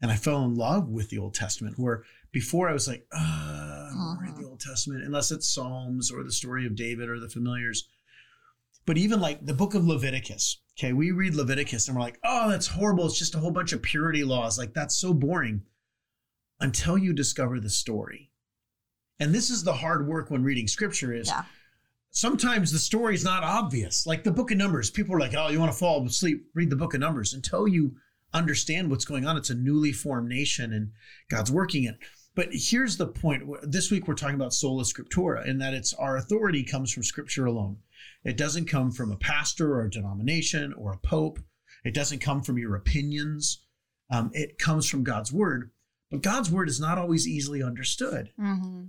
And 0.02 0.12
I 0.12 0.18
fell 0.18 0.44
in 0.44 0.56
love 0.56 0.90
with 0.90 1.10
the 1.10 1.18
Old 1.18 1.34
Testament, 1.34 1.80
where 1.80 2.04
before 2.32 2.70
I 2.70 2.74
was 2.74 2.88
like, 2.88 3.08
uh, 3.14 3.18
I 3.18 3.92
don't 3.94 4.20
read 4.22 4.36
the 4.36 4.48
Old 4.48 4.60
Testament 4.60 5.06
unless 5.06 5.32
it's 5.32 5.48
Psalms 5.48 6.12
or 6.12 6.24
the 6.24 6.32
story 6.32 6.66
of 6.66 6.76
David 6.76 7.08
or 7.08 7.20
the 7.20 7.30
familiars. 7.30 7.88
But 8.86 8.98
even 8.98 9.22
like 9.22 9.46
the 9.46 9.54
book 9.54 9.74
of 9.74 9.88
Leviticus, 9.88 10.62
okay, 10.78 10.92
we 10.92 11.12
read 11.12 11.36
Leviticus 11.36 11.88
and 11.88 11.96
we're 11.96 12.04
like, 12.04 12.20
oh, 12.24 12.50
that's 12.50 12.68
horrible. 12.68 13.06
It's 13.06 13.18
just 13.18 13.36
a 13.36 13.40
whole 13.40 13.52
bunch 13.52 13.72
of 13.72 13.82
purity 13.82 14.24
laws. 14.24 14.58
Like, 14.58 14.74
that's 14.74 14.98
so 14.98 15.14
boring 15.14 15.64
until 16.60 16.98
you 16.98 17.14
discover 17.14 17.60
the 17.60 17.70
story. 17.70 18.32
And 19.20 19.34
this 19.34 19.50
is 19.50 19.64
the 19.64 19.74
hard 19.74 20.08
work 20.08 20.30
when 20.30 20.44
reading 20.44 20.68
scripture 20.68 21.14
is 21.14 21.28
Yeah. 21.28 21.46
sometimes 22.12 22.72
the 22.72 22.80
story 22.80 23.16
is 23.16 23.24
not 23.24 23.44
obvious. 23.44 24.06
Like 24.06 24.24
the 24.24 24.32
book 24.32 24.52
of 24.52 24.58
Numbers, 24.58 24.90
people 24.90 25.16
are 25.16 25.20
like, 25.20 25.34
oh, 25.36 25.50
you 25.50 25.60
want 25.60 25.72
to 25.72 25.78
fall 25.78 26.06
asleep, 26.06 26.46
read 26.54 26.70
the 26.70 26.76
book 26.76 26.94
of 26.94 27.00
Numbers 27.00 27.34
until 27.34 27.68
you 27.68 27.96
understand 28.34 28.90
what's 28.90 29.06
going 29.06 29.26
on. 29.26 29.38
It's 29.38 29.50
a 29.50 29.56
newly 29.56 29.92
formed 29.92 30.30
nation 30.30 30.74
and 30.74 30.92
God's 31.30 31.52
working 31.52 31.84
it. 31.86 31.98
But 32.36 32.50
here's 32.52 32.98
the 32.98 33.08
point. 33.08 33.44
This 33.64 33.90
week 33.90 34.08
we're 34.08 34.14
talking 34.16 34.36
about 34.36 34.54
sola 34.54 34.84
scriptura, 34.84 35.46
in 35.48 35.58
that 35.60 35.74
it's 35.74 35.94
our 35.94 36.18
authority 36.18 36.64
comes 36.64 36.92
from 36.92 37.04
scripture 37.04 37.46
alone. 37.46 37.78
It 38.26 38.36
doesn't 38.36 38.66
come 38.66 38.92
from 38.92 39.12
a 39.12 39.18
pastor 39.18 39.74
or 39.74 39.86
a 39.86 39.90
denomination 39.90 40.74
or 40.74 40.92
a 40.92 40.98
pope. 40.98 41.40
It 41.86 41.94
doesn't 41.94 42.20
come 42.20 42.42
from 42.42 42.58
your 42.58 42.76
opinions. 42.76 43.62
Um, 44.12 44.32
it 44.34 44.58
comes 44.58 44.90
from 44.90 45.04
God's 45.06 45.32
word. 45.32 45.72
But 46.12 46.24
God's 46.24 46.52
word 46.52 46.68
is 46.68 46.80
not 46.80 46.98
always 46.98 47.26
easily 47.28 47.64
understood. 47.64 48.32
Mm-hmm. 48.40 48.86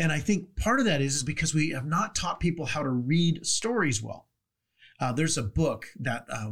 And 0.00 0.10
I 0.10 0.18
think 0.18 0.56
part 0.56 0.80
of 0.80 0.86
that 0.86 1.00
is, 1.00 1.14
is 1.16 1.22
because 1.22 1.54
we 1.54 1.70
have 1.70 1.84
not 1.86 2.14
taught 2.14 2.40
people 2.40 2.66
how 2.66 2.82
to 2.82 2.88
read 2.90 3.46
stories 3.46 4.02
well. 4.02 4.26
Uh, 4.98 5.12
there's 5.12 5.36
a 5.38 5.42
book 5.42 5.86
that 6.00 6.24
uh, 6.32 6.50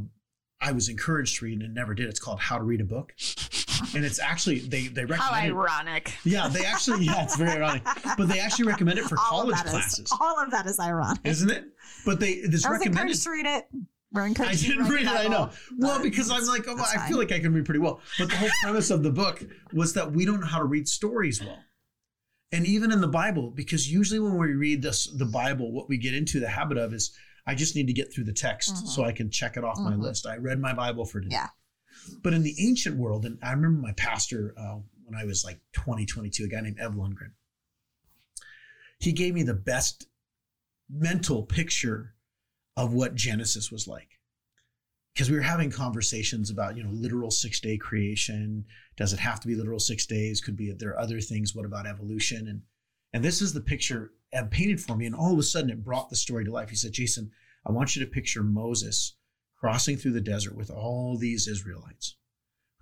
I 0.61 0.73
was 0.73 0.89
encouraged 0.89 1.39
to 1.39 1.47
read 1.47 1.61
and 1.63 1.75
never 1.75 1.95
did. 1.95 2.09
It's 2.09 2.21
called 2.21 2.41
How 2.41 2.59
to 2.59 2.65
Read 2.65 2.81
a 2.81 2.85
Book. 2.85 3.15
And 3.95 4.05
it's 4.05 4.19
actually, 4.21 4.59
they, 4.61 4.89
they 4.89 5.05
recommend 5.05 5.47
it. 5.47 5.53
How 5.55 5.61
ironic. 5.61 6.13
Yeah, 6.25 6.49
they 6.49 6.65
actually, 6.65 7.05
yeah, 7.07 7.23
it's 7.25 7.37
very 7.37 7.53
ironic. 7.53 7.83
But 8.17 8.29
they 8.29 8.39
actually 8.41 8.67
recommend 8.67 8.99
it 8.99 9.05
for 9.07 9.17
All 9.19 9.43
college 9.43 9.57
that 9.57 9.67
is- 9.67 9.71
classes, 9.73 10.13
all 10.21 10.39
of 10.43 10.51
that 10.51 10.67
is 10.67 10.79
ironic. 10.81 11.21
isn't 11.25 11.51
it? 11.51 11.65
But 12.05 12.21
they, 12.21 12.41
this 12.41 12.65
I 12.67 12.71
was 12.71 12.79
recommended. 12.81 13.01
encouraged 13.01 13.23
to 13.25 13.31
read 13.31 13.47
it. 13.47 13.69
We're 14.13 14.23
I 14.23 14.27
encouraged 14.27 14.63
to 14.63 14.69
didn't 14.69 14.89
read 14.89 15.03
it, 15.03 15.09
I 15.09 15.29
know. 15.29 15.51
Well, 15.79 16.03
because 16.03 16.31
I'm 16.31 16.45
like, 16.47 16.65
oh, 16.69 16.77
I 16.77 16.97
fine. 16.97 17.09
feel 17.09 17.19
like 17.19 17.31
I 17.33 17.39
can 17.41 17.53
read 17.55 17.65
pretty 17.67 17.81
well. 17.81 18.01
But 18.19 18.31
the 18.31 18.37
whole 18.37 18.49
premise 18.63 18.91
of 18.91 19.03
the 19.03 19.11
book 19.11 19.43
was 19.73 19.93
that 19.95 20.13
we 20.13 20.25
don't 20.25 20.41
know 20.41 20.47
how 20.47 20.59
to 20.59 20.65
read 20.65 20.89
stories 20.89 21.43
well. 21.43 21.59
And 22.51 22.67
even 22.67 22.93
in 22.93 23.01
the 23.01 23.09
Bible, 23.09 23.51
because 23.51 23.91
usually 23.93 24.21
when 24.21 24.39
we 24.39 24.55
read 24.55 24.81
this, 24.83 25.07
the 25.07 25.27
Bible, 25.27 25.71
what 25.73 25.89
we 25.89 25.99
get 25.99 26.15
into 26.15 26.41
the 26.41 26.49
habit 26.49 26.79
of 26.79 26.95
is 26.95 27.13
I 27.47 27.55
just 27.55 27.77
need 27.77 27.87
to 27.87 27.93
get 27.93 28.13
through 28.13 28.25
the 28.25 28.33
text 28.33 28.75
Mhm. 28.75 28.89
so 28.89 29.05
I 29.05 29.13
can 29.13 29.31
check 29.31 29.57
it 29.57 29.65
off 29.65 29.79
my 29.79 29.93
Mhm. 29.95 30.03
list. 30.03 30.27
I 30.27 30.37
read 30.37 30.59
my 30.61 30.73
Bible 30.73 31.05
for 31.05 31.21
today. 31.21 31.37
Yeah. 31.37 31.49
But 32.23 32.33
in 32.35 32.43
the 32.43 32.55
ancient 32.59 32.97
world, 32.97 33.27
and 33.27 33.39
I 33.43 33.53
remember 33.53 33.81
my 33.81 33.93
pastor 33.93 34.55
uh, 34.57 34.81
when 35.05 35.15
I 35.19 35.25
was 35.25 35.45
like 35.45 35.61
20, 35.73 36.05
22, 36.07 36.45
a 36.45 36.49
guy 36.49 36.61
named 36.61 36.79
Ev 36.79 36.93
Lundgren, 36.95 37.33
he 38.99 39.13
gave 39.13 39.35
me 39.35 39.43
the 39.43 39.55
best 39.55 40.09
mental 40.89 41.45
picture 41.45 42.15
of 42.77 42.93
what 42.93 43.15
Genesis 43.15 43.71
was 43.71 43.87
like. 43.87 44.21
Because 45.13 45.31
we 45.31 45.37
were 45.37 45.43
having 45.43 45.71
conversations 45.71 46.49
about, 46.51 46.77
you 46.77 46.83
know, 46.83 46.91
literal 46.91 47.31
six 47.31 47.61
day 47.61 47.77
creation. 47.77 48.67
Does 48.99 49.13
it 49.13 49.21
have 49.21 49.41
to 49.41 49.49
be 49.49 49.55
literal 49.55 49.79
six 49.79 50.05
days? 50.05 50.41
Could 50.41 50.57
be 50.57 50.73
there 50.73 50.91
are 50.91 50.99
other 50.99 51.21
things. 51.21 51.55
What 51.55 51.65
about 51.65 51.87
evolution? 51.87 52.49
And 52.49 52.63
and 53.13 53.25
this 53.25 53.41
is 53.41 53.55
the 53.55 53.61
picture 53.61 54.13
Ed 54.33 54.51
painted 54.51 54.81
for 54.81 54.97
me. 54.97 55.07
And 55.07 55.15
all 55.15 55.33
of 55.33 55.39
a 55.39 55.43
sudden 55.43 55.71
it 55.71 55.85
brought 55.85 56.11
the 56.11 56.17
story 56.17 56.45
to 56.45 56.51
life. 56.51 56.69
He 56.69 56.77
said, 56.77 56.93
Jason, 56.93 57.31
I 57.65 57.73
want 57.73 57.97
you 57.97 58.05
to 58.05 58.11
picture 58.11 58.43
Moses 58.43 59.15
crossing 59.57 59.97
through 59.97 60.13
the 60.13 60.21
desert 60.21 60.57
with 60.57 60.71
all 60.71 61.17
these 61.17 61.49
Israelites 61.49 62.17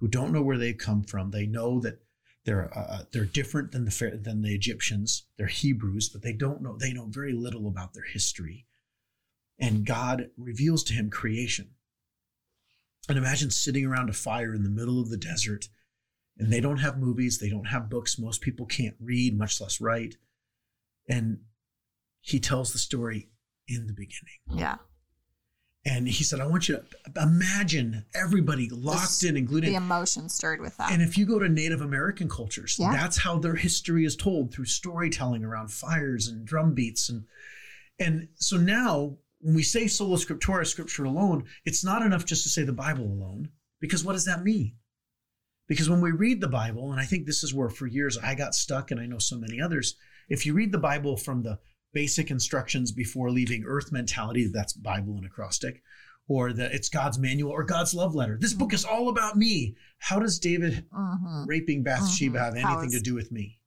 who 0.00 0.08
don't 0.08 0.32
know 0.32 0.42
where 0.42 0.58
they've 0.58 0.76
come 0.76 1.02
from. 1.02 1.30
They 1.30 1.46
know 1.46 1.80
that 1.80 2.00
they're 2.44 2.70
uh, 2.76 3.02
they're 3.12 3.24
different 3.24 3.72
than 3.72 3.84
the 3.84 4.20
than 4.22 4.40
the 4.40 4.54
Egyptians. 4.54 5.24
They're 5.36 5.48
Hebrews, 5.48 6.08
but 6.08 6.22
they 6.22 6.32
don't 6.32 6.62
know 6.62 6.76
they 6.78 6.92
know 6.92 7.06
very 7.06 7.34
little 7.34 7.68
about 7.68 7.92
their 7.92 8.04
history. 8.04 8.66
And 9.58 9.84
God 9.84 10.30
reveals 10.36 10.82
to 10.84 10.94
him 10.94 11.10
creation. 11.10 11.70
And 13.08 13.18
imagine 13.18 13.50
sitting 13.50 13.84
around 13.84 14.10
a 14.10 14.14
fire 14.14 14.54
in 14.54 14.64
the 14.64 14.70
middle 14.70 15.00
of 15.00 15.10
the 15.10 15.16
desert, 15.16 15.68
and 16.38 16.52
they 16.52 16.60
don't 16.60 16.78
have 16.78 16.98
movies, 16.98 17.38
they 17.38 17.48
don't 17.50 17.66
have 17.66 17.88
books. 17.90 18.18
Most 18.18 18.40
people 18.40 18.66
can't 18.66 18.96
read, 19.00 19.36
much 19.38 19.60
less 19.60 19.80
write. 19.80 20.16
And 21.08 21.38
he 22.20 22.40
tells 22.40 22.72
the 22.72 22.78
story 22.78 23.28
in 23.68 23.86
the 23.86 23.92
beginning. 23.92 24.38
Yeah. 24.50 24.76
And 25.84 26.08
he 26.08 26.24
said, 26.24 26.40
I 26.40 26.46
want 26.48 26.68
you 26.68 26.76
to 27.14 27.22
imagine 27.22 28.04
everybody 28.12 28.68
locked 28.68 29.22
in 29.22 29.36
and 29.36 29.46
glued 29.46 29.62
in. 29.64 29.70
The 29.70 29.76
emotion 29.76 30.28
stirred 30.28 30.60
with 30.60 30.76
that. 30.78 30.90
And 30.90 31.00
if 31.00 31.16
you 31.16 31.24
go 31.26 31.38
to 31.38 31.48
Native 31.48 31.80
American 31.80 32.28
cultures, 32.28 32.76
Yeah. 32.78 32.90
that's 32.92 33.18
how 33.18 33.38
their 33.38 33.54
history 33.54 34.04
is 34.04 34.16
told 34.16 34.52
through 34.52 34.64
storytelling 34.64 35.44
around 35.44 35.70
fires 35.70 36.26
and 36.26 36.44
drum 36.44 36.74
beats. 36.74 37.08
And 37.08 37.24
and 38.00 38.28
so 38.34 38.56
now 38.56 39.16
when 39.40 39.54
we 39.54 39.62
say 39.62 39.86
sola 39.86 40.16
scriptura, 40.16 40.66
scripture 40.66 41.04
alone, 41.04 41.44
it's 41.64 41.84
not 41.84 42.02
enough 42.02 42.24
just 42.24 42.42
to 42.42 42.48
say 42.48 42.64
the 42.64 42.72
Bible 42.72 43.04
alone, 43.04 43.50
because 43.80 44.04
what 44.04 44.14
does 44.14 44.24
that 44.24 44.42
mean? 44.42 44.74
Because 45.68 45.90
when 45.90 46.00
we 46.00 46.12
read 46.12 46.40
the 46.40 46.48
Bible, 46.48 46.92
and 46.92 47.00
I 47.00 47.04
think 47.04 47.26
this 47.26 47.42
is 47.42 47.52
where 47.52 47.68
for 47.68 47.86
years 47.86 48.16
I 48.18 48.34
got 48.34 48.54
stuck, 48.54 48.90
and 48.90 49.00
I 49.00 49.06
know 49.06 49.18
so 49.18 49.36
many 49.36 49.60
others, 49.60 49.96
if 50.28 50.46
you 50.46 50.54
read 50.54 50.72
the 50.72 50.78
Bible 50.78 51.16
from 51.16 51.42
the 51.42 51.58
basic 51.92 52.30
instructions 52.30 52.92
before 52.92 53.30
leaving 53.30 53.64
earth 53.66 53.90
mentality, 53.90 54.48
that's 54.52 54.72
Bible 54.72 55.16
and 55.16 55.24
acrostic, 55.26 55.82
or 56.28 56.52
that 56.52 56.72
it's 56.72 56.88
God's 56.88 57.18
manual 57.18 57.50
or 57.52 57.64
God's 57.64 57.94
love 57.94 58.14
letter. 58.14 58.36
This 58.40 58.52
book 58.52 58.72
is 58.72 58.84
all 58.84 59.08
about 59.08 59.36
me. 59.36 59.76
How 59.98 60.18
does 60.20 60.38
David 60.38 60.86
Mhm. 60.92 61.46
raping 61.46 61.82
Bathsheba 61.82 62.38
Mhm. 62.38 62.42
have 62.42 62.54
anything 62.54 62.88
is- 62.90 62.94
to 62.94 63.00
do 63.00 63.14
with 63.14 63.32
me? 63.32 63.60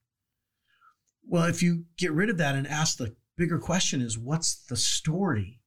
Well, 1.26 1.44
if 1.44 1.62
you 1.62 1.86
get 1.96 2.12
rid 2.12 2.30
of 2.30 2.38
that 2.38 2.54
and 2.54 2.66
ask 2.66 2.96
the 2.96 3.14
bigger 3.36 3.58
question 3.58 4.00
is 4.00 4.18
what's 4.18 4.54
the 4.54 4.76
story? 4.76 5.60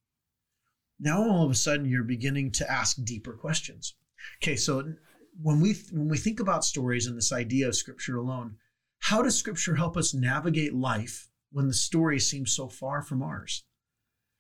Now 1.00 1.24
all 1.28 1.46
of 1.46 1.52
a 1.52 1.56
sudden 1.56 1.86
you're 1.86 2.04
beginning 2.04 2.52
to 2.54 2.72
ask 2.72 2.98
deeper 3.04 3.34
questions. 3.34 3.96
Okay, 4.42 4.56
so 4.56 4.96
when 5.42 5.60
we 5.62 5.74
when 5.92 6.08
we 6.10 6.18
think 6.18 6.40
about 6.40 6.64
stories 6.66 7.08
and 7.08 7.18
this 7.18 7.32
idea 7.34 7.68
of 7.68 7.76
scripture 7.76 8.18
alone, 8.18 8.58
how 9.00 9.22
does 9.22 9.36
scripture 9.38 9.76
help 9.76 9.98
us 9.98 10.14
navigate 10.14 10.74
life 10.74 11.30
when 11.52 11.68
the 11.68 11.74
story 11.74 12.20
seems 12.20 12.52
so 12.56 12.68
far 12.68 13.02
from 13.02 13.22
ours? 13.22 13.64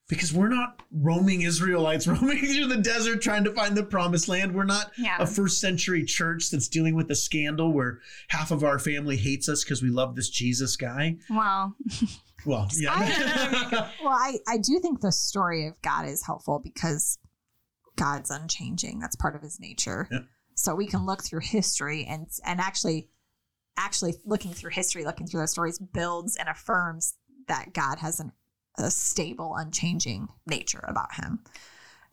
Because 0.09 0.33
we're 0.33 0.49
not 0.49 0.83
roaming 0.91 1.41
Israelites 1.41 2.07
roaming 2.07 2.39
through 2.39 2.67
the 2.67 2.77
desert 2.81 3.21
trying 3.21 3.45
to 3.45 3.53
find 3.53 3.75
the 3.75 3.83
promised 3.83 4.27
land. 4.27 4.53
We're 4.53 4.65
not 4.65 4.91
Yeah. 4.97 5.17
a 5.19 5.25
first 5.25 5.59
century 5.61 6.03
church 6.03 6.49
that's 6.51 6.67
dealing 6.67 6.95
with 6.95 7.09
a 7.09 7.15
scandal 7.15 7.71
where 7.73 7.99
half 8.27 8.51
of 8.51 8.63
our 8.63 8.79
family 8.79 9.15
hates 9.17 9.47
us 9.47 9.63
because 9.63 9.81
we 9.81 9.89
love 9.89 10.15
this 10.15 10.29
Jesus 10.29 10.75
guy. 10.75 11.17
Well, 11.29 11.75
Well, 12.45 12.67
yeah. 12.75 13.89
Well, 14.03 14.09
I, 14.13 14.37
I 14.49 14.57
do 14.57 14.77
think 14.81 14.99
the 14.99 15.13
story 15.13 15.65
of 15.67 15.81
God 15.81 16.05
is 16.05 16.25
helpful 16.25 16.59
because 16.61 17.17
God's 17.95 18.29
unchanging. 18.29 18.99
That's 18.99 19.15
part 19.15 19.35
of 19.35 19.41
his 19.41 19.59
nature. 19.61 20.09
Yeah. 20.11 20.19
So 20.55 20.75
we 20.75 20.87
can 20.87 21.05
look 21.05 21.23
through 21.23 21.41
history 21.41 22.05
and 22.05 22.27
and 22.45 22.59
actually 22.59 23.09
actually 23.77 24.15
looking 24.25 24.53
through 24.53 24.71
history, 24.71 25.03
looking 25.03 25.27
through 25.27 25.41
those 25.41 25.51
stories 25.51 25.79
builds 25.79 26.35
and 26.35 26.47
affirms 26.47 27.15
that 27.47 27.73
God 27.73 27.99
has 27.99 28.19
an, 28.19 28.31
a 28.77 28.91
stable, 28.91 29.55
unchanging 29.55 30.27
nature 30.45 30.83
about 30.87 31.15
him 31.15 31.39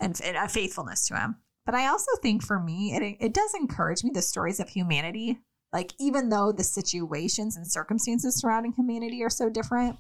and, 0.01 0.19
and 0.25 0.37
a 0.37 0.49
faithfulness 0.49 1.07
to 1.09 1.17
him. 1.17 1.37
But 1.67 1.75
I 1.75 1.89
also 1.89 2.11
think 2.23 2.43
for 2.43 2.59
me, 2.59 2.95
it 2.95 3.17
it 3.21 3.35
does 3.35 3.55
encourage 3.55 4.03
me 4.03 4.11
the 4.13 4.23
stories 4.23 4.61
of 4.61 4.69
humanity. 4.69 5.41
Like 5.73 5.93
even 6.01 6.31
though 6.31 6.51
the 6.51 6.65
situations 6.65 7.57
and 7.57 7.71
circumstances 7.71 8.37
surrounding 8.37 8.73
humanity 8.73 9.23
are 9.23 9.31
so 9.31 9.49
different, 9.49 9.99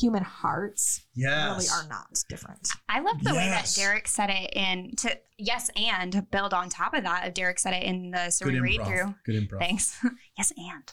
human 0.00 0.22
hearts 0.22 1.04
yes. 1.14 1.50
really 1.50 1.68
are 1.68 1.88
not 1.88 2.22
different. 2.28 2.68
I 2.88 3.00
love 3.00 3.22
the 3.22 3.34
way 3.34 3.48
that 3.48 3.70
Derek 3.76 4.08
said 4.08 4.30
it 4.30 4.50
in 4.54 4.94
to 4.96 5.18
yes, 5.38 5.70
and 5.76 6.26
build 6.30 6.54
on 6.54 6.68
top 6.68 6.94
of 6.94 7.04
that, 7.04 7.34
Derek 7.34 7.58
said 7.58 7.74
it 7.74 7.82
in 7.82 8.10
the 8.10 8.24
Good 8.24 8.32
sermon 8.32 8.62
read 8.62 8.84
through. 8.84 9.14
Good 9.24 9.48
improv. 9.48 9.58
Thanks. 9.58 9.98
yes, 10.38 10.52
and 10.56 10.92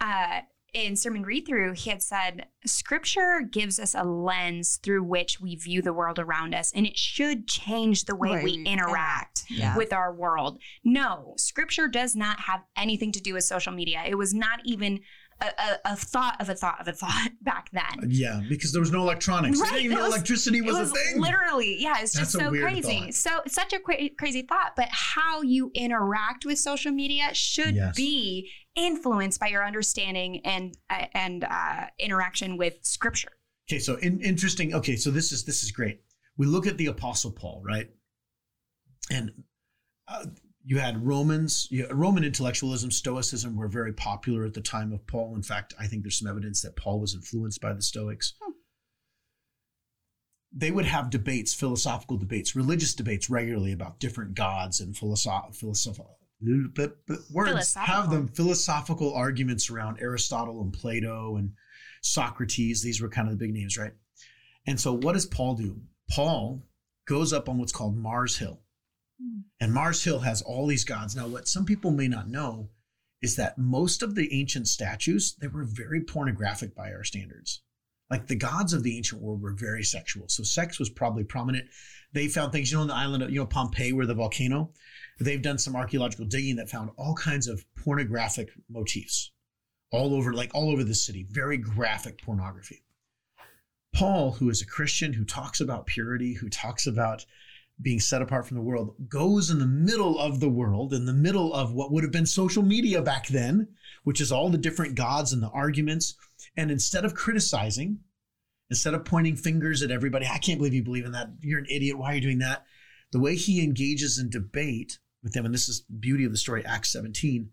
uh, 0.00 0.40
in 0.72 0.96
sermon 0.96 1.22
read 1.22 1.46
through, 1.46 1.72
he 1.72 1.90
had 1.90 2.02
said, 2.02 2.46
Scripture 2.64 3.40
gives 3.40 3.78
us 3.80 3.94
a 3.94 4.04
lens 4.04 4.78
through 4.82 5.02
which 5.02 5.40
we 5.40 5.56
view 5.56 5.82
the 5.82 5.92
world 5.92 6.18
around 6.18 6.54
us, 6.54 6.72
and 6.72 6.86
it 6.86 6.96
should 6.96 7.46
change 7.46 8.04
the 8.04 8.14
way 8.14 8.30
Way 8.30 8.44
we 8.44 8.56
we 8.58 8.64
interact 8.64 9.44
Yeah. 9.48 9.76
with 9.76 9.92
our 9.92 10.12
world. 10.14 10.60
No, 10.84 11.34
Scripture 11.36 11.88
does 11.88 12.14
not 12.14 12.40
have 12.40 12.60
anything 12.76 13.12
to 13.12 13.20
do 13.20 13.34
with 13.34 13.44
social 13.44 13.72
media. 13.72 14.02
It 14.06 14.16
was 14.16 14.32
not 14.32 14.60
even 14.64 15.00
a, 15.40 15.46
a, 15.46 15.92
a 15.92 15.96
thought 15.96 16.36
of 16.40 16.48
a 16.48 16.54
thought 16.54 16.80
of 16.80 16.88
a 16.88 16.92
thought 16.92 17.30
back 17.42 17.70
then. 17.72 18.08
Yeah, 18.08 18.40
because 18.48 18.72
there 18.72 18.80
was 18.80 18.90
no 18.92 19.00
electronics. 19.00 19.60
Right, 19.60 19.70
didn't 19.72 19.84
even 19.86 19.98
know 19.98 20.06
electricity 20.06 20.60
was, 20.60 20.74
was 20.78 20.90
a 20.90 20.94
thing. 20.94 21.20
literally 21.20 21.76
yeah 21.80 21.94
it's 22.00 22.12
just 22.12 22.32
That's 22.34 22.44
so 22.44 22.50
crazy 22.50 23.00
thought. 23.00 23.14
so 23.14 23.40
such 23.46 23.72
a 23.72 23.78
cra- 23.80 24.10
crazy 24.18 24.42
thought 24.42 24.72
but 24.76 24.88
how 24.90 25.42
you 25.42 25.70
interact 25.74 26.44
with 26.44 26.58
social 26.58 26.92
media 26.92 27.30
should 27.34 27.74
Yes. 27.74 27.96
be 27.96 28.50
influenced 28.76 29.40
by 29.40 29.48
your 29.48 29.64
understanding 29.66 30.40
and 30.44 30.76
uh, 30.90 31.06
and 31.14 31.44
uh, 31.44 31.86
interaction 31.98 32.56
with 32.56 32.74
scripture 32.82 33.30
Okay, 33.68 33.78
so 33.78 33.94
in, 33.96 34.20
interesting. 34.20 34.74
Okay, 34.74 34.96
so 34.96 35.10
this 35.12 35.30
is 35.30 35.44
this 35.44 35.62
is 35.62 35.70
great. 35.70 36.00
We 36.36 36.46
look 36.46 36.66
at 36.66 36.76
the 36.76 36.86
Apostle 36.86 37.30
Paul, 37.30 37.62
right? 37.64 37.88
And 39.12 39.30
uh, 40.08 40.24
you 40.70 40.78
had 40.78 41.04
Romans, 41.04 41.66
you, 41.68 41.84
Roman 41.90 42.22
intellectualism, 42.22 42.92
Stoicism 42.92 43.56
were 43.56 43.66
very 43.66 43.92
popular 43.92 44.44
at 44.44 44.54
the 44.54 44.60
time 44.60 44.92
of 44.92 45.04
Paul. 45.04 45.34
In 45.34 45.42
fact, 45.42 45.74
I 45.80 45.88
think 45.88 46.04
there's 46.04 46.20
some 46.20 46.28
evidence 46.28 46.62
that 46.62 46.76
Paul 46.76 47.00
was 47.00 47.12
influenced 47.12 47.60
by 47.60 47.72
the 47.72 47.82
Stoics. 47.82 48.34
Hmm. 48.40 48.52
They 50.52 50.70
would 50.70 50.84
have 50.84 51.10
debates, 51.10 51.52
philosophical 51.52 52.18
debates, 52.18 52.54
religious 52.54 52.94
debates 52.94 53.28
regularly 53.28 53.72
about 53.72 53.98
different 53.98 54.36
gods 54.36 54.78
and 54.78 54.94
philosoph- 54.94 55.56
philosophical 55.56 56.18
words. 57.32 57.74
Have 57.74 58.10
them 58.10 58.28
philosophical 58.28 59.12
arguments 59.12 59.70
around 59.70 59.98
Aristotle 60.00 60.62
and 60.62 60.72
Plato 60.72 61.34
and 61.34 61.50
Socrates. 62.00 62.80
These 62.80 63.02
were 63.02 63.08
kind 63.08 63.26
of 63.26 63.36
the 63.36 63.44
big 63.44 63.52
names, 63.52 63.76
right? 63.76 63.94
And 64.68 64.78
so, 64.78 64.92
what 64.92 65.14
does 65.14 65.26
Paul 65.26 65.56
do? 65.56 65.80
Paul 66.12 66.62
goes 67.08 67.32
up 67.32 67.48
on 67.48 67.58
what's 67.58 67.72
called 67.72 67.96
Mars 67.96 68.38
Hill. 68.38 68.60
Hmm. 69.20 69.40
And 69.60 69.72
Mars 69.72 70.02
Hill 70.02 70.20
has 70.20 70.42
all 70.42 70.66
these 70.66 70.84
gods. 70.84 71.14
Now, 71.14 71.26
what 71.26 71.48
some 71.48 71.64
people 71.64 71.90
may 71.90 72.08
not 72.08 72.28
know 72.28 72.70
is 73.22 73.36
that 73.36 73.58
most 73.58 74.02
of 74.02 74.14
the 74.14 74.32
ancient 74.32 74.66
statues, 74.68 75.36
they 75.40 75.48
were 75.48 75.64
very 75.64 76.00
pornographic 76.00 76.74
by 76.74 76.92
our 76.92 77.04
standards. 77.04 77.62
Like 78.10 78.26
the 78.26 78.36
gods 78.36 78.72
of 78.72 78.82
the 78.82 78.96
ancient 78.96 79.22
world 79.22 79.40
were 79.40 79.52
very 79.52 79.84
sexual. 79.84 80.28
So 80.28 80.42
sex 80.42 80.78
was 80.78 80.90
probably 80.90 81.22
prominent. 81.22 81.68
They 82.12 82.26
found 82.26 82.50
things, 82.50 82.72
you 82.72 82.76
know, 82.76 82.82
on 82.82 82.88
the 82.88 82.94
island 82.94 83.22
of, 83.22 83.30
you 83.30 83.38
know, 83.38 83.46
Pompeii, 83.46 83.92
where 83.92 84.06
the 84.06 84.14
volcano, 84.14 84.72
they've 85.20 85.40
done 85.40 85.58
some 85.58 85.76
archaeological 85.76 86.24
digging 86.24 86.56
that 86.56 86.68
found 86.68 86.90
all 86.96 87.14
kinds 87.14 87.46
of 87.46 87.64
pornographic 87.76 88.48
motifs 88.68 89.30
all 89.92 90.14
over, 90.14 90.32
like 90.32 90.50
all 90.54 90.70
over 90.70 90.82
the 90.82 90.94
city, 90.94 91.26
very 91.30 91.56
graphic 91.56 92.20
pornography. 92.22 92.82
Paul, 93.94 94.32
who 94.32 94.50
is 94.50 94.62
a 94.62 94.66
Christian, 94.66 95.12
who 95.12 95.24
talks 95.24 95.60
about 95.60 95.86
purity, 95.86 96.34
who 96.34 96.48
talks 96.48 96.86
about 96.86 97.26
being 97.82 98.00
set 98.00 98.22
apart 98.22 98.46
from 98.46 98.56
the 98.56 98.62
world, 98.62 98.94
goes 99.08 99.50
in 99.50 99.58
the 99.58 99.66
middle 99.66 100.18
of 100.18 100.40
the 100.40 100.48
world, 100.48 100.92
in 100.92 101.06
the 101.06 101.12
middle 101.12 101.54
of 101.54 101.72
what 101.72 101.90
would 101.90 102.04
have 102.04 102.12
been 102.12 102.26
social 102.26 102.62
media 102.62 103.00
back 103.00 103.26
then, 103.28 103.68
which 104.04 104.20
is 104.20 104.30
all 104.30 104.50
the 104.50 104.58
different 104.58 104.94
gods 104.94 105.32
and 105.32 105.42
the 105.42 105.50
arguments. 105.50 106.14
And 106.56 106.70
instead 106.70 107.04
of 107.04 107.14
criticizing, 107.14 108.00
instead 108.68 108.94
of 108.94 109.04
pointing 109.04 109.36
fingers 109.36 109.82
at 109.82 109.90
everybody, 109.90 110.26
I 110.26 110.38
can't 110.38 110.58
believe 110.58 110.74
you 110.74 110.82
believe 110.82 111.06
in 111.06 111.12
that. 111.12 111.30
You're 111.40 111.60
an 111.60 111.66
idiot. 111.70 111.98
Why 111.98 112.12
are 112.12 112.14
you 112.16 112.20
doing 112.20 112.38
that? 112.38 112.64
The 113.12 113.20
way 113.20 113.34
he 113.34 113.62
engages 113.62 114.18
in 114.18 114.30
debate 114.30 114.98
with 115.22 115.32
them, 115.32 115.44
and 115.44 115.54
this 115.54 115.68
is 115.68 115.84
the 115.88 115.96
beauty 115.96 116.24
of 116.24 116.32
the 116.32 116.38
story, 116.38 116.64
Acts 116.64 116.92
17, 116.92 117.50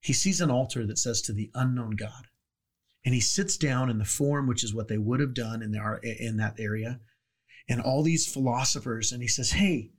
he 0.00 0.12
sees 0.12 0.40
an 0.40 0.50
altar 0.50 0.86
that 0.86 0.98
says 0.98 1.22
to 1.22 1.32
the 1.32 1.50
unknown 1.54 1.92
God. 1.92 2.26
And 3.04 3.14
he 3.14 3.20
sits 3.20 3.56
down 3.56 3.90
in 3.90 3.98
the 3.98 4.04
form, 4.04 4.46
which 4.46 4.62
is 4.62 4.74
what 4.74 4.88
they 4.88 4.98
would 4.98 5.20
have 5.20 5.34
done 5.34 5.62
in, 5.62 5.72
their, 5.72 5.96
in 6.02 6.36
that 6.36 6.56
area, 6.58 7.00
and 7.68 7.80
all 7.80 8.02
these 8.02 8.30
philosophers. 8.32 9.12
And 9.12 9.22
he 9.22 9.28
says, 9.28 9.50
Hey, 9.50 9.90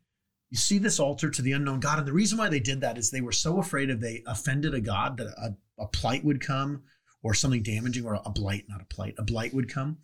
you 0.49 0.57
see 0.57 0.77
this 0.79 0.99
altar 0.99 1.29
to 1.29 1.41
the 1.41 1.51
unknown 1.51 1.79
God. 1.79 1.99
And 1.99 2.07
the 2.07 2.13
reason 2.13 2.37
why 2.37 2.49
they 2.49 2.59
did 2.59 2.81
that 2.81 2.97
is 2.97 3.11
they 3.11 3.21
were 3.21 3.31
so 3.31 3.59
afraid 3.59 3.89
if 3.89 3.99
they 3.99 4.23
offended 4.25 4.73
a 4.73 4.81
God 4.81 5.17
that 5.17 5.27
a, 5.27 5.55
a 5.81 5.87
plight 5.87 6.23
would 6.25 6.41
come 6.41 6.81
or 7.21 7.33
something 7.33 7.61
damaging 7.61 8.05
or 8.05 8.19
a 8.25 8.29
blight, 8.31 8.63
not 8.69 8.81
a 8.81 8.85
plight, 8.85 9.13
a 9.19 9.23
blight 9.23 9.53
would 9.53 9.71
come. 9.71 9.97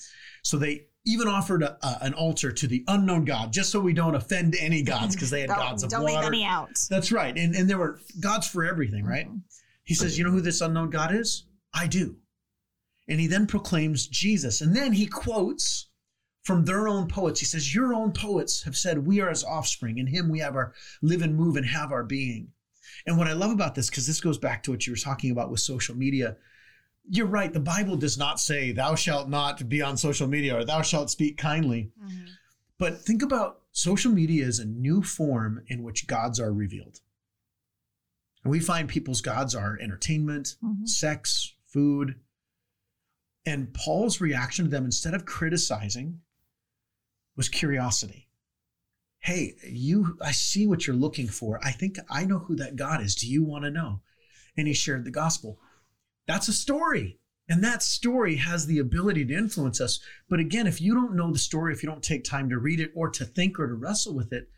So 0.44 0.58
they 0.58 0.88
even 1.08 1.28
offered 1.28 1.64
a, 1.64 1.78
a- 1.86 1.98
an 2.02 2.14
altar 2.14 2.52
to 2.52 2.68
the 2.68 2.84
unknown 2.88 3.26
God 3.26 3.54
just 3.54 3.72
so 3.72 3.80
we 3.80 3.94
don't 3.94 4.16
offend 4.16 4.56
any 4.60 4.84
gods 4.84 5.16
because 5.16 5.30
they 5.30 5.42
had 5.42 5.50
don't 5.50 5.58
gods 5.60 5.84
of 5.84 5.90
don't 5.90 6.04
water. 6.04 6.16
leave 6.18 6.26
any 6.28 6.44
out. 6.46 6.70
That's 6.90 7.12
right. 7.12 7.36
And, 7.38 7.56
and 7.56 7.70
there 7.70 7.78
were 7.78 8.00
gods 8.20 8.48
for 8.48 8.66
everything, 8.66 9.06
right? 9.06 9.28
Mhm. 9.28 9.42
He 9.84 9.94
says, 9.96 10.18
You 10.18 10.26
know 10.26 10.32
who 10.32 10.42
this 10.42 10.62
unknown 10.62 10.90
God 10.90 11.14
is? 11.16 11.46
I 11.74 11.88
do. 11.88 12.18
And 13.08 13.20
he 13.20 13.28
then 13.28 13.46
proclaims 13.48 14.08
Jesus. 14.08 14.62
And 14.62 14.76
then 14.76 14.94
he 14.94 15.06
quotes 15.06 15.90
from 16.46 16.64
their 16.64 16.88
own 16.88 17.08
poets. 17.08 17.40
He 17.40 17.46
says, 17.46 17.74
Your 17.76 17.94
own 17.94 18.12
poets 18.12 18.64
have 18.64 18.78
said, 18.78 19.06
We 19.06 19.20
are 19.20 19.30
his 19.30 19.44
offspring. 19.44 19.98
In 19.98 20.08
him 20.08 20.30
we 20.30 20.40
have 20.40 20.56
our 20.56 20.74
live 21.02 21.22
and 21.22 21.36
move 21.36 21.58
and 21.58 21.66
have 21.66 21.92
our 21.92 22.04
being. 22.04 22.50
And 23.06 23.18
what 23.18 23.28
I 23.28 23.34
love 23.34 23.52
about 23.52 23.76
this, 23.76 23.90
because 23.90 24.08
this 24.08 24.22
goes 24.22 24.38
back 24.38 24.64
to 24.64 24.72
what 24.72 24.86
you 24.88 24.94
were 24.94 24.98
talking 24.98 25.32
about 25.32 25.52
with 25.52 25.60
social 25.60 25.96
media, 25.96 26.38
you're 27.10 27.26
right. 27.26 27.52
The 27.52 27.60
Bible 27.60 27.98
does 27.98 28.18
not 28.18 28.40
say, 28.40 28.72
Thou 28.72 28.94
shalt 28.96 29.28
not 29.28 29.68
be 29.68 29.82
on 29.82 29.98
social 29.98 30.28
media 30.28 30.56
or 30.56 30.64
thou 30.64 30.82
shalt 30.84 31.10
speak 31.10 31.38
kindly. 31.38 31.92
But 32.78 33.02
think 33.02 33.24
about 33.24 33.62
social 33.72 34.12
media 34.12 34.46
as 34.46 34.60
a 34.60 34.66
new 34.66 35.02
form 35.02 35.64
in 35.68 35.82
which 35.84 36.08
gods 36.08 36.40
are 36.40 36.54
revealed. 36.54 37.00
And 38.44 38.52
we 38.52 38.60
find 38.60 38.88
people's 38.88 39.22
gods 39.22 39.56
are 39.56 39.80
entertainment, 39.82 40.58
Mhm. 40.64 40.88
sex, 40.88 41.54
food. 41.66 42.20
And 43.48 43.74
Paul's 43.74 44.22
reaction 44.22 44.66
to 44.66 44.72
them, 44.72 44.86
instead 44.86 45.14
of 45.14 45.26
criticizing, 45.26 46.22
was 47.36 47.50
curiosity. 47.50 48.28
Hey, 49.20 49.56
you, 49.68 50.18
I 50.22 50.32
see 50.32 50.68
what 50.68 50.86
you're 50.86 50.96
looking 50.96 51.28
for. 51.28 51.60
I 51.64 51.72
think 51.72 51.98
I 52.10 52.26
know 52.26 52.40
who 52.40 52.56
that 52.58 52.76
God 52.76 53.02
is. 53.02 53.16
Do 53.16 53.28
you 53.28 53.44
want 53.44 53.64
to 53.64 53.72
know? 53.72 54.02
And 54.56 54.68
he 54.68 54.74
shared 54.74 55.04
the 55.04 55.12
gospel. 55.12 55.60
That's 56.28 56.48
a 56.48 56.54
story. 56.54 57.20
And 57.48 57.64
that 57.64 57.84
story 57.84 58.38
has 58.38 58.66
the 58.66 58.80
ability 58.80 59.26
to 59.26 59.34
influence 59.34 59.80
us. 59.80 60.00
But 60.30 60.40
again, 60.40 60.68
if 60.68 60.82
you 60.82 60.96
don't 60.96 61.16
know 61.16 61.32
the 61.32 61.40
story, 61.40 61.74
if 61.74 61.84
you 61.84 61.90
don't 61.90 62.04
take 62.04 62.24
time 62.24 62.50
to 62.50 62.58
read 62.58 62.80
it 62.80 62.92
or 62.96 63.10
to 63.10 63.26
think 63.26 63.60
or 63.60 63.68
to 63.68 63.74
wrestle 63.74 64.16
with 64.16 64.34
it, 64.34 64.50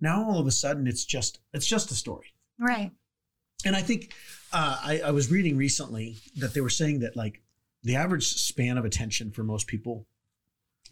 now 0.00 0.24
all 0.24 0.38
of 0.38 0.46
a 0.46 0.52
sudden 0.52 0.86
it's 0.86 1.04
just 1.04 1.40
it's 1.52 1.66
just 1.66 1.90
a 1.90 1.94
story. 1.94 2.34
right 2.58 2.92
And 3.64 3.74
I 3.74 3.82
think 3.82 4.12
uh, 4.52 4.78
I, 4.82 5.00
I 5.06 5.10
was 5.10 5.30
reading 5.30 5.56
recently 5.56 6.18
that 6.36 6.54
they 6.54 6.60
were 6.60 6.70
saying 6.70 7.00
that 7.00 7.16
like 7.16 7.42
the 7.82 7.96
average 7.96 8.26
span 8.26 8.78
of 8.78 8.84
attention 8.84 9.30
for 9.30 9.42
most 9.42 9.66
people 9.66 10.06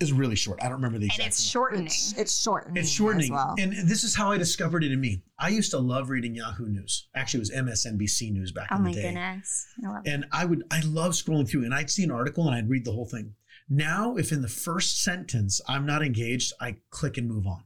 is 0.00 0.12
really 0.12 0.36
short. 0.36 0.60
I 0.60 0.64
don't 0.64 0.74
remember 0.76 0.98
the 0.98 1.06
exact. 1.06 1.20
and 1.20 1.28
it's 1.28 1.40
amount. 1.40 1.52
shortening 1.52 1.86
It's, 1.86 2.12
it's 2.18 2.42
shortening. 2.42 2.76
It's 2.76 2.88
as 2.88 2.94
shortening. 2.94 3.32
well. 3.32 3.54
And 3.58 3.72
this 3.72 4.04
is 4.04 4.14
how 4.14 4.32
I 4.32 4.38
discovered 4.38 4.84
it 4.84 4.92
in 4.92 5.00
me. 5.00 5.22
I 5.38 5.48
used 5.48 5.70
to 5.72 5.78
love 5.78 6.10
reading 6.10 6.34
Yahoo 6.34 6.66
News. 6.66 7.08
Actually, 7.14 7.38
it 7.38 7.40
was 7.40 7.50
MSNBC 7.86 8.32
News 8.32 8.52
back 8.52 8.68
oh 8.70 8.76
in 8.76 8.82
the 8.84 8.90
my 8.90 8.94
day. 8.94 9.02
goodness 9.02 9.66
I 9.84 9.88
love 9.88 10.02
it. 10.04 10.12
And 10.12 10.26
I 10.32 10.44
would, 10.44 10.64
I 10.70 10.80
love 10.80 11.12
scrolling 11.12 11.48
through 11.48 11.64
and 11.64 11.74
I'd 11.74 11.90
see 11.90 12.04
an 12.04 12.10
article 12.10 12.46
and 12.46 12.54
I'd 12.54 12.68
read 12.68 12.84
the 12.84 12.92
whole 12.92 13.06
thing. 13.06 13.34
Now, 13.68 14.16
if 14.16 14.32
in 14.32 14.42
the 14.42 14.48
first 14.48 15.02
sentence 15.02 15.60
I'm 15.68 15.86
not 15.86 16.02
engaged, 16.02 16.52
I 16.60 16.76
click 16.90 17.16
and 17.16 17.28
move 17.28 17.46
on. 17.46 17.64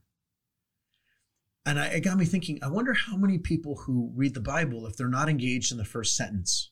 And 1.67 1.79
I, 1.79 1.87
it 1.87 2.01
got 2.01 2.17
me 2.17 2.25
thinking, 2.25 2.59
I 2.63 2.69
wonder 2.69 2.95
how 2.95 3.17
many 3.17 3.39
people 3.39 3.77
who 3.77 4.13
read 4.15 4.35
the 4.35 4.41
Bible, 4.41 4.87
if 4.87 4.97
they're 4.97 5.09
not 5.09 5.29
engaged 5.29 5.71
in 5.73 5.79
the 5.79 5.85
first 5.85 6.17
sentence, 6.17 6.71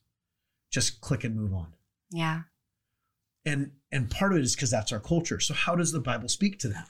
just 0.71 1.01
click 1.01 1.25
and 1.25 1.35
move 1.37 1.53
on. 1.53 1.75
yeah 2.11 2.43
And 3.47 3.71
and 3.91 4.11
part 4.11 4.33
of 4.33 4.39
it 4.39 4.45
is 4.45 4.55
because 4.55 4.71
that's 4.71 4.93
our 4.93 5.01
culture. 5.01 5.41
So 5.41 5.55
how 5.55 5.75
does 5.75 5.93
the 5.93 6.01
Bible 6.01 6.29
speak 6.29 6.59
to 6.61 6.69
that? 6.69 6.89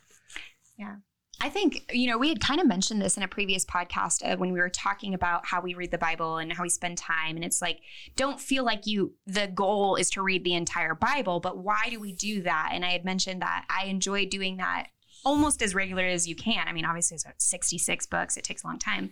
Yeah 0.77 0.97
I 1.41 1.51
think, 1.51 1.91
you 1.93 2.09
know, 2.09 2.17
we 2.17 2.31
had 2.31 2.41
kind 2.41 2.61
of 2.61 2.67
mentioned 2.67 3.03
this 3.03 3.19
in 3.19 3.23
a 3.23 3.29
previous 3.29 3.65
podcast 3.65 4.39
when 4.39 4.53
we 4.53 4.59
were 4.59 4.71
talking 4.71 5.13
about 5.13 5.45
how 5.45 5.61
we 5.61 5.75
read 5.75 5.91
the 5.91 5.99
Bible 5.99 6.39
and 6.39 6.51
how 6.53 6.63
we 6.63 6.71
spend 6.71 6.97
time. 6.97 7.37
And 7.37 7.45
it's 7.45 7.61
like, 7.61 7.81
don't 8.17 8.41
feel 8.41 8.65
like 8.65 8.87
you, 8.87 9.15
the 9.27 9.47
goal 9.47 9.97
is 9.97 10.09
to 10.11 10.23
read 10.23 10.45
the 10.45 10.55
entire 10.55 10.95
Bible, 10.95 11.41
but 11.41 11.59
why 11.59 11.89
do 11.91 12.01
we 12.01 12.15
do 12.15 12.43
that? 12.43 12.71
And 12.73 12.87
I 12.87 12.91
had 12.91 13.05
mentioned 13.05 13.43
that 13.43 13.67
I 13.69 13.87
enjoy 13.87 14.27
doing 14.27 14.57
that 14.57 14.89
almost 15.27 15.61
as 15.61 15.75
regular 15.75 16.05
as 16.05 16.27
you 16.27 16.37
can. 16.37 16.67
I 16.69 16.73
mean, 16.73 16.87
obviously, 16.87 17.17
it's 17.17 17.27
66 17.45 18.07
books, 18.07 18.39
it 18.39 18.45
takes 18.45 18.65
a 18.65 18.67
long 18.67 18.79
time 18.79 19.11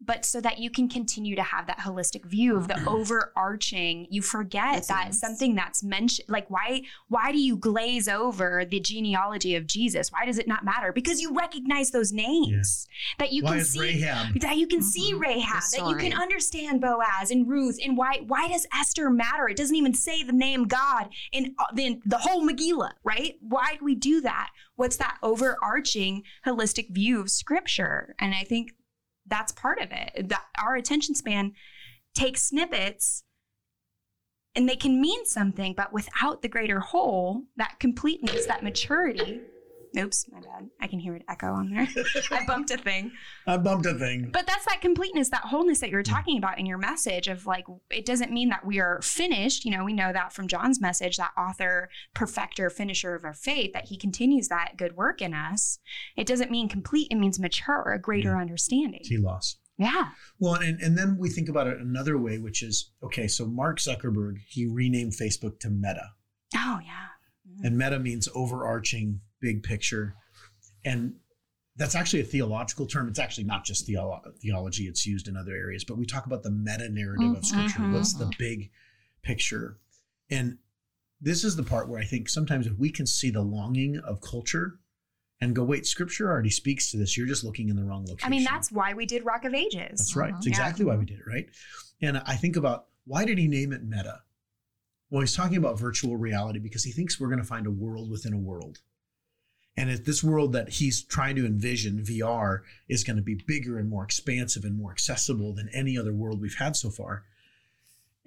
but 0.00 0.24
so 0.24 0.40
that 0.40 0.58
you 0.58 0.70
can 0.70 0.88
continue 0.88 1.36
to 1.36 1.42
have 1.42 1.66
that 1.66 1.78
holistic 1.78 2.24
view 2.24 2.56
of 2.56 2.68
the 2.68 2.82
overarching 2.86 4.06
you 4.10 4.22
forget 4.22 4.86
that 4.88 5.14
something 5.14 5.54
that's 5.54 5.82
mentioned 5.82 6.26
like 6.28 6.48
why 6.50 6.80
why 7.08 7.30
do 7.32 7.38
you 7.38 7.56
glaze 7.56 8.08
over 8.08 8.64
the 8.64 8.80
genealogy 8.80 9.54
of 9.54 9.66
jesus 9.66 10.10
why 10.10 10.24
does 10.24 10.38
it 10.38 10.48
not 10.48 10.64
matter 10.64 10.92
because 10.92 11.20
you 11.20 11.34
recognize 11.34 11.90
those 11.90 12.12
names 12.12 12.86
that 13.18 13.32
you 13.32 13.42
Why 13.42 13.56
can 13.56 13.64
see 13.64 13.80
Rahab? 13.80 14.40
that 14.40 14.56
you 14.56 14.66
can 14.66 14.82
see 14.82 15.12
Mhm. 15.14 15.20
Rahab, 15.20 15.62
that 15.76 15.88
you 15.88 15.96
can 15.96 16.12
understand 16.12 16.80
Boaz 16.80 17.30
and 17.30 17.48
Ruth, 17.48 17.78
and 17.82 17.96
why 17.96 18.20
why 18.26 18.48
does 18.48 18.66
Esther 18.74 19.10
matter? 19.10 19.48
It 19.48 19.56
doesn't 19.56 19.74
even 19.76 19.94
say 19.94 20.22
the 20.22 20.32
name 20.32 20.64
God 20.64 21.08
in 21.32 21.54
uh, 21.58 21.64
the, 21.74 22.00
the 22.04 22.18
whole 22.18 22.46
Megillah, 22.46 22.92
right? 23.04 23.36
Why 23.40 23.76
do 23.78 23.84
we 23.84 23.94
do 23.94 24.20
that? 24.22 24.50
What's 24.76 24.96
that 24.96 25.18
overarching 25.22 26.22
holistic 26.46 26.90
view 26.90 27.20
of 27.20 27.30
Scripture? 27.30 28.14
And 28.18 28.34
I 28.34 28.44
think 28.44 28.72
that's 29.30 29.52
part 29.52 29.80
of 29.80 29.88
it. 29.92 30.28
That 30.28 30.44
our 30.60 30.74
attention 30.76 31.14
span 31.14 31.52
takes 32.14 32.42
snippets. 32.42 33.24
And 34.56 34.68
they 34.68 34.74
can 34.74 35.00
mean 35.00 35.24
something, 35.26 35.74
but 35.76 35.92
without 35.92 36.42
the 36.42 36.48
greater 36.48 36.80
whole, 36.80 37.44
that 37.56 37.76
completeness, 37.78 38.46
that 38.46 38.64
maturity. 38.64 39.40
Oops, 39.98 40.26
my 40.30 40.40
bad. 40.40 40.70
I 40.80 40.86
can 40.86 41.00
hear 41.00 41.14
it 41.16 41.24
echo 41.28 41.48
on 41.52 41.70
there. 41.70 41.88
I 42.30 42.44
bumped 42.46 42.70
a 42.70 42.76
thing. 42.78 43.10
I 43.46 43.56
bumped 43.56 43.86
a 43.86 43.94
thing. 43.94 44.30
But 44.32 44.46
that's 44.46 44.64
that 44.66 44.80
completeness, 44.80 45.30
that 45.30 45.42
wholeness 45.46 45.80
that 45.80 45.90
you're 45.90 46.02
talking 46.04 46.38
about 46.38 46.58
in 46.58 46.66
your 46.66 46.78
message 46.78 47.26
of 47.26 47.44
like, 47.46 47.64
it 47.90 48.06
doesn't 48.06 48.30
mean 48.30 48.50
that 48.50 48.64
we 48.64 48.78
are 48.78 49.00
finished. 49.02 49.64
You 49.64 49.72
know, 49.72 49.84
we 49.84 49.92
know 49.92 50.12
that 50.12 50.32
from 50.32 50.46
John's 50.48 50.80
message, 50.80 51.16
that 51.16 51.32
author, 51.36 51.88
perfecter, 52.14 52.70
finisher 52.70 53.14
of 53.14 53.24
our 53.24 53.34
faith, 53.34 53.72
that 53.72 53.86
he 53.86 53.96
continues 53.96 54.48
that 54.48 54.74
good 54.76 54.96
work 54.96 55.20
in 55.20 55.34
us. 55.34 55.78
It 56.16 56.26
doesn't 56.26 56.50
mean 56.50 56.68
complete, 56.68 57.08
it 57.10 57.16
means 57.16 57.40
mature, 57.40 57.92
a 57.92 57.98
greater 58.00 58.34
Yeah. 58.34 58.40
understanding. 58.40 59.02
telos. 59.04 59.56
Yeah. 59.76 60.10
Well, 60.38 60.54
and, 60.54 60.78
and 60.80 60.96
then 60.98 61.16
we 61.18 61.30
think 61.30 61.48
about 61.48 61.66
it 61.66 61.78
another 61.80 62.18
way, 62.18 62.38
which 62.38 62.62
is 62.62 62.90
okay, 63.02 63.26
so 63.26 63.46
Mark 63.46 63.78
Zuckerberg, 63.78 64.36
he 64.46 64.66
renamed 64.66 65.12
Facebook 65.14 65.58
to 65.60 65.70
Meta. 65.70 66.10
Oh, 66.54 66.78
yeah. 66.84 67.06
Mm. 67.48 67.64
And 67.66 67.78
meta 67.78 67.98
means 67.98 68.28
overarching, 68.34 69.20
big 69.40 69.62
picture. 69.62 70.14
And 70.84 71.14
that's 71.76 71.94
actually 71.94 72.20
a 72.20 72.24
theological 72.24 72.86
term. 72.86 73.08
It's 73.08 73.18
actually 73.18 73.44
not 73.44 73.64
just 73.64 73.88
theolo- 73.88 74.20
theology, 74.40 74.84
it's 74.84 75.06
used 75.06 75.28
in 75.28 75.36
other 75.36 75.54
areas, 75.54 75.84
but 75.84 75.96
we 75.96 76.06
talk 76.06 76.26
about 76.26 76.42
the 76.42 76.50
meta 76.50 76.88
narrative 76.88 77.30
of 77.30 77.36
mm-hmm. 77.38 77.44
scripture. 77.44 77.90
What's 77.90 78.14
the 78.14 78.30
big 78.38 78.70
picture? 79.22 79.78
And 80.30 80.58
this 81.20 81.44
is 81.44 81.56
the 81.56 81.62
part 81.62 81.88
where 81.88 82.00
I 82.00 82.04
think 82.04 82.28
sometimes 82.28 82.66
if 82.66 82.78
we 82.78 82.90
can 82.90 83.06
see 83.06 83.30
the 83.30 83.42
longing 83.42 83.98
of 83.98 84.20
culture 84.20 84.78
and 85.40 85.54
go, 85.54 85.64
wait, 85.64 85.86
scripture 85.86 86.28
already 86.28 86.50
speaks 86.50 86.90
to 86.90 86.98
this, 86.98 87.16
you're 87.16 87.26
just 87.26 87.44
looking 87.44 87.68
in 87.68 87.76
the 87.76 87.84
wrong 87.84 88.04
location. 88.06 88.26
I 88.26 88.30
mean, 88.30 88.44
that's 88.44 88.70
why 88.70 88.92
we 88.92 89.06
did 89.06 89.24
Rock 89.24 89.44
of 89.44 89.54
Ages. 89.54 89.98
That's 89.98 90.16
right. 90.16 90.34
It's 90.36 90.46
Yeah. 90.46 90.50
exactly 90.50 90.84
why 90.84 90.96
we 90.96 91.04
did 91.04 91.18
it, 91.18 91.26
right? 91.26 91.46
And 92.02 92.18
I 92.18 92.36
think 92.36 92.56
about 92.56 92.86
why 93.04 93.24
did 93.24 93.38
he 93.38 93.48
name 93.48 93.72
it 93.72 93.82
meta? 93.82 94.20
Well, 95.10 95.22
he's 95.22 95.34
talking 95.34 95.56
about 95.56 95.78
virtual 95.78 96.16
reality 96.16 96.58
because 96.58 96.84
he 96.84 96.92
thinks 96.92 97.18
we're 97.18 97.28
going 97.28 97.40
to 97.40 97.44
find 97.44 97.66
a 97.66 97.70
world 97.70 98.10
within 98.10 98.32
a 98.32 98.38
world. 98.38 98.78
And 99.76 99.90
if 99.90 100.04
this 100.04 100.22
world 100.22 100.52
that 100.52 100.68
he's 100.68 101.02
trying 101.02 101.36
to 101.36 101.46
envision, 101.46 102.02
VR, 102.04 102.60
is 102.88 103.04
going 103.04 103.16
to 103.16 103.22
be 103.22 103.34
bigger 103.46 103.78
and 103.78 103.88
more 103.88 104.04
expansive 104.04 104.64
and 104.64 104.76
more 104.76 104.90
accessible 104.92 105.54
than 105.54 105.68
any 105.72 105.96
other 105.96 106.12
world 106.12 106.40
we've 106.40 106.56
had 106.58 106.76
so 106.76 106.90
far. 106.90 107.24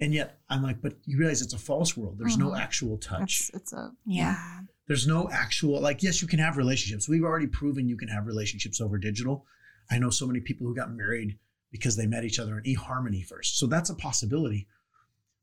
And 0.00 0.12
yet 0.12 0.40
I'm 0.50 0.62
like, 0.62 0.80
but 0.82 0.94
you 1.04 1.18
realize 1.18 1.42
it's 1.42 1.54
a 1.54 1.58
false 1.58 1.96
world. 1.96 2.18
There's 2.18 2.36
no 2.36 2.50
Mhm. 2.50 2.60
actual 2.60 2.98
touch. 2.98 3.22
It's, 3.42 3.50
it's 3.54 3.72
a 3.72 3.92
Yeah. 4.04 4.62
There's 4.86 5.06
no 5.06 5.30
actual, 5.30 5.80
like, 5.80 6.02
yes, 6.02 6.20
you 6.20 6.28
can 6.28 6.40
have 6.40 6.56
relationships. 6.56 7.08
We've 7.08 7.22
already 7.22 7.46
proven 7.46 7.88
you 7.88 7.96
can 7.96 8.08
have 8.08 8.26
relationships 8.26 8.80
over 8.80 8.98
digital. 8.98 9.46
I 9.90 9.98
know 9.98 10.10
so 10.10 10.26
many 10.26 10.40
people 10.40 10.66
who 10.66 10.74
got 10.74 10.92
married 10.92 11.38
because 11.70 11.96
they 11.96 12.06
met 12.06 12.24
each 12.24 12.38
other 12.38 12.58
in 12.58 12.64
eHarmony 12.64 13.24
first. 13.24 13.58
So 13.58 13.66
that's 13.66 13.90
a 13.90 13.94
possibility. 13.94 14.66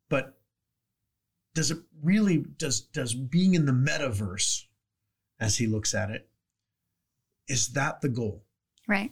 But 0.09 0.37
does 1.53 1.71
it 1.71 1.79
really, 2.03 2.37
does, 2.57 2.81
does 2.81 3.13
being 3.13 3.53
in 3.55 3.65
the 3.65 3.71
metaverse, 3.71 4.65
as 5.41 5.57
he 5.57 5.67
looks 5.67 5.93
at 5.93 6.09
it, 6.11 6.29
is 7.47 7.69
that 7.73 7.99
the 8.01 8.09
goal? 8.09 8.45
Right. 8.87 9.11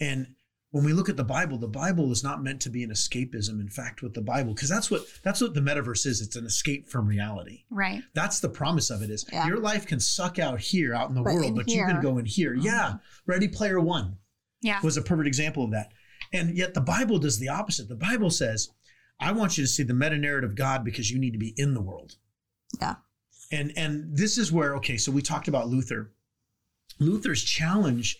And 0.00 0.34
when 0.70 0.84
we 0.84 0.92
look 0.94 1.08
at 1.10 1.18
the 1.18 1.24
Bible, 1.24 1.58
the 1.58 1.68
Bible 1.68 2.10
is 2.10 2.24
not 2.24 2.42
meant 2.42 2.62
to 2.62 2.70
be 2.70 2.82
an 2.82 2.90
escapism. 2.90 3.60
In 3.60 3.68
fact, 3.68 4.02
with 4.02 4.14
the 4.14 4.22
Bible, 4.22 4.54
because 4.54 4.70
that's 4.70 4.90
what 4.90 5.02
that's 5.22 5.40
what 5.40 5.52
the 5.54 5.60
metaverse 5.60 6.06
is. 6.06 6.20
It's 6.22 6.34
an 6.34 6.46
escape 6.46 6.88
from 6.88 7.06
reality. 7.06 7.64
Right. 7.70 8.02
That's 8.14 8.40
the 8.40 8.48
promise 8.48 8.88
of 8.90 9.02
it 9.02 9.10
is 9.10 9.26
Yeah. 9.30 9.46
your 9.46 9.58
life 9.60 9.86
can 9.86 10.00
suck 10.00 10.38
out 10.38 10.58
here 10.60 10.94
out 10.94 11.10
in 11.10 11.14
the 11.14 11.22
But 11.22 11.34
world, 11.34 11.46
in 11.50 11.54
but 11.54 11.68
you 11.68 11.84
can 11.84 12.00
go 12.00 12.16
in 12.18 12.24
here. 12.24 12.56
Mhm. 12.56 12.64
Yeah. 12.64 12.94
Ready 13.26 13.48
Player 13.48 13.78
One 13.80 14.16
Yeah. 14.62 14.80
was 14.82 14.96
a 14.96 15.02
perfect 15.02 15.26
example 15.28 15.62
of 15.64 15.70
that. 15.72 15.92
And 16.32 16.56
yet 16.56 16.72
the 16.72 16.80
Bible 16.80 17.18
does 17.18 17.38
the 17.38 17.48
opposite. 17.50 17.88
The 17.88 17.94
Bible 17.94 18.30
says, 18.30 18.70
I 19.20 19.32
want 19.32 19.58
you 19.58 19.64
to 19.64 19.68
see 19.68 19.82
the 19.82 19.92
meta 19.94 20.16
narrative 20.16 20.50
of 20.50 20.56
God 20.56 20.84
because 20.84 21.10
you 21.10 21.18
need 21.18 21.32
to 21.32 21.38
be 21.38 21.52
in 21.58 21.74
the 21.74 21.82
world. 21.82 22.16
Yeah. 22.80 22.96
And 23.52 23.72
and 23.76 24.16
this 24.16 24.38
is 24.38 24.50
where, 24.50 24.74
okay, 24.76 24.96
so 24.96 25.12
we 25.12 25.22
talked 25.22 25.46
about 25.46 25.68
Luther. 25.68 26.12
Luther's 26.98 27.44
challenge 27.44 28.18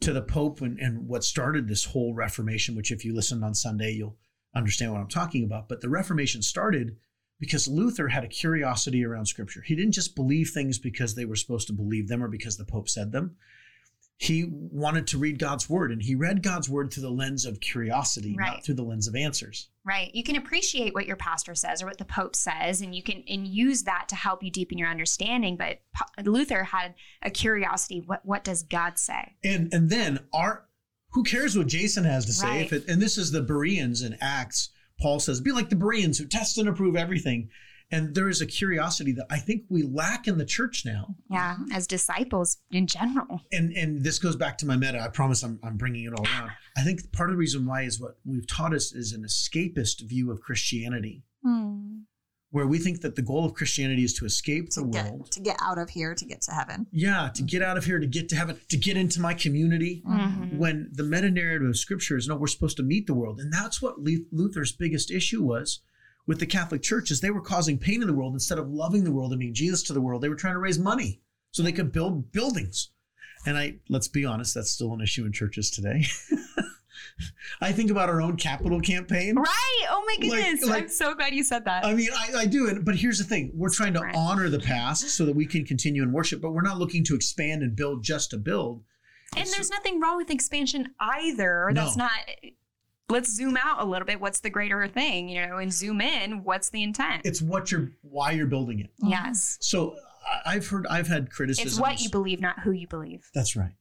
to 0.00 0.12
the 0.12 0.22
Pope 0.22 0.62
and, 0.62 0.78
and 0.78 1.06
what 1.06 1.22
started 1.22 1.68
this 1.68 1.84
whole 1.84 2.14
Reformation, 2.14 2.74
which 2.74 2.90
if 2.90 3.04
you 3.04 3.14
listened 3.14 3.44
on 3.44 3.54
Sunday, 3.54 3.92
you'll 3.92 4.16
understand 4.54 4.92
what 4.92 5.00
I'm 5.00 5.08
talking 5.08 5.44
about. 5.44 5.68
But 5.68 5.82
the 5.82 5.90
Reformation 5.90 6.42
started 6.42 6.96
because 7.38 7.68
Luther 7.68 8.08
had 8.08 8.24
a 8.24 8.28
curiosity 8.28 9.04
around 9.04 9.26
Scripture. 9.26 9.62
He 9.62 9.74
didn't 9.76 9.92
just 9.92 10.16
believe 10.16 10.50
things 10.50 10.78
because 10.78 11.14
they 11.14 11.24
were 11.24 11.36
supposed 11.36 11.66
to 11.68 11.72
believe 11.72 12.08
them 12.08 12.22
or 12.22 12.28
because 12.28 12.56
the 12.56 12.64
Pope 12.64 12.88
said 12.88 13.12
them. 13.12 13.36
He 14.22 14.44
wanted 14.44 15.06
to 15.06 15.18
read 15.18 15.38
God's 15.38 15.70
Word, 15.70 15.90
and 15.90 16.02
he 16.02 16.14
read 16.14 16.42
God's 16.42 16.68
Word 16.68 16.92
through 16.92 17.04
the 17.04 17.10
lens 17.10 17.46
of 17.46 17.58
curiosity, 17.60 18.36
Right. 18.38 18.52
not 18.52 18.64
through 18.64 18.74
the 18.74 18.82
lens 18.82 19.08
of 19.08 19.16
answers. 19.16 19.70
Right. 19.82 20.14
You 20.14 20.22
can 20.22 20.36
appreciate 20.36 20.92
what 20.92 21.06
your 21.06 21.16
pastor 21.16 21.54
says 21.54 21.80
or 21.80 21.86
what 21.86 21.96
the 21.96 22.04
Pope 22.04 22.36
says, 22.36 22.82
and 22.82 22.94
you 22.94 23.02
can 23.02 23.24
and 23.26 23.48
use 23.48 23.84
that 23.84 24.10
to 24.10 24.14
help 24.16 24.42
you 24.42 24.50
deepen 24.50 24.76
your 24.76 24.90
understanding. 24.90 25.56
But 25.56 25.80
Luther 26.22 26.64
had 26.64 26.96
a 27.22 27.30
curiosity. 27.30 28.02
What 28.04 28.20
what 28.26 28.44
does 28.44 28.62
God 28.62 28.98
say? 28.98 29.36
And 29.42 29.72
and 29.72 29.88
then 29.88 30.20
our 30.34 30.66
who 31.12 31.22
cares 31.22 31.56
what 31.56 31.68
Jason 31.68 32.04
has 32.04 32.26
to 32.26 32.34
say? 32.34 32.46
Right. 32.46 32.66
If 32.66 32.74
it 32.74 32.88
and 32.88 33.00
this 33.00 33.16
is 33.16 33.30
the 33.32 33.40
Bereans 33.40 34.02
in 34.02 34.18
Acts, 34.20 34.68
Paul 35.00 35.18
says, 35.18 35.40
be 35.40 35.50
like 35.50 35.70
the 35.70 35.76
Bereans 35.76 36.18
who 36.18 36.26
test 36.26 36.58
and 36.58 36.68
approve 36.68 36.94
everything. 36.94 37.48
And 37.92 38.14
there 38.14 38.28
is 38.28 38.40
a 38.40 38.46
curiosity 38.46 39.10
that 39.12 39.26
I 39.30 39.38
think 39.38 39.64
we 39.68 39.82
lack 39.82 40.28
in 40.28 40.38
the 40.38 40.44
church 40.44 40.84
now. 40.86 41.16
Yeah, 41.28 41.56
as 41.72 41.86
disciples 41.88 42.58
in 42.70 42.86
general. 42.86 43.40
And 43.52 43.72
and 43.72 44.04
this 44.04 44.18
goes 44.18 44.36
back 44.36 44.58
to 44.58 44.66
my 44.66 44.76
meta. 44.76 45.00
I 45.00 45.08
promise 45.08 45.42
I'm 45.42 45.58
I'm 45.64 45.76
bringing 45.76 46.04
it 46.04 46.12
all 46.12 46.24
around. 46.24 46.50
I 46.76 46.82
think 46.82 47.10
part 47.12 47.30
of 47.30 47.34
the 47.34 47.38
reason 47.38 47.66
why 47.66 47.82
is 47.82 48.00
what 48.00 48.18
we've 48.24 48.46
taught 48.46 48.72
us 48.74 48.92
is 48.92 49.12
an 49.12 49.22
escapist 49.24 50.02
view 50.08 50.30
of 50.30 50.40
Christianity, 50.40 51.24
where 52.52 52.66
we 52.66 52.78
think 52.78 53.00
that 53.00 53.14
the 53.16 53.22
goal 53.22 53.44
of 53.44 53.54
Christianity 53.54 54.02
is 54.04 54.14
to 54.14 54.24
escape 54.24 54.70
the 54.70 54.82
to 54.82 54.88
get 54.88 55.04
world. 55.12 55.30
to 55.32 55.40
get 55.40 55.56
out 55.62 55.78
of 55.78 55.90
here 55.90 56.14
to 56.14 56.24
get 56.24 56.42
to 56.42 56.52
heaven. 56.52 56.86
Yeah, 56.92 57.30
to 57.34 57.42
get 57.42 57.62
out 57.62 57.76
of 57.76 57.84
here, 57.84 57.98
to 57.98 58.06
get 58.06 58.28
to 58.30 58.36
heaven, 58.36 58.56
to 58.68 58.76
get 58.76 58.96
into 58.96 59.20
my 59.20 59.34
community. 59.34 60.02
Mhm. 60.06 60.58
when 60.58 60.88
the 60.92 61.02
meta 61.04 61.30
narrative 61.30 61.68
of 61.68 61.76
scripture 61.76 62.16
is 62.16 62.26
no 62.28 62.36
we're 62.36 62.46
supposed 62.46 62.76
to 62.76 62.82
meet 62.82 63.06
the 63.06 63.14
world 63.14 63.40
and 63.40 63.52
that's 63.52 63.80
what 63.82 63.96
luther's 64.00 64.72
biggest 64.72 65.10
issue 65.10 65.42
was 65.42 65.80
with 66.26 66.38
the 66.40 66.46
catholic 66.46 66.82
church 66.82 67.10
is 67.10 67.20
they 67.20 67.30
were 67.30 67.40
causing 67.40 67.78
pain 67.78 68.00
in 68.02 68.06
the 68.08 68.14
world 68.14 68.32
instead 68.34 68.58
of 68.58 68.68
loving 68.70 69.04
the 69.04 69.12
world 69.12 69.32
and 69.32 69.40
being 69.40 69.54
jesus 69.54 69.82
to 69.82 69.92
the 69.92 70.00
world 70.00 70.22
they 70.22 70.28
were 70.28 70.34
trying 70.36 70.54
to 70.54 70.60
raise 70.60 70.78
money 70.78 71.20
so 71.52 71.62
they 71.62 71.72
could 71.72 71.92
build 71.92 72.30
buildings 72.32 72.90
and 73.46 73.56
i 73.58 73.74
let's 73.88 74.08
be 74.08 74.24
honest 74.24 74.54
that's 74.54 74.70
still 74.70 74.92
an 74.92 75.00
issue 75.00 75.24
in 75.24 75.32
churches 75.32 75.70
today 75.70 76.04
i 77.60 77.72
think 77.72 77.90
about 77.90 78.08
our 78.08 78.20
own 78.20 78.36
capital 78.36 78.80
campaign 78.80 79.34
Right. 79.36 79.86
Oh 79.90 80.04
my 80.06 80.16
goodness. 80.28 80.64
like- 80.68 80.84
I'm 80.84 80.88
so 80.88 81.14
glad 81.14 81.34
you 81.34 81.44
said 81.44 81.64
that. 81.64 81.84
I 81.84 81.94
mean, 81.94 82.08
I, 82.16 82.40
I 82.40 82.46
do, 82.46 82.68
and 82.68 82.84
but 82.84 82.96
here's 82.96 83.18
the 83.18 83.24
thing: 83.24 83.50
we're 83.54 83.70
trying 83.70 83.94
to 83.94 84.04
honor 84.14 84.48
the 84.48 84.58
past 84.58 85.08
so 85.10 85.24
that 85.26 85.34
we 85.34 85.46
can 85.46 85.64
continue 85.64 86.02
in 86.02 86.12
worship, 86.12 86.40
but 86.40 86.52
we're 86.52 86.62
not 86.62 86.78
looking 86.78 87.04
to 87.04 87.14
expand 87.14 87.62
and 87.62 87.74
build 87.76 88.02
just 88.02 88.30
to 88.30 88.36
build. 88.38 88.82
and 89.36 89.46
So- 89.46 89.54
there's 89.54 89.70
nothing 89.70 90.00
wrong 90.00 90.16
with 90.16 90.30
expansion 90.30 90.88
either. 91.00 91.70
That's 91.74 91.96
No. 91.96 92.04
not. 92.04 92.10
Let's 93.10 93.34
zoom 93.34 93.56
out 93.56 93.82
a 93.82 93.84
little 93.84 94.06
bit. 94.06 94.20
What's 94.20 94.40
the 94.40 94.50
greater 94.50 94.86
thing, 94.88 95.28
you 95.28 95.46
know, 95.46 95.58
and 95.58 95.72
zoom 95.72 96.00
in. 96.00 96.44
What's 96.44 96.70
the 96.70 96.82
intent? 96.82 97.22
It's 97.24 97.42
what 97.42 97.70
you're, 97.72 97.90
why 98.02 98.32
you're 98.32 98.46
building 98.46 98.80
it. 98.80 98.90
yes. 99.02 99.58
So 99.60 99.94
I- 100.26 100.54
I've 100.54 100.66
heard, 100.68 100.86
I've 100.86 101.08
had 101.08 101.30
criticisms. 101.30 101.72
It's 101.72 101.80
what 101.80 102.00
you 102.00 102.10
believe, 102.10 102.40
not 102.40 102.60
who 102.60 102.72
you 102.72 102.86
believe. 102.86 103.28
That's 103.34 103.56
right. 103.56 103.72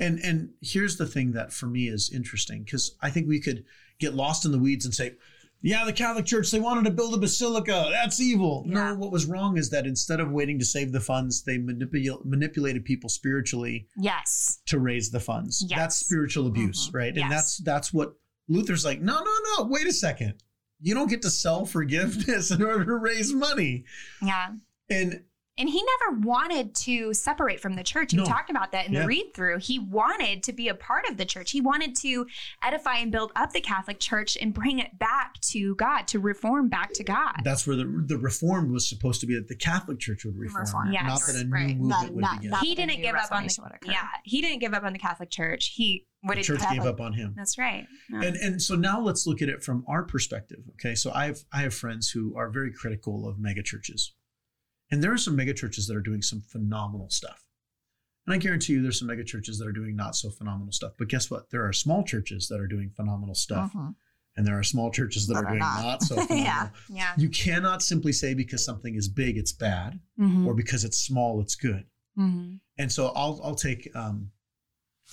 And 0.00 0.18
and 0.20 0.50
here's 0.62 0.96
the 0.96 1.06
thing 1.06 1.32
that 1.32 1.52
for 1.52 1.66
me 1.66 1.88
is 1.88 2.10
interesting 2.14 2.62
because 2.62 2.94
I 3.02 3.10
think 3.10 3.28
we 3.28 3.40
could 3.40 3.64
get 3.98 4.14
lost 4.14 4.46
in 4.46 4.52
the 4.52 4.58
weeds 4.58 4.84
and 4.86 4.94
say 4.94 5.16
yeah, 5.64 5.84
the 5.84 5.92
Catholic 5.92 6.26
Church, 6.26 6.50
they 6.50 6.58
wanted 6.58 6.84
to 6.86 6.90
build 6.90 7.14
a 7.14 7.18
basilica. 7.18 7.86
That's 7.92 8.18
evil. 8.20 8.64
Yeah. 8.66 8.74
No, 8.74 8.94
what 8.96 9.12
was 9.12 9.26
wrong 9.26 9.56
is 9.58 9.70
that 9.70 9.86
instead 9.86 10.18
of 10.18 10.32
waiting 10.32 10.58
to 10.58 10.64
save 10.64 10.90
the 10.90 10.98
funds, 10.98 11.44
they 11.44 11.56
manipul- 11.58 12.24
manipulated 12.24 12.84
people 12.84 13.08
spiritually 13.08 13.86
Yes. 13.96 14.58
to 14.66 14.80
raise 14.80 15.10
the 15.10 15.20
funds. 15.20 15.64
Yes. 15.68 15.78
That's 15.78 15.96
spiritual 15.96 16.48
abuse, 16.48 16.88
Mhm. 16.90 16.94
right? 16.94 17.14
Yes. 17.14 17.22
And 17.22 17.32
that's 17.32 17.56
that's 17.58 17.92
what 17.92 18.14
Luther's 18.48 18.84
like, 18.84 19.00
no, 19.00 19.18
no, 19.18 19.32
no, 19.58 19.64
wait 19.64 19.86
a 19.86 19.92
second. 19.92 20.34
You 20.80 20.94
don't 20.94 21.08
get 21.08 21.22
to 21.22 21.30
sell 21.30 21.64
forgiveness 21.64 22.50
in 22.52 22.62
order 22.62 22.84
to 22.84 22.96
raise 22.96 23.32
money. 23.32 23.84
Yeah. 24.20 24.48
And 24.90 25.22
And 25.58 25.68
he 25.68 25.82
never 26.00 26.18
wanted 26.20 26.74
to 26.76 27.12
separate 27.12 27.60
from 27.60 27.74
the 27.74 27.82
church. 27.82 28.14
You 28.14 28.20
No. 28.20 28.24
talked 28.24 28.48
about 28.48 28.72
that 28.72 28.86
in 28.86 28.94
Yeah. 28.94 29.02
the 29.02 29.06
read 29.06 29.32
through. 29.34 29.58
He 29.58 29.78
wanted 29.78 30.42
to 30.44 30.52
be 30.52 30.68
a 30.68 30.74
part 30.74 31.04
of 31.10 31.18
the 31.18 31.26
church. 31.26 31.50
He 31.50 31.60
wanted 31.60 31.94
to 31.96 32.26
edify 32.62 32.96
and 32.96 33.12
build 33.12 33.32
up 33.36 33.52
the 33.52 33.60
Catholic 33.60 34.00
Church 34.00 34.38
and 34.40 34.54
bring 34.54 34.78
it 34.78 34.98
back 34.98 35.38
to 35.50 35.74
God, 35.74 36.08
to 36.08 36.18
reform 36.20 36.68
back 36.70 36.94
to 36.94 37.04
God. 37.04 37.42
that's 37.44 37.66
where 37.66 37.76
the 37.76 37.84
the 38.06 38.16
reformed 38.16 38.70
was 38.70 38.88
supposed 38.88 39.20
to 39.20 39.26
be 39.26 39.34
that 39.34 39.48
the 39.48 39.56
Catholic 39.56 39.98
Church 39.98 40.24
would 40.24 40.36
reform, 40.36 40.64
Reform. 40.64 40.92
Yes. 40.92 41.04
not 41.06 41.20
that 41.26 41.36
a 41.40 41.44
new 41.44 41.50
Right. 41.52 41.66
movement 41.76 41.88
Not- 41.88 42.12
would 42.14 42.20
not- 42.22 42.36
begin. 42.38 42.50
not- 42.50 42.64
he 42.64 42.74
didn't 42.74 43.02
give 43.02 43.14
up 43.14 43.30
on 43.30 43.42
the 43.42 43.48
reformation 43.48 43.64
would 43.64 43.72
occur. 43.74 43.90
yeah. 43.92 44.08
He 44.24 44.40
didn't 44.40 44.60
give 44.60 44.72
up 44.72 44.84
on 44.84 44.92
the 44.94 44.98
Catholic 44.98 45.30
Church. 45.30 45.72
He 45.74 46.06
what 46.22 46.34
the 46.36 46.40
did 46.42 46.46
church 46.46 46.60
gave 46.70 46.84
up 46.84 47.00
on 47.00 47.12
him. 47.12 47.34
That's 47.36 47.58
right. 47.58 47.86
Yeah. 48.10 48.22
And 48.22 48.36
and 48.36 48.62
so 48.62 48.74
now 48.74 49.00
let's 49.00 49.26
look 49.26 49.42
at 49.42 49.48
it 49.50 49.62
from 49.62 49.84
our 49.86 50.02
perspective. 50.04 50.60
Okay, 50.74 50.94
so 50.94 51.12
I've 51.12 51.44
I 51.52 51.60
have 51.62 51.74
friends 51.74 52.08
who 52.10 52.34
are 52.36 52.48
very 52.48 52.72
critical 52.72 53.28
of 53.28 53.36
megachurches, 53.38 54.10
and 54.92 55.02
there 55.02 55.12
are 55.12 55.18
some 55.18 55.36
megachurches 55.36 55.88
that 55.88 55.96
are 55.96 56.00
doing 56.02 56.22
some 56.22 56.40
phenomenal 56.42 57.10
stuff. 57.10 57.44
And 58.26 58.34
I 58.34 58.38
guarantee 58.38 58.74
you, 58.74 58.82
there's 58.82 59.00
some 59.00 59.08
megachurches 59.08 59.58
that 59.58 59.66
are 59.66 59.72
doing 59.72 59.96
not 59.96 60.14
so 60.14 60.30
phenomenal 60.30 60.70
stuff. 60.72 60.92
But 60.96 61.08
guess 61.08 61.28
what? 61.28 61.50
There 61.50 61.66
are 61.66 61.72
small 61.72 62.04
churches 62.04 62.46
that 62.48 62.60
are 62.60 62.68
doing 62.68 62.90
phenomenal 62.90 63.34
stuff, 63.34 63.72
Mhm. 63.72 63.96
and 64.36 64.46
there 64.46 64.56
are 64.56 64.62
small 64.62 64.92
churches 64.92 65.26
that 65.26 65.34
That 65.34 65.40
are 65.44 65.46
are 65.46 65.50
doing 65.50 65.58
not. 65.58 65.82
not, 65.82 66.02
so 66.02 66.14
phenomenal. 66.26 66.44
Yeah. 66.44 66.70
yeah. 66.88 67.14
You 67.18 67.28
cannot 67.28 67.82
simply 67.82 68.12
say 68.12 68.34
because 68.34 68.64
something 68.64 68.94
is 68.94 69.08
big, 69.08 69.36
it's 69.36 69.50
bad, 69.52 69.98
Mhm. 70.20 70.46
or 70.46 70.54
because 70.54 70.84
it's 70.84 70.98
small, 70.98 71.40
it's 71.40 71.56
good. 71.56 71.86
Mhm. 72.16 72.60
And 72.78 72.92
so 72.92 73.08
I'll 73.08 73.40
I'll 73.42 73.56
take 73.56 73.88
um, 73.96 74.30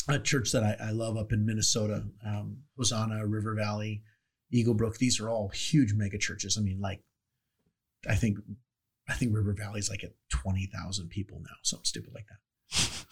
a 0.08 0.20
church 0.20 0.52
that 0.52 0.64
I, 0.64 0.90
I 0.90 0.92
love 0.92 1.18
up 1.18 1.32
in 1.34 1.46
Minnesota, 1.46 2.06
um, 2.24 2.64
Hosanna, 2.78 3.26
River 3.26 3.56
Valley, 3.56 4.04
Eagle 4.52 4.74
Brook. 4.76 4.98
These 4.98 5.20
are 5.20 5.30
all 5.30 5.50
huge 5.50 5.94
mega 5.94 6.18
churches. 6.18 6.58
I 6.58 6.62
mean, 6.62 6.80
like 6.80 7.02
I 8.08 8.16
think 8.16 8.38
I 9.10 9.14
think 9.14 9.36
River 9.36 9.54
Valley's 9.58 9.90
like 9.90 10.04
at 10.04 10.12
twenty 10.30 10.66
thousand 10.68 11.10
people 11.10 11.40
now, 11.40 11.56
something 11.64 11.86
stupid 11.86 12.12
like 12.14 12.26
that. 12.28 13.06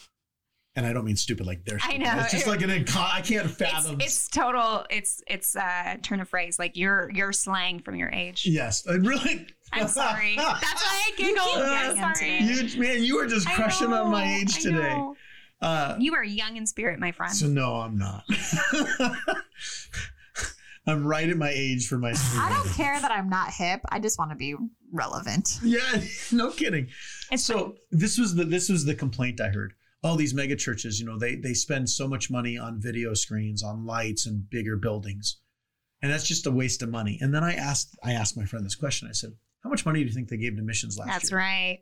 And 0.76 0.86
I 0.86 0.94
don't 0.94 1.06
mean 1.06 1.16
stupid 1.16 1.48
like 1.48 1.66
they're. 1.66 1.80
I 1.82 1.98
know. 1.98 2.14
It's 2.20 2.32
just 2.32 2.46
like 2.46 2.62
an 2.62 2.70
inco- 2.70 3.12
I 3.12 3.22
can't 3.22 3.50
fathom. 3.50 4.00
it's 4.00 4.28
total. 4.28 4.86
It's 4.92 5.24
it's 5.26 5.56
uh, 5.56 5.96
turn 6.04 6.20
of 6.20 6.30
phrase. 6.30 6.60
Like 6.60 6.78
you're 6.78 7.10
you're 7.16 7.34
slang 7.34 7.80
from 7.80 7.96
your 7.96 8.12
age. 8.12 8.46
yes, 8.46 8.86
I 8.88 8.94
really. 8.94 9.48
I'm 9.74 9.88
sorry. 9.88 10.36
That's 10.38 10.62
why 10.84 11.04
I 11.08 11.12
giggled. 11.18 11.48
keep 11.48 11.58
I'm 11.58 12.16
sorry. 12.16 12.40
You 12.42 12.80
man, 12.80 13.04
you 13.04 13.18
are 13.18 13.26
just 13.26 13.50
crushing 13.50 13.92
on 13.92 14.12
my 14.12 14.36
age 14.36 14.62
today. 14.62 15.02
Uh, 15.60 15.96
You 16.00 16.14
are 16.14 16.24
young 16.24 16.58
in 16.58 16.68
spirit, 16.68 17.00
my 17.00 17.12
friend. 17.12 17.34
So 17.34 17.48
no, 17.48 17.78
I'm 17.78 17.98
not. 17.98 18.24
I'm 20.88 21.06
right 21.06 21.30
at 21.30 21.38
my 21.38 21.52
age 21.54 21.88
for 21.88 21.97
my. 21.97 22.13
I 22.15 22.50
don't 22.50 22.73
care 22.73 23.00
that 23.00 23.12
I'm 23.12 23.30
not 23.30 23.54
hip. 23.54 23.82
I 23.89 24.00
just 24.00 24.17
want 24.17 24.32
to 24.32 24.38
be 24.38 24.56
relevant. 24.91 25.60
Yeah, 25.62 26.02
no 26.32 26.52
kidding. 26.52 26.88
It's 27.30 27.43
So 27.43 27.76
this 27.91 28.17
was 28.17 28.36
the 28.36 28.45
this 28.45 28.69
was 28.69 28.86
the 28.86 28.95
complaint 28.95 29.41
I 29.41 29.50
heard. 29.50 29.73
Oh, 30.04 30.15
these 30.15 30.34
mega 30.34 30.56
churches, 30.56 31.00
you 31.00 31.06
know, 31.06 31.19
they 31.19 31.36
they 31.36 31.54
spend 31.54 31.89
so 31.89 32.08
much 32.08 32.32
money 32.32 32.58
on 32.58 32.80
video 32.80 33.13
screens, 33.13 33.62
on 33.62 33.86
lights, 33.86 34.26
and 34.26 34.50
bigger 34.50 34.78
buildings, 34.78 35.38
and 36.02 36.12
that's 36.12 36.28
just 36.28 36.47
a 36.47 36.52
waste 36.52 36.82
of 36.82 36.89
money. 36.89 37.17
And 37.21 37.34
then 37.34 37.43
I 37.43 37.54
asked 37.54 37.97
I 38.02 38.13
asked 38.13 38.38
my 38.38 38.45
friend 38.45 38.65
this 38.65 38.76
question. 38.76 39.10
I 39.10 39.13
said, 39.13 39.34
"How 39.63 39.69
much 39.69 39.86
money 39.86 40.00
do 40.00 40.06
you 40.06 40.13
think 40.13 40.30
they 40.30 40.38
gave 40.38 40.56
to 40.56 40.62
missions 40.62 40.97
last 40.97 41.08
That's 41.08 41.32
year?" 41.32 41.39
That's 41.39 41.45
right. 41.45 41.80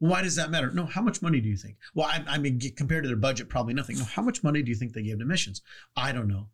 Why 0.00 0.22
does 0.22 0.34
that 0.36 0.50
matter? 0.50 0.72
No, 0.72 0.86
how 0.86 1.02
much 1.02 1.22
money 1.22 1.40
do 1.40 1.48
you 1.48 1.56
think? 1.56 1.76
Well, 1.94 2.06
I, 2.06 2.24
I 2.26 2.38
mean, 2.38 2.60
compared 2.76 3.04
to 3.04 3.08
their 3.08 3.16
budget, 3.16 3.48
probably 3.48 3.74
nothing. 3.74 3.96
No, 3.96 4.04
how 4.04 4.22
much 4.22 4.42
money 4.42 4.60
do 4.60 4.70
you 4.70 4.76
think 4.76 4.92
they 4.92 5.04
gave 5.04 5.20
to 5.20 5.24
missions? 5.24 5.62
I 5.96 6.10
don't 6.10 6.26
know. 6.26 6.48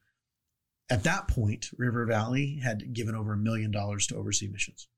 At 0.90 1.04
that 1.04 1.28
point, 1.28 1.70
River 1.78 2.04
Valley 2.04 2.60
had 2.62 2.92
given 2.92 3.14
over 3.14 3.32
a 3.32 3.38
million 3.38 3.70
dollars 3.70 4.08
to 4.08 4.16
oversee 4.16 4.48
missions. 4.48 4.88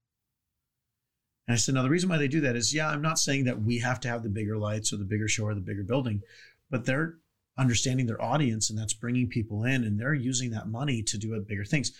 And 1.46 1.55
I 1.55 1.59
said, 1.59 1.74
now 1.74 1.83
the 1.83 1.90
reason 1.90 2.09
why 2.09 2.16
they 2.16 2.28
do 2.28 2.40
that 2.40 2.57
is, 2.57 2.72
yeah, 2.72 2.88
I'm 2.88 3.02
not 3.02 3.18
saying 3.18 3.44
that 3.44 3.61
we 3.61 3.78
have 3.81 4.00
to 4.00 4.09
have 4.09 4.22
the 4.22 4.31
bigger 4.31 4.57
lights 4.57 4.92
or 4.92 4.96
the 4.96 5.05
bigger 5.05 5.28
show 5.28 5.44
or 5.44 5.55
the 5.55 5.61
bigger 5.61 5.83
building, 5.83 6.22
but 6.70 6.87
they're 6.87 7.16
understanding 7.59 8.07
their 8.07 8.22
audience 8.22 8.70
and 8.70 8.78
that's 8.78 8.94
bringing 8.94 9.28
people 9.28 9.64
in 9.64 9.85
and 9.85 10.00
they're 10.00 10.14
using 10.14 10.50
that 10.52 10.68
money 10.68 11.02
to 11.02 11.18
do 11.18 11.38
bigger 11.46 11.64
things. 11.64 11.92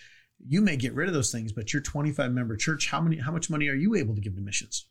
You 0.47 0.61
may 0.61 0.75
get 0.75 0.95
rid 0.95 1.07
of 1.07 1.13
those 1.13 1.31
things, 1.31 1.51
but 1.51 1.71
your 1.71 1.81
25 1.81 2.31
member 2.31 2.57
church, 2.57 2.89
how 2.89 2.99
many, 2.99 3.17
how 3.17 3.31
much 3.31 3.49
money 3.49 3.67
are 3.67 3.75
you 3.75 3.93
able 3.95 4.15
to 4.15 4.21
give 4.21 4.35
to 4.35 4.41
missions? 4.41 4.87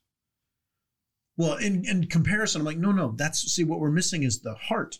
Well, 1.36 1.56
in, 1.56 1.84
in 1.84 2.06
comparison, 2.06 2.60
I'm 2.60 2.66
like, 2.66 2.78
no, 2.78 2.92
no, 2.92 3.14
that's 3.16 3.40
see 3.52 3.64
what 3.64 3.80
we're 3.80 3.90
missing 3.90 4.22
is 4.22 4.40
the 4.40 4.54
heart. 4.54 4.98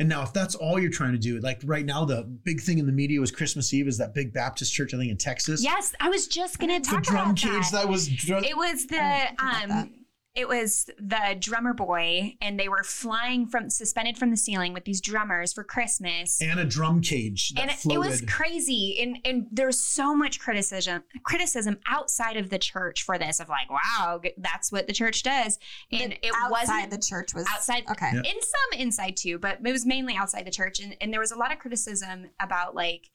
And 0.00 0.08
now, 0.08 0.22
if 0.22 0.32
that's 0.32 0.54
all 0.54 0.80
you're 0.80 0.90
trying 0.90 1.12
to 1.12 1.18
do, 1.18 1.38
like 1.40 1.60
right 1.62 1.84
now, 1.84 2.06
the 2.06 2.22
big 2.22 2.62
thing 2.62 2.78
in 2.78 2.86
the 2.86 2.92
media 2.92 3.20
was 3.20 3.30
Christmas 3.30 3.74
Eve 3.74 3.86
is 3.86 3.98
that 3.98 4.14
big 4.14 4.32
Baptist 4.32 4.72
church, 4.72 4.94
I 4.94 4.96
think 4.96 5.10
in 5.10 5.18
Texas. 5.18 5.62
Yes, 5.62 5.92
I 6.00 6.08
was 6.08 6.26
just 6.26 6.58
gonna 6.58 6.80
talk 6.80 7.04
the 7.04 7.10
drum 7.10 7.24
about 7.26 7.36
cage 7.36 7.70
that. 7.70 7.82
that, 7.82 7.88
was. 7.88 8.08
It 8.08 8.56
was 8.56 8.86
the 8.86 8.98
I 8.98 9.26
didn't 9.26 9.38
think 9.38 9.64
about 9.66 9.82
um 9.82 9.99
it 10.34 10.46
was 10.46 10.88
the 10.98 11.36
drummer 11.40 11.74
boy 11.74 12.34
and 12.40 12.58
they 12.58 12.68
were 12.68 12.84
flying 12.84 13.46
from 13.46 13.68
suspended 13.68 14.16
from 14.16 14.30
the 14.30 14.36
ceiling 14.36 14.72
with 14.72 14.84
these 14.84 15.00
drummers 15.00 15.52
for 15.52 15.64
Christmas. 15.64 16.40
and 16.40 16.60
a 16.60 16.64
drum 16.64 17.00
cage 17.00 17.50
that 17.54 17.62
and 17.62 17.70
it, 17.70 17.94
it 17.94 17.98
was 17.98 18.22
crazy 18.28 18.96
and 19.00 19.18
and 19.24 19.46
there's 19.50 19.80
so 19.80 20.14
much 20.14 20.38
criticism 20.38 21.02
criticism 21.24 21.78
outside 21.88 22.36
of 22.36 22.48
the 22.50 22.58
church 22.58 23.02
for 23.02 23.18
this 23.18 23.40
of 23.40 23.48
like 23.48 23.68
wow 23.70 24.20
that's 24.38 24.70
what 24.70 24.86
the 24.86 24.92
church 24.92 25.22
does 25.24 25.58
and 25.90 26.12
The 26.12 26.26
it 26.28 26.32
wasn't 26.48 26.90
the 26.90 26.98
church 26.98 27.34
was 27.34 27.46
outside 27.50 27.82
Okay. 27.90 28.10
Yeah. 28.12 28.20
in 28.20 28.40
some 28.40 28.80
inside 28.80 29.16
too 29.16 29.38
but 29.38 29.58
it 29.64 29.72
was 29.72 29.84
mainly 29.84 30.14
outside 30.16 30.46
the 30.46 30.50
church 30.52 30.78
and, 30.80 30.96
and 31.00 31.12
there 31.12 31.20
was 31.20 31.32
a 31.32 31.36
lot 31.36 31.52
of 31.52 31.58
criticism 31.58 32.30
about 32.40 32.74
like 32.76 33.10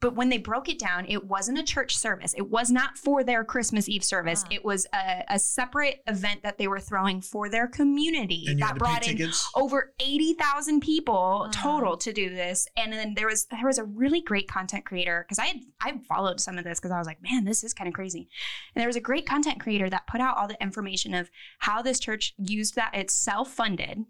but 0.00 0.14
when 0.16 0.28
they 0.30 0.38
broke 0.38 0.68
it 0.68 0.78
down 0.78 1.04
it 1.08 1.24
wasn't 1.24 1.58
a 1.58 1.62
church 1.62 1.96
service 1.96 2.34
it 2.36 2.48
was 2.50 2.70
not 2.70 2.96
for 2.96 3.22
their 3.22 3.44
christmas 3.44 3.88
eve 3.88 4.02
service 4.04 4.44
Mm. 4.44 4.54
it 4.56 4.64
was 4.64 4.86
a, 4.94 5.24
a 5.28 5.38
separate 5.38 6.02
event 6.06 6.42
that 6.42 6.56
they 6.58 6.66
were 6.68 6.80
throwing 6.80 7.20
for 7.20 7.48
their 7.48 7.66
community 7.68 8.44
and 8.48 8.58
you 8.58 8.64
that 8.64 8.76
brought 8.78 9.06
in 9.06 9.16
tickets. 9.16 9.48
over 9.54 9.92
80,000 10.00 10.80
people 10.80 11.46
Mhm. 11.48 11.52
total 11.52 11.96
to 11.98 12.12
do 12.12 12.30
this 12.30 12.66
and 12.76 12.92
then 12.92 13.14
there 13.14 13.26
was 13.26 13.46
there 13.46 13.66
was 13.66 13.78
a 13.78 13.84
really 13.84 14.20
great 14.20 14.48
content 14.48 14.84
creator 14.84 15.26
cuz 15.28 15.38
I 15.38 15.46
had 15.46 15.60
I 15.80 15.98
followed 16.08 16.40
some 16.40 16.56
of 16.58 16.64
this 16.64 16.80
cuz 16.80 16.90
I 16.90 16.98
was 16.98 17.06
like 17.06 17.22
man 17.22 17.44
this 17.44 17.62
is 17.64 17.74
kind 17.74 17.88
of 17.88 17.94
crazy 17.94 18.28
and 18.74 18.80
there 18.80 18.88
was 18.88 18.96
a 18.96 19.00
great 19.00 19.26
content 19.26 19.60
creator 19.60 19.90
that 19.90 20.06
put 20.06 20.20
out 20.20 20.36
all 20.36 20.48
the 20.48 20.60
information 20.62 21.14
of 21.14 21.30
how 21.60 21.82
this 21.82 22.00
church 22.00 22.34
used 22.38 22.74
that 22.76 22.90
it's 22.94 23.14
self-funded 23.14 24.04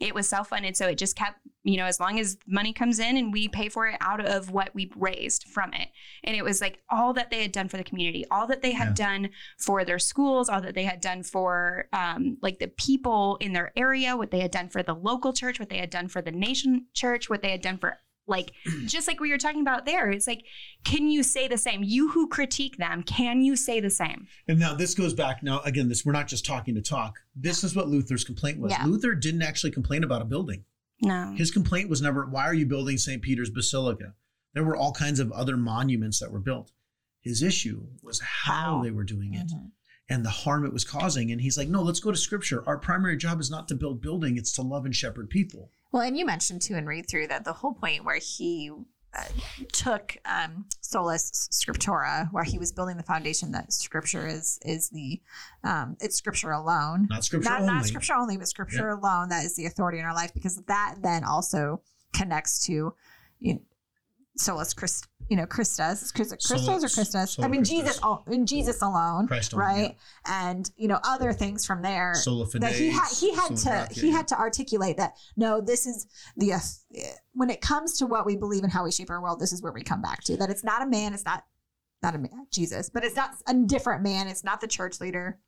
it 0.00 0.14
was 0.14 0.28
self-funded 0.28 0.76
so 0.76 0.88
it 0.88 0.98
just 0.98 1.16
kept 1.16 1.38
you 1.62 1.76
know 1.76 1.84
as 1.86 2.00
long 2.00 2.18
as 2.18 2.36
money 2.46 2.72
comes 2.72 2.98
in 2.98 3.16
and 3.16 3.32
we 3.32 3.48
pay 3.48 3.68
for 3.68 3.86
it 3.86 3.96
out 4.00 4.24
of 4.24 4.50
what 4.50 4.74
we 4.74 4.90
raised 4.96 5.44
from 5.44 5.72
it 5.72 5.88
and 6.24 6.36
it 6.36 6.42
was 6.42 6.60
like 6.60 6.80
all 6.90 7.12
that 7.12 7.30
they 7.30 7.40
had 7.42 7.52
done 7.52 7.68
for 7.68 7.76
the 7.76 7.84
community 7.84 8.24
all 8.30 8.46
that 8.46 8.60
they 8.60 8.72
had 8.72 8.88
Yeah. 8.98 9.06
done 9.06 9.30
for 9.58 9.84
their 9.84 9.98
schools 10.00 10.48
all 10.48 10.60
that 10.60 10.74
they 10.74 10.84
had 10.84 11.00
done 11.00 11.22
for 11.22 11.88
um, 11.92 12.38
like 12.42 12.58
the 12.58 12.68
people 12.68 13.36
in 13.40 13.52
their 13.52 13.72
area 13.76 14.16
what 14.16 14.30
they 14.30 14.40
had 14.40 14.50
done 14.50 14.68
for 14.68 14.82
the 14.82 14.94
local 14.94 15.32
church 15.32 15.58
what 15.60 15.68
they 15.70 15.78
had 15.78 15.90
done 15.90 16.08
for 16.08 16.20
the 16.20 16.32
nation 16.32 16.86
church 16.92 17.30
what 17.30 17.40
they 17.42 17.50
had 17.52 17.62
done 17.62 17.78
for 17.78 17.96
like 18.26 18.52
just 18.86 19.06
like 19.08 19.20
we 19.20 19.30
were 19.30 19.38
talking 19.38 19.60
about 19.60 19.84
there 19.86 20.10
it's 20.10 20.26
like 20.26 20.44
can 20.84 21.08
you 21.10 21.22
say 21.22 21.46
the 21.48 21.58
same 21.58 21.82
you 21.82 22.10
who 22.10 22.28
critique 22.28 22.76
them 22.78 23.02
can 23.02 23.42
you 23.42 23.56
say 23.56 23.80
the 23.80 23.90
same 23.90 24.26
And 24.48 24.58
now 24.58 24.74
this 24.74 24.94
goes 24.94 25.14
back. 25.14 25.42
Now 25.42 25.60
again, 25.62 25.88
this 25.88 26.04
we're 26.04 26.12
not 26.12 26.28
just 26.28 26.44
talking 26.46 26.74
to 26.74 26.82
talk. 26.82 27.18
This 27.36 27.64
is 27.64 27.74
what 27.76 27.88
Luther's 27.88 28.24
complaint 28.24 28.58
was. 28.60 28.72
Yeah. 28.72 28.84
Luther 28.86 29.14
didn't 29.14 29.42
actually 29.42 29.70
complain 29.72 30.04
about 30.04 30.22
a 30.22 30.24
building. 30.24 30.64
no 31.02 31.32
His 31.36 31.50
complaint 31.50 31.88
was 31.88 32.00
never, 32.02 32.26
why 32.26 32.44
are 32.44 32.54
you 32.54 32.66
building 32.66 32.96
St. 32.98 33.20
Peter's 33.22 33.50
Basilica? 33.50 34.14
There 34.54 34.64
were 34.64 34.76
all 34.76 34.92
kinds 34.92 35.20
of 35.20 35.32
other 35.32 35.56
monuments 35.56 36.20
that 36.20 36.30
were 36.30 36.38
built. 36.40 36.70
His 37.20 37.42
issue 37.42 37.82
was 38.02 38.20
how 38.20 38.82
they 38.82 38.90
were 38.90 39.04
doing 39.04 39.34
it 39.34 39.48
Mhm. 39.48 39.70
And 40.08 40.24
the 40.24 40.30
harm 40.30 40.64
it 40.64 40.72
was 40.72 40.84
causing. 40.84 41.30
And 41.30 41.40
he's 41.40 41.56
like, 41.56 41.68
no, 41.68 41.82
let's 41.82 42.00
go 42.00 42.10
to 42.10 42.16
scripture. 42.16 42.62
Our 42.66 42.76
primary 42.78 43.16
job 43.16 43.40
is 43.40 43.50
not 43.50 43.68
to 43.68 43.74
build 43.74 44.00
building, 44.00 44.36
it's 44.36 44.52
to 44.52 44.62
love 44.62 44.84
and 44.84 44.94
shepherd 44.94 45.30
people. 45.30 45.70
Well, 45.92 46.02
and 46.02 46.16
you 46.18 46.26
mentioned 46.26 46.62
too 46.62 46.74
and 46.74 46.86
read 46.86 47.08
through 47.08 47.28
that 47.28 47.44
the 47.44 47.52
whole 47.52 47.74
point 47.74 48.04
where 48.04 48.18
he 48.18 48.70
uh, 49.16 49.22
took 49.72 50.16
um, 50.24 50.66
solus 50.80 51.48
scriptura, 51.52 52.28
where 52.32 52.42
he 52.44 52.58
was 52.58 52.72
building 52.72 52.96
the 52.96 53.02
foundation 53.04 53.52
that 53.52 53.72
scripture 53.72 54.26
is 54.26 54.58
is 54.62 54.90
the 54.90 55.20
um, 55.62 55.96
it's 56.00 56.16
scripture 56.16 56.50
alone, 56.50 57.06
Not 57.08 57.24
scripture 57.24 57.48
not 57.48 57.60
only. 57.60 57.72
not 57.74 57.84
scripture 57.86 58.14
only, 58.14 58.36
but 58.36 58.48
scripture 58.48 58.88
alone 58.88 59.28
that 59.28 59.44
is 59.44 59.54
the 59.54 59.66
authority 59.66 60.00
in 60.00 60.04
our 60.04 60.14
life 60.14 60.34
because 60.34 60.56
that 60.66 60.96
then 61.00 61.22
also 61.22 61.80
connects 62.12 62.66
to 62.66 62.94
you 63.38 63.54
know, 63.54 63.60
solus 64.36 64.74
Christ, 64.74 65.06
you 65.28 65.36
know, 65.36 65.46
Christus, 65.46 66.02
Is 66.02 66.12
Christ- 66.12 66.30
Christos 66.30 66.52
or 66.84 66.88
Solus- 66.88 66.94
Christus. 66.94 67.38
I 67.38 67.48
mean, 67.48 67.60
Christus. 67.60 67.78
Jesus, 67.78 68.00
al- 68.02 68.24
in 68.30 68.46
Jesus 68.46 68.82
alone, 68.82 69.26
Christ 69.28 69.52
alone, 69.52 69.64
right? 69.64 69.96
And 70.26 70.70
you 70.76 70.88
know, 70.88 70.98
other 71.04 71.32
things 71.32 71.64
from 71.64 71.82
there 71.82 72.14
Sola 72.14 72.46
fide, 72.46 72.62
that 72.62 72.72
he 72.74 72.90
had 72.90 73.08
he 73.08 73.34
had 73.34 73.56
to 73.56 73.64
gratia, 73.64 74.00
he 74.00 74.10
had 74.10 74.28
to 74.28 74.38
articulate 74.38 74.96
that 74.96 75.14
no 75.36 75.60
this 75.60 75.86
is 75.86 76.06
the 76.36 76.52
uh, 76.54 76.58
when 77.32 77.50
it 77.50 77.60
comes 77.60 77.98
to 77.98 78.06
what 78.06 78.26
we 78.26 78.36
believe 78.36 78.62
and 78.64 78.72
how 78.72 78.84
we 78.84 78.90
shape 78.92 79.10
our 79.10 79.22
world 79.22 79.38
this 79.40 79.52
is 79.52 79.62
where 79.62 79.72
we 79.72 79.82
come 79.82 80.02
back 80.02 80.22
to 80.24 80.36
that 80.36 80.50
it's 80.50 80.64
not 80.64 80.82
a 80.82 80.86
man 80.86 81.14
it's 81.14 81.24
not 81.24 81.44
not 82.02 82.14
a 82.14 82.18
man, 82.18 82.46
Jesus, 82.50 82.90
but 82.90 83.02
it's 83.02 83.16
not 83.16 83.30
a 83.48 83.54
different 83.54 84.02
man. 84.02 84.28
It's 84.28 84.44
not 84.44 84.60
the 84.60 84.66
church 84.66 85.00
leader. 85.00 85.38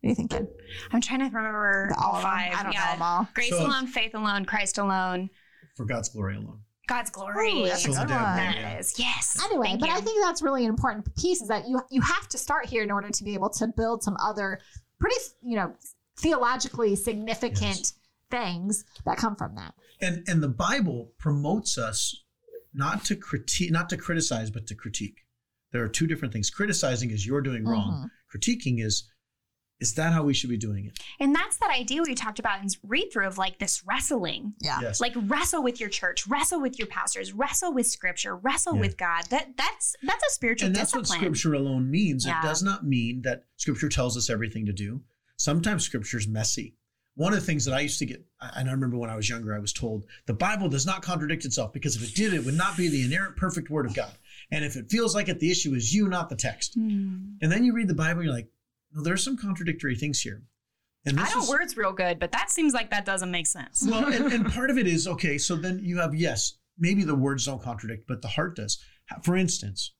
What 0.00 0.06
are 0.06 0.08
you 0.08 0.14
thinking? 0.16 0.48
I'm 0.90 1.00
trying 1.00 1.20
to 1.20 1.26
remember 1.26 1.86
The 1.88 1.96
all 2.02 2.20
five. 2.20 2.52
I 2.52 2.64
don't 2.64 2.72
know 2.72 2.80
yeah. 2.80 2.92
them 2.94 3.02
all. 3.02 3.28
Grace 3.32 3.50
So- 3.50 3.64
alone, 3.64 3.86
faith 3.86 4.12
alone, 4.12 4.44
Christ 4.44 4.78
alone, 4.78 5.30
For 5.76 5.84
God's 5.86 6.08
glory 6.08 6.34
alone. 6.34 6.58
God's 6.86 7.10
glory. 7.10 7.52
Ooh, 7.52 7.66
that's 7.66 7.84
a 7.84 7.88
good 7.88 8.08
devil, 8.08 8.16
one. 8.16 8.36
There 8.36 8.50
yeah. 8.50 8.76
it 8.76 8.80
is. 8.80 8.98
Yes. 8.98 9.40
Anyway, 9.44 9.68
Thank 9.68 9.80
but 9.80 9.88
you. 9.88 9.94
I 9.96 10.00
think 10.00 10.22
that's 10.22 10.42
really 10.42 10.64
an 10.64 10.70
important 10.70 11.14
piece 11.16 11.40
is 11.40 11.48
that 11.48 11.66
you 11.68 11.80
you 11.90 12.00
have 12.00 12.28
to 12.28 12.38
start 12.38 12.66
here 12.66 12.82
in 12.82 12.90
order 12.90 13.10
to 13.10 13.24
be 13.24 13.34
able 13.34 13.50
to 13.50 13.68
build 13.68 14.02
some 14.02 14.16
other 14.22 14.60
pretty 14.98 15.16
you 15.42 15.56
know 15.56 15.74
theologically 16.16 16.94
significant 16.96 17.62
Yes. 17.62 17.94
things 18.30 18.84
that 19.04 19.16
come 19.16 19.36
from 19.36 19.54
that. 19.56 19.74
And 20.00 20.24
and 20.28 20.42
the 20.42 20.48
Bible 20.48 21.12
promotes 21.18 21.78
us 21.78 22.24
not 22.74 23.04
to 23.04 23.16
critique, 23.16 23.70
not 23.70 23.88
to 23.90 23.96
criticize, 23.96 24.50
but 24.50 24.66
to 24.66 24.74
critique. 24.74 25.24
There 25.72 25.82
are 25.82 25.88
two 25.88 26.06
different 26.06 26.32
things. 26.32 26.50
Criticizing 26.50 27.10
is 27.10 27.26
you're 27.26 27.40
doing 27.40 27.64
wrong. 27.64 28.08
Mm-hmm. 28.08 28.36
Critiquing 28.38 28.84
is 28.84 29.10
is 29.80 29.94
that 29.94 30.12
how 30.12 30.22
we 30.22 30.34
should 30.34 30.50
be 30.50 30.56
doing 30.56 30.86
it? 30.86 30.98
And 31.20 31.34
that's 31.34 31.56
that 31.58 31.70
idea 31.70 32.02
we 32.02 32.14
talked 32.14 32.38
about 32.38 32.62
in 32.62 32.68
read 32.82 33.10
through 33.12 33.26
of 33.26 33.38
like 33.38 33.58
this 33.58 33.82
wrestling. 33.86 34.54
Yeah. 34.60 34.78
Yes. 34.80 35.00
Like 35.00 35.12
wrestle 35.16 35.62
with 35.62 35.80
your 35.80 35.88
church, 35.88 36.26
wrestle 36.26 36.60
with 36.60 36.78
your 36.78 36.88
pastors, 36.88 37.32
wrestle 37.32 37.72
with 37.74 37.86
scripture, 37.86 38.36
wrestle 38.36 38.74
Yeah. 38.76 38.80
with 38.80 38.96
God. 38.96 39.24
That 39.30 39.56
that's 39.56 39.94
that's 40.02 40.24
a 40.24 40.30
spiritual 40.30 40.68
and 40.68 40.76
that's 40.76 40.92
discipline. 40.92 41.08
what 41.08 41.18
scripture 41.36 41.54
alone 41.54 41.90
means. 41.90 42.24
Yeah. 42.26 42.40
It 42.40 42.42
does 42.42 42.62
not 42.62 42.86
mean 42.86 43.22
that 43.22 43.44
scripture 43.56 43.88
tells 43.88 44.16
us 44.16 44.30
everything 44.30 44.66
to 44.66 44.72
do. 44.72 45.02
Sometimes 45.36 45.84
scripture's 45.84 46.28
messy. 46.28 46.76
One 47.16 47.32
of 47.32 47.38
the 47.38 47.46
things 47.46 47.64
that 47.66 47.74
I 47.74 47.80
used 47.80 48.00
to 48.00 48.06
get, 48.06 48.24
and 48.40 48.68
I 48.68 48.72
remember 48.72 48.96
when 48.96 49.08
I 49.10 49.14
was 49.14 49.28
younger, 49.28 49.54
I 49.54 49.60
was 49.60 49.72
told 49.72 50.04
the 50.26 50.34
Bible 50.34 50.68
does 50.68 50.84
not 50.84 51.02
contradict 51.02 51.44
itself 51.44 51.72
because 51.72 51.94
if 51.94 52.02
it 52.02 52.14
did, 52.14 52.34
it 52.34 52.44
would 52.44 52.56
not 52.56 52.76
be 52.76 52.88
the 52.88 53.04
inerrant, 53.04 53.36
perfect 53.36 53.70
word 53.70 53.86
of 53.86 53.94
God. 53.94 54.12
And 54.50 54.64
if 54.64 54.74
it 54.74 54.90
feels 54.90 55.14
like 55.14 55.28
it, 55.28 55.38
the 55.38 55.50
issue 55.50 55.74
is 55.74 55.94
you, 55.94 56.08
not 56.08 56.28
the 56.28 56.34
text. 56.34 56.74
Hmm. 56.74 57.34
And 57.40 57.52
then 57.52 57.62
you 57.62 57.72
read 57.72 57.86
the 57.86 57.94
Bible, 57.94 58.24
you're 58.24 58.32
like, 58.32 58.48
no, 58.94 59.02
there's 59.02 59.24
some 59.24 59.36
contradictory 59.36 59.96
things 59.96 60.20
here. 60.20 60.42
And 61.06 61.20
I 61.20 61.28
know 61.30 61.40
is, 61.40 61.48
words 61.48 61.76
real 61.76 61.92
good, 61.92 62.18
but 62.18 62.32
that 62.32 62.50
seems 62.50 62.72
like 62.72 62.90
that 62.90 63.04
doesn't 63.04 63.30
make 63.30 63.46
sense. 63.46 63.86
well, 63.86 64.06
and, 64.06 64.32
and 64.32 64.46
part 64.52 64.70
of 64.70 64.78
it 64.78 64.86
is 64.86 65.06
okay. 65.06 65.36
So 65.36 65.54
then 65.56 65.80
you 65.82 65.98
have 65.98 66.14
yes, 66.14 66.54
maybe 66.78 67.04
the 67.04 67.14
words 67.14 67.44
don't 67.44 67.62
contradict, 67.62 68.06
but 68.06 68.22
the 68.22 68.28
heart 68.28 68.56
does. 68.56 68.82
For 69.22 69.36
instance, 69.36 69.92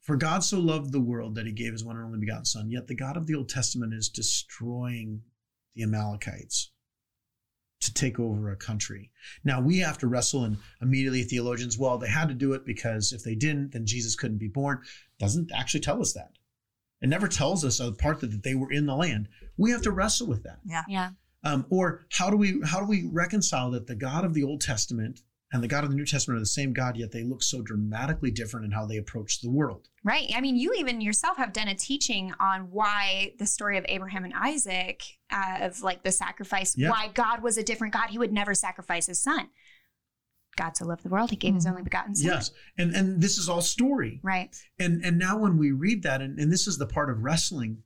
for 0.00 0.16
God 0.16 0.42
so 0.42 0.58
loved 0.58 0.90
the 0.90 1.00
world 1.00 1.36
that 1.36 1.46
He 1.46 1.52
gave 1.52 1.72
His 1.72 1.84
one 1.84 1.96
and 1.96 2.04
only 2.04 2.18
begotten 2.18 2.44
Son. 2.44 2.70
Yet 2.70 2.88
the 2.88 2.96
God 2.96 3.16
of 3.16 3.26
the 3.26 3.34
Old 3.34 3.48
Testament 3.48 3.94
is 3.94 4.08
destroying 4.08 5.22
the 5.76 5.84
Amalekites 5.84 6.72
to 7.80 7.94
take 7.94 8.18
over 8.18 8.50
a 8.50 8.56
country. 8.56 9.12
Now 9.44 9.60
we 9.60 9.78
have 9.78 9.98
to 9.98 10.08
wrestle, 10.08 10.44
and 10.44 10.56
immediately 10.82 11.22
theologians, 11.22 11.78
well, 11.78 11.98
they 11.98 12.08
had 12.08 12.28
to 12.28 12.34
do 12.34 12.52
it 12.54 12.66
because 12.66 13.12
if 13.12 13.22
they 13.22 13.36
didn't, 13.36 13.72
then 13.72 13.86
Jesus 13.86 14.16
couldn't 14.16 14.38
be 14.38 14.48
born. 14.48 14.80
Doesn't 15.20 15.52
actually 15.54 15.80
tell 15.80 16.00
us 16.00 16.12
that. 16.14 16.32
It 17.00 17.08
never 17.08 17.28
tells 17.28 17.64
us 17.64 17.80
a 17.80 17.92
part 17.92 18.20
that, 18.20 18.30
that 18.32 18.42
they 18.42 18.54
were 18.54 18.72
in 18.72 18.86
the 18.86 18.96
land. 18.96 19.28
We 19.56 19.70
have 19.70 19.82
to 19.82 19.90
wrestle 19.92 20.26
with 20.26 20.42
that. 20.44 20.58
Yeah. 20.88 21.10
Um, 21.44 21.66
or 21.70 22.06
how 22.12 22.30
do 22.30 22.36
we 22.36 22.60
how 22.64 22.80
do 22.80 22.86
we 22.86 23.08
reconcile 23.12 23.70
that 23.70 23.86
the 23.86 23.94
God 23.94 24.24
of 24.24 24.34
the 24.34 24.42
Old 24.42 24.60
Testament 24.60 25.20
and 25.52 25.62
the 25.62 25.68
God 25.68 25.84
of 25.84 25.90
the 25.90 25.96
New 25.96 26.04
Testament 26.04 26.36
are 26.36 26.40
the 26.40 26.46
same 26.46 26.72
God, 26.74 26.96
yet 26.96 27.12
they 27.12 27.22
look 27.22 27.42
so 27.42 27.62
dramatically 27.62 28.30
different 28.30 28.66
in 28.66 28.72
how 28.72 28.84
they 28.84 28.98
approach 28.98 29.40
the 29.40 29.48
world? 29.48 29.88
Right. 30.04 30.30
I 30.34 30.42
mean, 30.42 30.56
you 30.56 30.74
even 30.74 31.00
yourself 31.00 31.38
have 31.38 31.54
done 31.54 31.68
a 31.68 31.74
teaching 31.74 32.34
on 32.38 32.70
why 32.70 33.32
the 33.38 33.46
story 33.46 33.78
of 33.78 33.86
Abraham 33.88 34.24
and 34.24 34.34
Isaac, 34.36 35.02
uh, 35.30 35.58
of 35.62 35.82
like 35.82 36.02
the 36.02 36.12
sacrifice, 36.12 36.76
Yeah. 36.76 36.90
why 36.90 37.10
God 37.14 37.42
was 37.42 37.56
a 37.56 37.62
different 37.62 37.94
God. 37.94 38.10
He 38.10 38.18
would 38.18 38.32
never 38.32 38.52
sacrifice 38.54 39.06
his 39.06 39.20
son. 39.22 39.48
God 40.58 40.76
so 40.76 40.84
loved 40.84 41.02
the 41.04 41.08
world, 41.08 41.30
he 41.30 41.36
gave 41.36 41.54
his 41.54 41.64
Mhm. 41.64 41.70
only 41.70 41.82
begotten 41.82 42.14
son. 42.14 42.26
Yes, 42.26 42.50
and 42.76 42.94
and 42.94 43.22
this 43.22 43.38
is 43.38 43.48
all 43.48 43.62
story. 43.62 44.20
Right. 44.22 44.54
And 44.78 45.02
and 45.04 45.16
now 45.18 45.38
when 45.38 45.56
we 45.56 45.70
read 45.72 46.02
that, 46.02 46.20
and, 46.20 46.38
and 46.38 46.52
this 46.52 46.66
is 46.66 46.76
the 46.78 46.86
part 46.86 47.08
of 47.10 47.20
wrestling. 47.20 47.82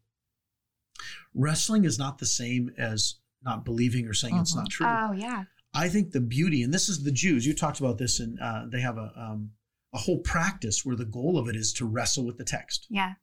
Wrestling 1.35 1.85
is 1.85 1.99
not 1.99 2.19
the 2.19 2.27
same 2.27 2.71
as 2.77 3.17
not 3.43 3.65
believing 3.65 4.07
or 4.07 4.15
saying 4.15 4.37
it's 4.37 4.53
Mhm. 4.53 4.57
not 4.57 4.69
true. 4.71 4.87
Oh, 4.87 5.13
yeah. 5.13 5.45
I 5.75 5.89
think 5.89 6.11
the 6.13 6.21
beauty, 6.21 6.63
and 6.63 6.73
this 6.73 6.89
is 6.89 7.03
the 7.03 7.11
Jews. 7.13 7.47
You 7.47 7.55
talked 7.55 7.81
about 7.81 7.99
this, 7.99 8.21
and 8.21 8.39
uh, 8.41 8.67
they 8.71 8.81
have 8.81 8.99
a 8.99 9.13
um, 9.17 9.53
a 9.95 9.99
whole 9.99 10.19
practice 10.21 10.85
where 10.85 10.97
the 10.97 11.05
goal 11.05 11.37
of 11.39 11.49
it 11.49 11.57
is 11.57 11.73
to 11.75 11.85
wrestle 11.87 12.25
with 12.25 12.39
the 12.39 12.45
text. 12.45 12.87
Yeah. 12.89 13.15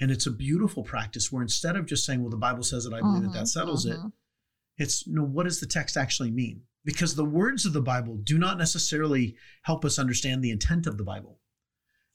And 0.00 0.10
it's 0.10 0.26
a 0.26 0.30
beautiful 0.30 0.82
practice 0.82 1.30
where 1.30 1.42
instead 1.42 1.76
of 1.76 1.86
just 1.86 2.04
saying, 2.04 2.20
well, 2.20 2.30
the 2.30 2.36
Bible 2.36 2.62
says 2.62 2.84
it, 2.86 2.92
I 2.92 3.00
believe 3.00 3.24
it, 3.24 3.28
Mhm, 3.28 3.32
that 3.34 3.48
settles 3.48 3.86
it, 3.86 3.96
mhm. 3.98 4.12
it's 4.76 5.06
no, 5.06 5.22
what 5.22 5.44
does 5.44 5.60
the 5.60 5.66
text 5.66 5.96
actually 5.96 6.30
mean? 6.30 6.62
Because 6.84 7.14
the 7.14 7.24
words 7.24 7.64
of 7.64 7.72
the 7.72 7.80
Bible 7.80 8.16
do 8.22 8.38
not 8.38 8.58
necessarily 8.58 9.36
help 9.62 9.84
us 9.84 9.98
understand 9.98 10.42
the 10.42 10.50
intent 10.50 10.86
of 10.86 10.98
the 10.98 11.04
Bible. 11.04 11.38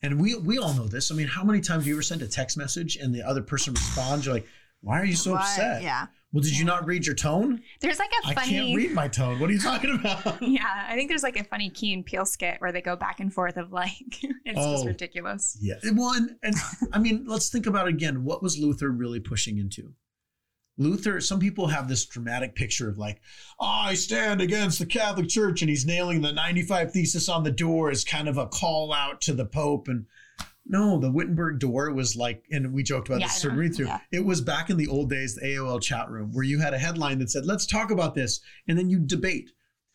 And 0.02 0.22
we 0.22 0.36
we 0.36 0.58
all 0.60 0.74
know 0.74 0.88
this. 0.88 1.10
I 1.12 1.16
mean, 1.16 1.28
how 1.28 1.44
many 1.44 1.60
times 1.62 1.84
have 1.84 1.88
you 1.88 1.96
ever 1.96 2.02
sent 2.04 2.22
a 2.22 2.28
text 2.28 2.58
message 2.58 2.98
and 2.98 3.16
the 3.16 3.24
other 3.24 3.42
person 3.42 3.74
responds, 3.74 4.26
you're 4.26 4.36
like, 4.36 4.48
why 4.82 5.00
are 5.02 5.06
you 5.06 5.16
so 5.16 5.32
Why- 5.32 5.40
upset? 5.42 5.82
Yeah. 5.82 6.08
Well, 6.34 6.44
did 6.44 6.58
you 6.60 6.66
not 6.66 6.86
read 6.86 7.06
your 7.06 7.16
tone? 7.16 7.62
There's 7.80 7.98
like 8.00 8.12
a 8.24 8.28
I 8.28 8.34
funny. 8.36 8.48
I 8.58 8.62
can't 8.62 8.76
read 8.76 8.92
my 8.92 9.08
tone. 9.08 9.40
What 9.40 9.50
are 9.50 9.54
you 9.54 9.60
talking 9.60 9.96
about? 9.96 10.42
Yeah, 10.42 10.66
I 10.88 10.94
think 10.96 11.10
there's 11.10 11.24
like 11.24 11.38
a 11.40 11.44
funny 11.46 11.70
Key 11.70 11.94
and 11.94 12.06
Peele 12.06 12.26
skit 12.26 12.60
where 12.60 12.74
they 12.74 12.82
go 12.82 12.98
back 12.98 13.22
and 13.22 13.34
forth 13.34 13.56
of 13.56 13.72
like, 13.72 13.94
it's 14.22 14.56
just 14.60 14.84
Oh. 14.84 14.86
ridiculous. 14.86 15.58
Yeah. 15.62 15.76
Well, 15.94 16.14
and, 16.14 16.36
and 16.44 16.54
I 16.92 17.00
mean, 17.00 17.24
let's 17.26 17.50
think 17.50 17.66
about 17.66 17.88
it 17.88 17.94
again. 17.94 18.26
What 18.26 18.44
was 18.44 18.60
Luther 18.60 18.90
really 18.92 19.22
pushing 19.22 19.58
into? 19.58 19.94
Luther, 20.78 21.20
some 21.20 21.40
people 21.40 21.68
have 21.68 21.88
this 21.88 22.06
dramatic 22.06 22.56
picture 22.56 22.90
of 22.90 22.98
like, 22.98 23.20
I 23.60 23.96
stand 23.96 24.42
against 24.42 24.80
the 24.80 24.86
Catholic 24.86 25.28
Church, 25.28 25.62
and 25.62 25.70
he's 25.70 25.86
nailing 25.86 26.22
the 26.22 26.32
95 26.32 26.92
Thesis 26.92 27.30
on 27.30 27.44
the 27.44 27.52
door 27.52 27.90
as 27.90 28.04
kind 28.04 28.28
of 28.28 28.38
a 28.38 28.48
call 28.48 28.94
out 28.94 29.22
to 29.22 29.34
the 29.34 29.46
Pope. 29.46 29.88
And 29.88 30.06
no, 30.68 31.00
the 31.00 31.12
Wittenberg 31.12 31.60
door 31.60 31.92
was 31.94 32.16
like, 32.16 32.44
and 32.52 32.74
we 32.74 32.84
joked 32.84 33.08
about 33.08 33.22
Yeah, 33.22 33.28
this 33.28 33.46
read 33.46 33.76
through. 33.76 33.88
Yeah. 33.88 34.00
It 34.12 34.26
was 34.26 34.42
back 34.42 34.70
in 34.70 34.78
the 34.78 34.88
old 34.88 35.10
days, 35.10 35.36
the 35.36 35.48
AOL 35.48 35.82
chat 35.82 36.10
room, 36.10 36.32
where 36.34 36.44
you 36.44 36.60
had 36.60 36.74
a 36.74 36.80
headline 36.80 37.20
that 37.20 37.32
said, 37.32 37.46
let's 37.46 37.66
talk 37.66 37.90
about 37.90 38.14
this. 38.14 38.42
And 38.68 38.78
then 38.78 38.90
you 38.90 39.00
debate, 39.00 39.52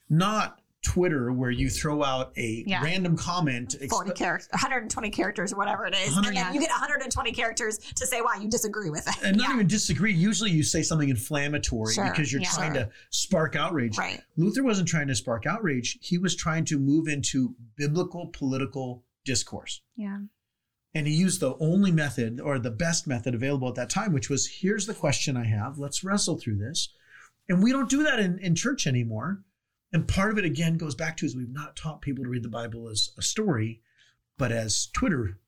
not 0.08 0.61
Twitter, 0.82 1.32
where 1.32 1.50
you 1.50 1.70
throw 1.70 2.02
out 2.02 2.32
a 2.36 2.64
Yeah. 2.66 2.82
random 2.82 3.16
comment. 3.16 3.76
40 3.88 4.10
characters, 4.12 4.48
120 4.52 5.10
characters, 5.10 5.52
or 5.52 5.56
whatever 5.56 5.86
it 5.86 5.94
is. 5.94 6.16
And 6.16 6.24
then 6.26 6.34
you 6.54 6.60
get 6.60 6.70
120 6.70 7.32
characters 7.32 7.78
to 7.78 8.06
say 8.06 8.20
why 8.20 8.36
you 8.42 8.48
disagree 8.48 8.90
with 8.90 9.06
it. 9.06 9.14
and 9.22 9.36
not 9.36 9.48
Yeah. 9.48 9.54
even 9.54 9.66
disagree. 9.68 10.12
Usually, 10.12 10.50
you 10.50 10.62
say 10.64 10.82
something 10.82 11.08
inflammatory 11.08 11.94
Sure, 11.94 12.10
because 12.10 12.32
you're 12.32 12.42
yeah. 12.42 12.50
trying 12.52 12.74
Sure. 12.74 12.84
to 12.84 12.90
spark 13.10 13.54
outrage. 13.56 13.96
Right. 13.96 14.20
Luther 14.36 14.62
wasn't 14.64 14.88
trying 14.88 15.06
to 15.08 15.14
spark 15.14 15.46
outrage; 15.46 15.98
he 16.02 16.18
was 16.18 16.34
trying 16.34 16.64
to 16.66 16.78
move 16.78 17.06
into 17.06 17.54
biblical 17.76 18.26
political 18.26 19.04
discourse, 19.24 19.82
Yeah. 19.96 20.18
and 20.94 21.06
he 21.06 21.14
used 21.14 21.38
the 21.40 21.54
only 21.58 21.92
method 21.92 22.40
or 22.40 22.58
the 22.58 22.70
best 22.72 23.06
method 23.06 23.34
available 23.36 23.68
at 23.68 23.76
that 23.76 23.88
time, 23.90 24.12
which 24.12 24.28
was: 24.28 24.46
"Here's 24.60 24.86
the 24.86 24.94
question 24.94 25.36
I 25.36 25.44
have. 25.44 25.78
Let's 25.78 26.02
wrestle 26.02 26.38
through 26.38 26.56
this." 26.58 26.88
And 27.48 27.62
we 27.62 27.70
don't 27.72 27.88
do 27.90 28.02
that 28.02 28.18
in, 28.18 28.38
in 28.38 28.54
church 28.54 28.86
anymore. 28.86 29.42
And 29.92 30.08
part 30.08 30.32
of 30.32 30.38
it 30.38 30.44
again 30.44 30.78
goes 30.78 30.94
back 30.94 31.16
to 31.18 31.26
is 31.26 31.36
we've 31.36 31.52
not 31.52 31.76
taught 31.76 32.00
people 32.00 32.24
to 32.24 32.30
read 32.30 32.42
the 32.42 32.48
Bible 32.48 32.88
as 32.88 33.10
a 33.18 33.22
story, 33.22 33.82
but 34.38 34.50
as 34.50 34.86
Twitter 34.94 35.38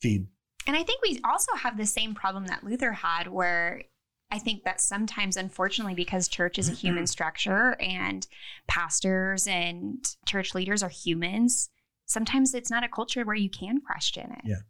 feed. 0.00 0.26
And 0.66 0.76
I 0.76 0.82
think 0.82 1.00
we 1.02 1.20
also 1.24 1.54
have 1.54 1.76
the 1.76 1.86
same 1.86 2.14
problem 2.14 2.46
that 2.46 2.62
Luther 2.62 2.92
had, 2.92 3.28
where 3.28 3.82
I 4.30 4.38
think 4.38 4.64
that 4.64 4.80
sometimes, 4.80 5.36
unfortunately, 5.36 5.94
because 5.94 6.28
church 6.28 6.58
is 6.58 6.68
a 6.68 6.72
mm-hmm. 6.72 6.86
human 6.86 7.06
structure 7.06 7.76
and 7.80 8.26
pastors 8.68 9.46
and 9.46 10.04
church 10.26 10.54
leaders 10.54 10.82
are 10.82 10.90
humans, 10.90 11.70
sometimes 12.06 12.54
it's 12.54 12.70
not 12.70 12.84
a 12.84 12.88
culture 12.88 13.24
where 13.24 13.34
you 13.36 13.48
can 13.48 13.80
question 13.80 14.30
it. 14.32 14.42
Yeah. 14.44 14.60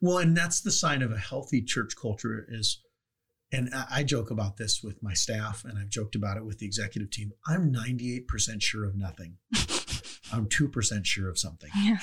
Well, 0.00 0.18
and 0.18 0.36
that's 0.36 0.60
the 0.60 0.70
sign 0.70 1.02
of 1.02 1.10
a 1.10 1.18
healthy 1.18 1.62
church 1.62 1.94
culture 2.00 2.46
is, 2.48 2.82
and 3.52 3.70
I 3.90 4.02
joke 4.04 4.30
about 4.30 4.56
this 4.56 4.82
with 4.82 5.02
my 5.02 5.14
staff, 5.14 5.64
and 5.64 5.78
I've 5.78 5.88
joked 5.88 6.14
about 6.14 6.36
it 6.36 6.44
with 6.44 6.58
the 6.58 6.66
executive 6.66 7.10
team. 7.10 7.32
I'm 7.46 7.72
98% 7.72 8.60
sure 8.62 8.84
of 8.84 8.94
nothing. 8.96 9.36
I'm 10.32 10.46
2% 10.48 11.04
sure 11.06 11.28
of 11.30 11.38
something, 11.38 11.70
Yeah. 11.82 11.98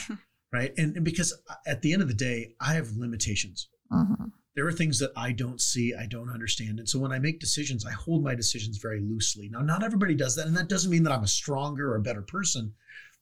right? 0.52 0.74
And, 0.78 0.96
and 0.96 1.06
because 1.06 1.40
at 1.68 1.82
the 1.82 1.94
end 1.94 2.02
of 2.02 2.08
the 2.08 2.14
day, 2.16 2.54
I 2.60 2.74
have 2.74 2.92
limitations. 2.98 3.70
Mhm. 3.92 4.32
There 4.56 4.66
are 4.66 4.72
things 4.72 5.00
that 5.00 5.12
I 5.18 5.32
don't 5.34 5.60
see, 5.62 5.94
I 5.94 6.08
don't 6.08 6.30
understand. 6.30 6.80
And 6.80 6.88
so 6.90 6.98
when 6.98 7.12
I 7.12 7.20
make 7.20 7.40
decisions, 7.40 7.86
I 7.86 7.92
hold 7.92 8.24
my 8.24 8.34
decisions 8.36 8.78
very 8.78 9.02
loosely. 9.02 9.50
Now, 9.50 9.60
not 9.62 9.84
everybody 9.84 10.16
does 10.16 10.36
that. 10.38 10.48
And 10.48 10.56
that 10.58 10.70
doesn't 10.70 10.90
mean 10.90 11.04
that 11.04 11.12
I'm 11.12 11.24
a 11.26 11.28
stronger 11.28 11.92
or 11.92 11.98
a 11.98 12.02
better 12.02 12.22
person. 12.22 12.74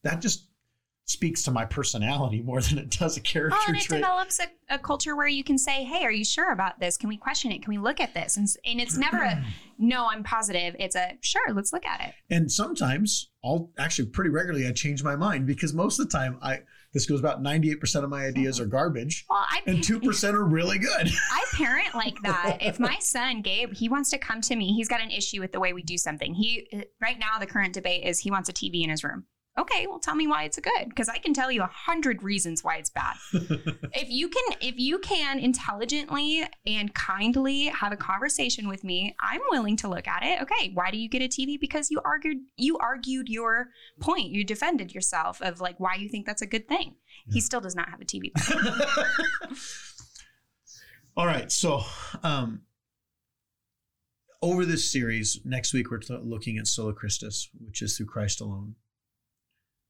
That 0.04 0.20
just 0.22 0.46
speaks 1.06 1.42
to 1.42 1.50
my 1.50 1.64
personality 1.64 2.40
more 2.40 2.60
than 2.62 2.78
it 2.78 2.90
does 2.90 3.16
a 3.16 3.20
character 3.20 3.56
Well, 3.58 3.68
and 3.68 3.76
it 3.76 3.82
trait. 3.82 4.00
develops 4.00 4.40
a, 4.40 4.46
a 4.70 4.78
culture 4.78 5.14
where 5.14 5.28
you 5.28 5.44
can 5.44 5.58
say, 5.58 5.84
"Hey, 5.84 6.04
are 6.04 6.10
you 6.12 6.24
sure 6.24 6.50
about 6.52 6.80
this? 6.80 6.96
Can 6.96 7.08
we 7.08 7.16
question 7.16 7.52
it? 7.52 7.62
Can 7.62 7.70
we 7.70 7.78
look 7.78 8.00
at 8.00 8.14
this?" 8.14 8.36
And, 8.36 8.48
and 8.64 8.80
it's 8.80 8.96
never 8.96 9.18
a 9.18 9.44
"No, 9.78 10.08
I'm 10.08 10.22
positive." 10.24 10.74
It's 10.78 10.96
a 10.96 11.18
"Sure, 11.20 11.52
let's 11.52 11.72
look 11.72 11.84
at 11.86 12.00
it." 12.00 12.14
And 12.30 12.50
sometimes 12.50 13.30
I'll 13.44 13.70
actually 13.78 14.08
pretty 14.08 14.30
regularly 14.30 14.66
I 14.66 14.72
change 14.72 15.02
my 15.02 15.16
mind 15.16 15.46
because 15.46 15.74
most 15.74 15.98
of 16.00 16.08
the 16.10 16.16
time 16.16 16.38
I 16.42 16.60
this 16.94 17.06
goes 17.06 17.18
about 17.18 17.42
98% 17.42 18.04
of 18.04 18.08
my 18.08 18.24
ideas 18.24 18.60
are 18.60 18.66
garbage 18.66 19.26
Well, 19.28 19.44
I 19.50 19.62
and 19.66 19.78
2% 19.82 20.32
are 20.32 20.44
really 20.44 20.78
good. 20.78 21.10
I 21.32 21.44
parent 21.54 21.92
like 21.96 22.22
that. 22.22 22.58
If 22.62 22.78
my 22.78 22.98
son 23.00 23.42
Gabe, 23.42 23.74
he 23.74 23.88
wants 23.88 24.10
to 24.10 24.18
come 24.18 24.40
to 24.42 24.54
me, 24.54 24.72
he's 24.74 24.86
got 24.88 25.00
an 25.00 25.10
issue 25.10 25.40
with 25.40 25.50
the 25.50 25.58
way 25.58 25.72
we 25.72 25.82
do 25.82 25.98
something. 25.98 26.34
He 26.34 26.68
uh, 26.72 26.82
right 27.02 27.18
now 27.18 27.38
the 27.40 27.46
current 27.46 27.74
debate 27.74 28.04
is 28.04 28.20
he 28.20 28.30
wants 28.30 28.48
a 28.48 28.52
TV 28.52 28.84
in 28.84 28.90
his 28.90 29.02
room. 29.02 29.24
Okay, 29.56 29.86
well, 29.86 30.00
tell 30.00 30.16
me 30.16 30.26
why 30.26 30.42
it's 30.42 30.58
good 30.58 30.88
because 30.88 31.08
I 31.08 31.18
can 31.18 31.32
tell 31.32 31.50
you 31.50 31.62
a 31.62 31.70
hundred 31.72 32.24
reasons 32.24 32.64
why 32.64 32.76
it's 32.76 32.90
bad. 32.90 33.14
if 33.32 34.08
you 34.08 34.28
can, 34.28 34.58
if 34.60 34.74
you 34.78 34.98
can 34.98 35.38
intelligently 35.38 36.44
and 36.66 36.92
kindly 36.92 37.66
have 37.66 37.92
a 37.92 37.96
conversation 37.96 38.66
with 38.66 38.82
me, 38.82 39.14
I'm 39.20 39.40
willing 39.50 39.76
to 39.76 39.88
look 39.88 40.08
at 40.08 40.24
it. 40.24 40.42
Okay, 40.42 40.72
why 40.74 40.90
do 40.90 40.98
you 40.98 41.08
get 41.08 41.22
a 41.22 41.28
TV? 41.28 41.58
Because 41.60 41.88
you 41.88 42.00
argued, 42.04 42.38
you 42.56 42.78
argued 42.78 43.28
your 43.28 43.68
point. 44.00 44.30
You 44.30 44.42
defended 44.42 44.92
yourself 44.92 45.40
of 45.40 45.60
like 45.60 45.78
why 45.78 45.94
you 45.94 46.08
think 46.08 46.26
that's 46.26 46.42
a 46.42 46.46
good 46.46 46.66
thing. 46.66 46.96
He 47.32 47.40
still 47.40 47.60
does 47.60 47.76
not 47.76 47.88
have 47.90 48.00
a 48.00 48.04
TV. 48.04 48.32
All 51.16 51.26
right. 51.26 51.50
So, 51.52 51.82
um, 52.24 52.62
over 54.42 54.66
this 54.66 54.90
series, 54.90 55.40
next 55.44 55.72
week 55.72 55.90
we're 55.92 55.98
t- 55.98 56.18
looking 56.22 56.58
at 56.58 56.66
Sola 56.66 56.92
Christus, 56.92 57.48
which 57.64 57.82
is 57.82 57.96
through 57.96 58.06
Christ 58.06 58.40
alone. 58.40 58.74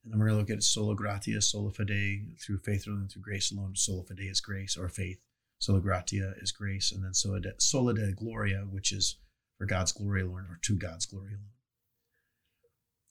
And 0.05 0.13
then 0.13 0.21
we're 0.21 0.27
going 0.27 0.37
to 0.37 0.41
look 0.41 0.59
at 0.59 0.63
Sola 0.63 0.95
Gratia, 0.95 1.41
Sola 1.41 1.71
Fide, 1.71 2.39
through 2.39 2.59
faith 2.59 2.87
alone, 2.87 3.09
through 3.09 3.23
grace 3.23 3.51
alone. 3.51 3.75
Sola 3.75 4.05
Fide 4.05 4.21
is 4.21 4.41
grace 4.41 4.77
or 4.77 4.89
faith. 4.89 5.19
Sola 5.59 5.81
Gratia 5.81 6.35
is 6.43 6.53
grace. 6.53 6.93
And 6.93 7.03
then 7.03 7.15
Sola 7.15 7.41
de, 7.41 7.53
Sola 7.59 7.95
de 7.95 8.13
Gloria, 8.13 8.67
which 8.71 8.93
is 8.93 9.17
for 9.57 9.65
God's 9.65 9.93
glory 9.93 10.23
alone 10.23 10.47
or 10.51 10.59
to 10.63 10.77
God's 10.77 11.07
glory 11.07 11.33
alone. 11.33 11.55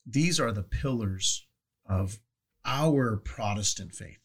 These 0.06 0.40
are 0.40 0.52
the 0.52 0.64
pillars 0.64 1.48
of 1.86 2.20
our 2.66 3.18
Protestant 3.18 3.96
faith. 3.96 4.20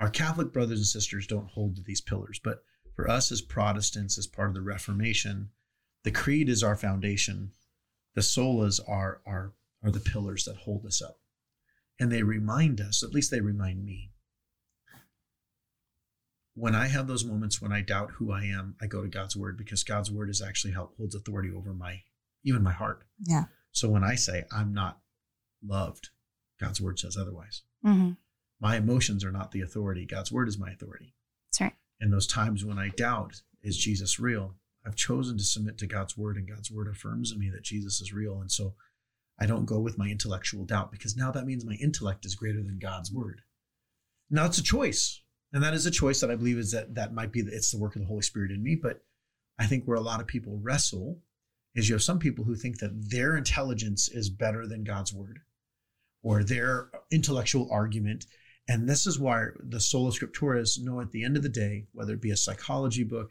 Our 0.00 0.10
Catholic 0.10 0.52
brothers 0.52 0.78
and 0.78 0.86
sisters 0.86 1.26
don't 1.26 1.50
hold 1.50 1.76
to 1.76 1.82
these 1.82 2.00
pillars, 2.00 2.40
but 2.42 2.62
for 2.94 3.10
us 3.10 3.30
as 3.30 3.42
Protestants, 3.42 4.16
as 4.16 4.26
part 4.26 4.48
of 4.48 4.54
the 4.54 4.62
Reformation, 4.62 5.50
the 6.04 6.10
creed 6.10 6.48
is 6.48 6.62
our 6.62 6.76
foundation. 6.76 7.52
The 8.14 8.20
solas 8.22 8.80
are, 8.88 9.20
are, 9.26 9.52
are 9.82 9.90
the 9.90 10.00
pillars 10.00 10.44
that 10.44 10.56
hold 10.56 10.86
us 10.86 11.02
up. 11.02 11.18
And 11.98 12.12
they 12.12 12.22
remind 12.22 12.80
us, 12.80 13.02
at 13.02 13.14
least 13.14 13.30
they 13.30 13.40
remind 13.40 13.84
me. 13.84 14.10
When 16.54 16.74
I 16.74 16.88
have 16.88 17.06
those 17.06 17.24
moments 17.24 17.60
when 17.60 17.72
I 17.72 17.82
doubt 17.82 18.12
who 18.12 18.32
I 18.32 18.44
am, 18.44 18.76
I 18.80 18.86
go 18.86 19.02
to 19.02 19.08
God's 19.08 19.36
word 19.36 19.58
because 19.58 19.84
God's 19.84 20.10
word 20.10 20.30
is 20.30 20.40
actually 20.40 20.72
how 20.72 20.90
holds 20.96 21.14
authority 21.14 21.50
over 21.54 21.74
my 21.74 22.02
even 22.44 22.62
my 22.62 22.72
heart. 22.72 23.04
Yeah. 23.24 23.44
So 23.72 23.90
when 23.90 24.04
I 24.04 24.14
say 24.14 24.44
I'm 24.50 24.72
not 24.72 25.00
loved, 25.62 26.10
God's 26.58 26.80
word 26.80 26.98
says 26.98 27.16
otherwise. 27.16 27.62
mm-hmm. 27.84 28.12
My 28.58 28.76
emotions 28.76 29.22
are 29.22 29.32
not 29.32 29.52
the 29.52 29.60
authority. 29.60 30.06
God's 30.06 30.32
word 30.32 30.48
is 30.48 30.58
my 30.58 30.70
authority. 30.70 31.14
That's 31.48 31.60
right. 31.60 31.74
And 32.00 32.10
those 32.10 32.26
times 32.26 32.64
when 32.64 32.78
I 32.78 32.88
doubt, 32.88 33.42
is 33.62 33.76
Jesus 33.76 34.18
real? 34.18 34.54
I've 34.86 34.96
chosen 34.96 35.36
to 35.36 35.44
submit 35.44 35.76
to 35.78 35.86
God's 35.86 36.16
word, 36.16 36.36
and 36.36 36.48
God's 36.48 36.70
word 36.70 36.88
affirms 36.88 37.32
in 37.32 37.38
me 37.38 37.50
that 37.50 37.64
Jesus 37.64 38.00
is 38.00 38.12
real. 38.14 38.40
And 38.40 38.50
so 38.50 38.74
I 39.38 39.46
don't 39.46 39.66
go 39.66 39.78
with 39.78 39.98
my 39.98 40.08
intellectual 40.08 40.64
doubt 40.64 40.90
because 40.90 41.16
now 41.16 41.30
that 41.32 41.44
means 41.46 41.64
my 41.64 41.74
intellect 41.74 42.24
is 42.24 42.34
greater 42.34 42.62
than 42.62 42.78
God's 42.78 43.12
word. 43.12 43.42
Now 44.30 44.46
it's 44.46 44.58
a 44.58 44.62
choice. 44.62 45.20
And 45.52 45.62
that 45.62 45.74
is 45.74 45.86
a 45.86 45.90
choice 45.90 46.20
that 46.20 46.30
I 46.30 46.36
believe 46.36 46.58
is 46.58 46.72
that 46.72 46.94
that 46.94 47.14
might 47.14 47.32
be 47.32 47.42
the, 47.42 47.52
it's 47.52 47.70
the 47.70 47.78
work 47.78 47.94
of 47.96 48.02
the 48.02 48.08
Holy 48.08 48.22
Spirit 48.22 48.50
in 48.50 48.62
me. 48.62 48.74
But 48.74 49.02
I 49.58 49.66
think 49.66 49.84
where 49.84 49.96
a 49.96 50.02
lot 50.02 50.20
of 50.20 50.26
people 50.26 50.58
wrestle 50.62 51.20
is 51.74 51.88
you 51.88 51.94
have 51.94 52.02
some 52.02 52.18
people 52.18 52.44
who 52.44 52.56
think 52.56 52.78
that 52.78 53.10
their 53.10 53.36
intelligence 53.36 54.08
is 54.08 54.30
better 54.30 54.66
than 54.66 54.84
God's 54.84 55.12
word 55.12 55.40
or 56.22 56.42
their 56.42 56.90
intellectual 57.10 57.68
argument. 57.70 58.26
And 58.68 58.88
this 58.88 59.06
is 59.06 59.18
why 59.18 59.46
the 59.60 59.80
sola 59.80 60.10
scripturas 60.10 60.80
know 60.80 61.00
at 61.00 61.12
the 61.12 61.24
end 61.24 61.36
of 61.36 61.42
the 61.42 61.48
day, 61.48 61.86
whether 61.92 62.14
it 62.14 62.22
be 62.22 62.32
a 62.32 62.36
psychology 62.36 63.04
book, 63.04 63.30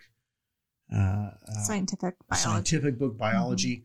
uh, 0.93 1.31
uh, 1.47 1.63
Scientific 1.63 2.15
biology. 2.29 2.43
scientific 2.43 2.99
book, 2.99 3.17
biology, 3.17 3.83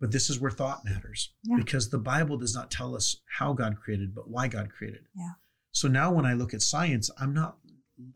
but 0.00 0.10
this 0.12 0.30
is 0.30 0.40
where 0.40 0.50
thought 0.50 0.84
matters 0.84 1.32
Yeah. 1.44 1.56
because 1.56 1.90
the 1.90 1.98
Bible 1.98 2.36
does 2.38 2.54
not 2.54 2.70
tell 2.70 2.96
us 2.96 3.16
how 3.38 3.52
God 3.52 3.76
created, 3.80 4.14
but 4.14 4.28
why 4.30 4.48
God 4.48 4.70
created. 4.70 5.06
Yeah. 5.14 5.32
So 5.72 5.86
now 5.88 6.12
when 6.12 6.26
I 6.26 6.32
look 6.32 6.54
at 6.54 6.62
science, 6.62 7.10
I'm 7.18 7.32
not 7.34 7.58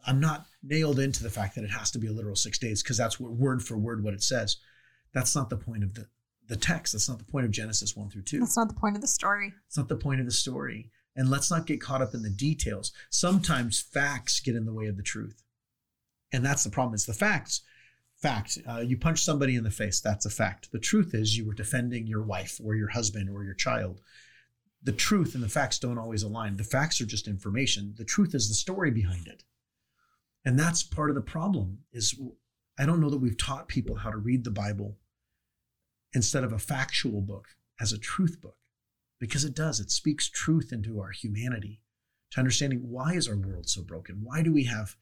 I'm 0.07 0.19
not 0.19 0.47
nailed 0.63 0.99
into 0.99 1.23
the 1.23 1.29
fact 1.31 1.55
that 1.55 1.65
it 1.65 1.71
has 1.71 1.91
to 1.91 1.99
be 1.99 2.07
a 2.07 2.13
literal 2.13 2.37
six 2.37 2.59
days 2.59 2.83
because 2.83 2.97
that's 2.97 3.21
what 3.21 3.33
word 3.33 3.63
for 3.63 3.77
word 3.77 4.03
what 4.03 4.15
it 4.15 4.23
says. 4.23 4.57
That's 5.13 5.37
not 5.37 5.51
the 5.51 5.59
point 5.59 5.85
of 5.85 5.95
the 5.95 6.09
the 6.49 6.57
text. 6.57 6.93
That's 6.95 7.09
not 7.09 7.19
the 7.19 7.25
point 7.25 7.45
of 7.47 7.53
Genesis 7.53 7.95
one 7.95 8.09
through 8.11 8.23
two. 8.23 8.41
That's 8.41 8.57
not 8.57 8.69
the 8.69 8.75
point 8.75 8.97
of 8.97 9.03
the 9.03 9.09
story. 9.09 9.53
It's 9.67 9.77
not 9.77 9.89
the 9.89 9.97
point 9.97 10.21
of 10.21 10.27
the 10.27 10.33
story. 10.33 10.91
And 11.17 11.31
let's 11.31 11.51
not 11.51 11.67
get 11.67 11.81
caught 11.81 12.03
up 12.03 12.13
in 12.15 12.23
the 12.23 12.31
details. 12.31 12.93
Sometimes 13.11 13.81
facts 13.81 14.41
get 14.41 14.57
in 14.57 14.65
the 14.65 14.73
way 14.73 14.87
of 14.87 14.97
the 14.97 15.03
truth. 15.03 15.43
And 16.33 16.45
that's 16.45 16.65
the 16.65 16.71
problem. 16.71 16.95
It's 16.95 17.07
the 17.07 17.13
facts. 17.15 17.63
Fact. 18.25 18.59
Uh, 18.67 18.81
you 18.81 18.97
punch 18.97 19.23
somebody 19.23 19.55
in 19.55 19.65
the 19.65 19.71
face. 19.71 20.01
That's 20.01 20.25
a 20.25 20.31
fact. 20.31 20.73
The 20.73 20.79
truth 20.79 21.13
is 21.13 21.37
you 21.37 21.47
were 21.47 21.53
defending 21.53 22.07
your 22.07 22.23
wife 22.23 22.59
or 22.65 22.75
your 22.75 22.89
husband 22.89 23.29
or 23.29 23.45
your 23.45 23.53
child. 23.53 24.01
The 24.83 24.93
truth 24.93 25.35
and 25.35 25.45
the 25.45 25.49
facts 25.51 25.79
don't 25.79 25.99
always 25.99 26.23
align. 26.23 26.57
The 26.57 26.65
facts 26.65 27.03
are 27.03 27.07
just 27.07 27.29
information. 27.29 27.93
The 27.99 28.05
truth 28.07 28.35
is 28.35 28.49
the 28.49 28.55
story 28.55 28.91
behind 28.91 29.27
it. 29.27 29.45
And 30.43 30.59
that's 30.59 30.83
part 30.83 31.11
of 31.11 31.17
the 31.17 31.21
problem 31.21 31.81
is 31.93 32.19
I 32.79 32.87
don't 32.87 33.01
know 33.01 33.11
that 33.11 33.21
we've 33.21 33.37
taught 33.37 33.69
people 33.69 33.97
how 33.97 34.11
to 34.11 34.17
read 34.17 34.45
the 34.45 34.51
Bible 34.51 34.97
instead 36.15 36.45
of 36.45 36.53
a 36.55 36.59
factual 36.59 37.21
book 37.21 37.49
as 37.79 37.93
a 37.93 37.99
truth 37.99 38.41
book 38.41 38.57
because 39.21 39.45
it 39.45 39.55
does 39.55 39.81
it 39.81 39.91
speaks 39.91 40.31
truth 40.31 40.73
into 40.73 40.99
our 40.99 41.11
humanity 41.11 41.83
to 42.31 42.41
understanding 42.41 42.89
why 42.91 43.13
is 43.13 43.29
our 43.29 43.37
world 43.37 43.69
so 43.69 43.83
broken 43.83 44.21
why 44.23 44.41
do 44.43 44.51
we 44.51 44.65
have 44.65 44.97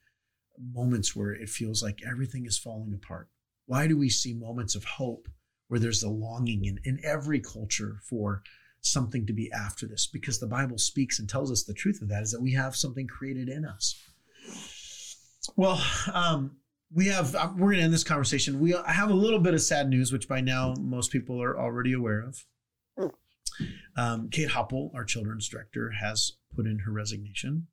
moments 0.57 1.15
where 1.15 1.31
it 1.31 1.49
feels 1.49 1.81
like 1.81 2.01
everything 2.07 2.45
is 2.45 2.57
falling 2.57 2.93
apart? 2.93 3.29
Why 3.65 3.87
do 3.87 3.97
we 3.97 4.09
see 4.09 4.33
moments 4.33 4.75
of 4.75 4.83
hope 4.83 5.27
where 5.67 5.79
there's 5.79 6.03
a 6.03 6.09
longing 6.09 6.65
in, 6.65 6.79
in 6.83 6.99
every 7.03 7.39
culture 7.39 7.97
for 8.07 8.43
something 8.81 9.25
to 9.25 9.33
be 9.33 9.51
after 9.51 9.87
this? 9.87 10.07
Because 10.07 10.39
the 10.39 10.47
bible 10.47 10.77
speaks 10.77 11.19
and 11.19 11.29
tells 11.29 11.51
us 11.51 11.63
the 11.63 11.73
truth 11.73 12.01
of 12.01 12.09
that 12.09 12.23
is 12.23 12.31
that 12.31 12.41
we 12.41 12.53
have 12.53 12.75
something 12.75 13.07
created 13.07 13.49
in 13.49 13.65
us. 13.65 14.01
Well 15.55 15.81
um, 16.13 16.57
we 16.93 17.07
have 17.07 17.35
uh, 17.35 17.49
we're 17.53 17.69
going 17.71 17.77
to 17.77 17.83
end 17.83 17.93
this 17.93 18.03
conversation. 18.03 18.59
We 18.59 18.75
have 18.85 19.09
a 19.09 19.15
little 19.15 19.39
bit 19.39 19.53
of 19.53 19.61
sad 19.61 19.89
news 19.89 20.11
which 20.11 20.27
by 20.27 20.41
now 20.41 20.75
most 20.79 21.11
people 21.11 21.41
are 21.41 21.59
already 21.59 21.93
aware 21.93 22.21
of. 22.21 22.45
Um, 23.95 24.29
Kate 24.29 24.49
Hopple, 24.49 24.91
our 24.95 25.05
children's 25.05 25.47
director, 25.47 25.91
has 25.91 26.33
put 26.55 26.65
in 26.65 26.79
her 26.79 26.91
resignation. 26.91 27.67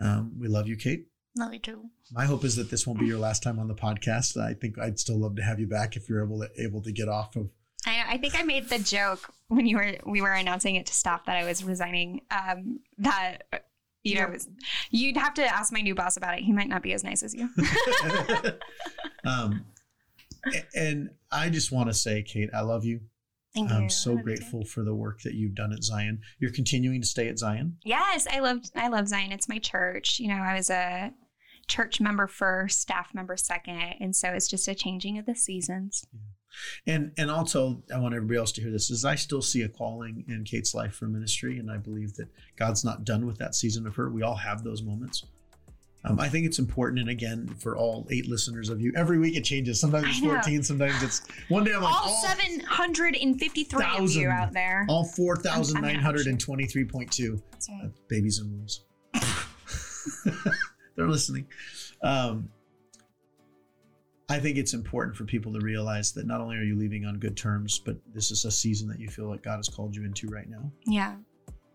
Um, 0.00 0.32
we 0.38 0.48
love 0.48 0.66
you, 0.66 0.76
Kate. 0.76 1.06
Love 1.36 1.52
you 1.52 1.60
too. 1.60 1.84
My 2.12 2.24
hope 2.24 2.44
is 2.44 2.56
that 2.56 2.70
this 2.70 2.86
won't 2.86 2.98
be 2.98 3.06
your 3.06 3.18
last 3.18 3.42
time 3.42 3.58
on 3.58 3.68
the 3.68 3.74
podcast. 3.74 4.36
I 4.36 4.54
think 4.54 4.78
I'd 4.78 4.98
still 4.98 5.18
love 5.18 5.36
to 5.36 5.42
have 5.42 5.60
you 5.60 5.66
back 5.66 5.96
if 5.96 6.08
you're 6.08 6.24
able 6.24 6.40
to 6.40 6.48
able 6.58 6.82
to 6.82 6.92
get 6.92 7.08
off 7.08 7.36
of. 7.36 7.50
I, 7.86 8.04
I 8.08 8.18
think 8.18 8.38
I 8.38 8.42
made 8.42 8.68
the 8.68 8.78
joke 8.78 9.32
when 9.48 9.66
you 9.66 9.76
were 9.76 9.96
we 10.04 10.20
were 10.20 10.32
announcing 10.32 10.74
it 10.74 10.86
to 10.86 10.92
staff 10.92 11.24
that 11.26 11.36
I 11.36 11.44
was 11.44 11.62
resigning. 11.62 12.22
Um, 12.30 12.80
that 12.98 13.42
you 14.02 14.16
know, 14.16 14.34
you'd 14.90 15.16
have 15.16 15.34
to 15.34 15.44
ask 15.44 15.72
my 15.72 15.80
new 15.80 15.94
boss 15.94 16.16
about 16.16 16.38
it. 16.38 16.42
He 16.42 16.52
might 16.52 16.68
not 16.68 16.82
be 16.82 16.92
as 16.92 17.04
nice 17.04 17.22
as 17.22 17.34
you. 17.34 17.50
um, 19.24 19.66
and 20.74 21.10
I 21.30 21.50
just 21.50 21.70
want 21.70 21.88
to 21.88 21.94
say, 21.94 22.22
Kate, 22.22 22.48
I 22.54 22.62
love 22.62 22.84
you. 22.84 23.00
Thank. 23.54 23.70
I'm 23.70 23.90
so 23.90 24.10
I 24.10 24.14
you 24.14 24.18
too. 24.18 24.24
grateful 24.24 24.64
for 24.64 24.84
the 24.84 24.94
work 24.94 25.22
that 25.22 25.34
you've 25.34 25.54
done 25.54 25.72
at 25.72 25.82
Zion. 25.82 26.20
You're 26.38 26.52
continuing 26.52 27.00
to 27.00 27.06
stay 27.06 27.28
at 27.28 27.38
Zion. 27.38 27.78
Yes, 27.84 28.26
I 28.30 28.40
love 28.40 28.58
I 28.76 28.88
love 28.88 29.08
Zion. 29.08 29.32
It's 29.32 29.48
my 29.48 29.58
church. 29.58 30.20
You 30.20 30.28
know, 30.28 30.42
I 30.42 30.54
was 30.54 30.70
a 30.70 31.12
church 31.66 32.00
member 32.00 32.26
first, 32.26 32.80
staff 32.80 33.14
member 33.14 33.36
second, 33.36 33.96
and 34.00 34.14
so 34.14 34.30
it's 34.30 34.48
just 34.48 34.68
a 34.68 34.74
changing 34.74 35.18
of 35.18 35.26
the 35.26 35.34
seasons. 35.34 36.06
And 36.86 37.12
and 37.16 37.30
also, 37.30 37.82
I 37.94 37.98
want 37.98 38.14
everybody 38.14 38.38
else 38.38 38.52
to 38.52 38.60
hear 38.60 38.70
this: 38.70 38.90
is 38.90 39.04
I 39.04 39.14
still 39.14 39.42
see 39.42 39.62
a 39.62 39.68
calling 39.68 40.24
in 40.28 40.44
Kate's 40.44 40.74
life 40.74 40.94
for 40.94 41.06
ministry, 41.06 41.58
and 41.58 41.70
I 41.70 41.76
believe 41.76 42.14
that 42.14 42.28
God's 42.56 42.84
not 42.84 43.04
done 43.04 43.26
with 43.26 43.38
that 43.38 43.54
season 43.54 43.86
of 43.86 43.96
her. 43.96 44.10
We 44.10 44.22
all 44.22 44.36
have 44.36 44.64
those 44.64 44.82
moments. 44.82 45.24
Um, 46.04 46.18
I 46.18 46.28
think 46.30 46.46
it's 46.46 46.58
important, 46.58 47.00
and 47.00 47.10
again, 47.10 47.46
for 47.58 47.76
all 47.76 48.06
eight 48.10 48.26
listeners 48.26 48.70
of 48.70 48.80
you, 48.80 48.90
every 48.96 49.18
week 49.18 49.36
it 49.36 49.44
changes. 49.44 49.78
Sometimes 49.78 50.08
it's 50.08 50.18
fourteen, 50.20 50.62
sometimes 50.62 51.02
it's 51.02 51.20
one 51.48 51.62
day. 51.62 51.74
I'm 51.74 51.82
like 51.82 51.92
all 51.92 52.08
all, 52.08 52.22
753 52.22 53.84
of 53.98 54.10
you 54.12 54.30
out 54.30 54.52
there. 54.52 54.86
all 54.88 55.04
four 55.04 55.36
thousand 55.36 55.82
nine 55.82 56.00
hundred 56.00 56.26
and 56.26 56.40
twenty-three 56.40 56.86
point 56.86 57.12
two 57.12 57.42
uh, 57.70 57.88
babies 58.08 58.38
and 58.38 58.50
wombs. 58.50 58.84
They're 60.96 61.08
listening. 61.08 61.46
Um, 62.02 62.48
I 64.30 64.38
think 64.38 64.56
it's 64.58 64.74
important 64.74 65.16
for 65.16 65.24
people 65.24 65.52
to 65.52 65.60
realize 65.60 66.12
that 66.12 66.24
not 66.24 66.40
only 66.40 66.56
are 66.56 66.62
you 66.62 66.76
leaving 66.76 67.04
on 67.04 67.18
good 67.18 67.36
terms, 67.36 67.80
but 67.84 67.96
this 68.14 68.30
is 68.30 68.44
a 68.44 68.50
season 68.50 68.88
that 68.88 69.00
you 69.00 69.08
feel 69.08 69.28
like 69.28 69.42
God 69.42 69.56
has 69.56 69.68
called 69.68 69.94
you 69.96 70.04
into 70.04 70.28
right 70.28 70.48
now. 70.48 70.70
Yeah. 70.86 71.16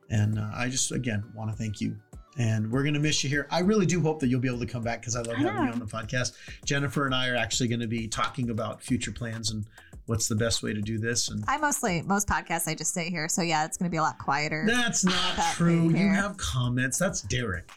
And 0.09 0.39
uh, 0.39 0.51
I 0.55 0.69
just, 0.69 0.93
again, 0.93 1.23
want 1.35 1.51
to 1.51 1.55
thank 1.57 1.81
you. 1.81 1.97
And 2.37 2.69
we're 2.71 2.83
going 2.83 2.95
to 2.95 2.99
miss 2.99 3.23
you 3.23 3.29
here. 3.29 3.47
I 3.49 3.59
really 3.59 3.85
do 3.85 4.01
hope 4.01 4.19
that 4.19 4.27
you'll 4.27 4.41
be 4.41 4.49
able 4.49 4.59
to 4.59 4.65
come 4.65 4.83
back 4.83 4.99
because 5.01 5.15
I 5.15 5.21
love 5.21 5.37
having 5.37 5.65
you 5.67 5.71
on 5.71 5.79
the 5.79 5.85
podcast. 5.85 6.33
Jennifer 6.65 7.05
and 7.05 7.15
I 7.15 7.29
are 7.29 7.35
actually 7.35 7.69
going 7.69 7.79
to 7.79 7.87
be 7.87 8.07
talking 8.07 8.49
about 8.49 8.81
future 8.81 9.11
plans 9.11 9.51
and 9.51 9.65
what's 10.07 10.27
the 10.27 10.35
best 10.35 10.61
way 10.61 10.73
to 10.73 10.81
do 10.81 10.97
this. 10.97 11.29
And 11.29 11.43
I 11.47 11.57
mostly 11.57 12.01
most 12.01 12.27
podcasts 12.27 12.67
I 12.67 12.75
just 12.75 12.91
stay 12.91 13.09
here, 13.09 13.29
so 13.29 13.41
yeah, 13.41 13.65
it's 13.65 13.77
going 13.77 13.89
to 13.89 13.91
be 13.91 13.97
a 13.97 14.01
lot 14.01 14.17
quieter. 14.19 14.65
that's 14.67 15.05
not 15.05 15.13
That 15.37 15.55
true. 15.55 15.89
You 15.89 16.09
have 16.09 16.35
comments. 16.37 16.97
That's 16.97 17.21
Derek. 17.21 17.71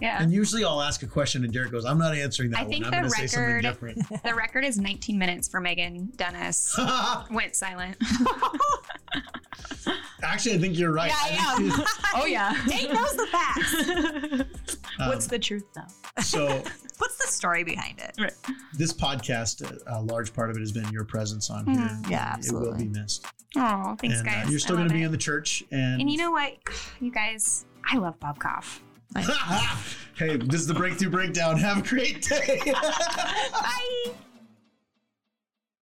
Yeah. 0.00 0.22
And 0.22 0.32
usually 0.32 0.64
I'll 0.64 0.80
ask 0.80 1.02
a 1.02 1.06
question 1.06 1.44
and 1.44 1.52
Derek 1.52 1.70
goes, 1.72 1.84
I'm 1.84 1.98
not 1.98 2.14
answering 2.14 2.50
that 2.52 2.60
I 2.60 2.64
one. 2.64 2.74
I'm 2.74 2.82
the 2.82 2.90
going 2.90 3.04
to 3.04 3.10
say 3.10 3.26
something 3.26 3.46
record- 3.54 3.62
different. 3.62 4.22
The 4.24 4.34
record 4.34 4.64
is 4.64 4.78
19 4.78 5.18
minutes 5.18 5.48
for 5.48 5.60
Megan 5.60 6.12
Dennis. 6.16 6.78
Went 7.30 7.54
silent. 7.54 7.96
Actually, 10.22 10.54
I 10.54 10.58
think 10.58 10.78
you're 10.78 10.92
right. 10.92 11.10
Yeah, 11.10 11.42
I 11.46 11.56
think- 11.56 11.88
oh 12.14 12.26
yeah. 12.26 12.54
Dave 12.68 12.92
knows 12.92 13.16
the 13.16 13.26
facts. 13.26 14.76
What's 14.98 15.26
the 15.26 15.38
truth 15.38 15.64
though? 15.74 16.20
so 16.22 16.46
What's 16.98 17.16
the 17.16 17.28
story 17.28 17.64
behind 17.64 17.98
it? 18.00 18.34
this 18.76 18.92
podcast, 18.92 19.62
a 19.86 20.02
large 20.02 20.34
part 20.34 20.50
of 20.50 20.56
it 20.56 20.60
has 20.60 20.72
been 20.72 20.88
your 20.92 21.04
presence 21.04 21.48
on 21.50 21.66
here. 21.66 21.76
Mm, 21.78 22.10
yeah, 22.10 22.36
It 22.38 22.52
will 22.52 22.74
be 22.74 22.84
missed. 22.88 23.24
Oh, 23.56 23.96
thanks 24.00 24.18
and 24.20 24.28
uh, 24.28 24.32
guys. 24.32 24.50
you're 24.50 24.58
still 24.60 24.76
going 24.76 24.88
to 24.88 24.94
be 24.94 25.02
in 25.02 25.10
the 25.10 25.16
church. 25.18 25.64
And, 25.72 26.02
And 26.02 26.10
you 26.10 26.18
know 26.18 26.30
what, 26.30 26.52
you 27.00 27.10
guys, 27.10 27.64
I 27.90 27.96
love 27.96 28.20
Bob 28.20 28.38
Goff. 28.38 28.82
hey, 30.16 30.36
this 30.36 30.60
is 30.60 30.66
the 30.66 30.74
Breakthrough 30.74 31.10
Breakdown. 31.10 31.58
Have 31.58 31.78
a 31.78 31.82
great 31.82 32.22
day. 32.22 32.60
Bye. 32.72 34.12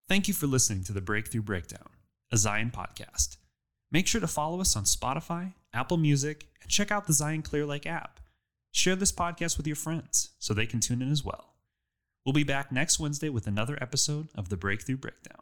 Thank 0.08 0.28
you 0.28 0.34
for 0.34 0.46
listening 0.46 0.84
to 0.84 0.92
the 0.92 1.02
Breakthrough 1.02 1.42
Breakdown, 1.42 1.90
a 2.32 2.38
Zion 2.38 2.70
podcast. 2.74 3.36
Make 3.92 4.06
sure 4.06 4.20
to 4.20 4.26
follow 4.26 4.60
us 4.60 4.76
on 4.76 4.84
Spotify, 4.84 5.52
Apple 5.74 5.98
Music, 5.98 6.46
and 6.62 6.70
check 6.70 6.90
out 6.90 7.06
the 7.06 7.12
Zion 7.12 7.42
Clear 7.42 7.66
Lake 7.66 7.86
app. 7.86 8.20
Share 8.70 8.96
this 8.96 9.12
podcast 9.12 9.56
with 9.56 9.66
your 9.66 9.76
friends 9.76 10.30
so 10.38 10.54
they 10.54 10.66
can 10.66 10.80
tune 10.80 11.02
in 11.02 11.10
as 11.10 11.24
well. 11.24 11.54
We'll 12.24 12.32
be 12.32 12.44
back 12.44 12.72
next 12.72 12.98
Wednesday 12.98 13.28
with 13.28 13.46
another 13.46 13.78
episode 13.80 14.28
of 14.34 14.48
the 14.48 14.56
Breakthrough 14.56 14.96
Breakdown. 14.96 15.40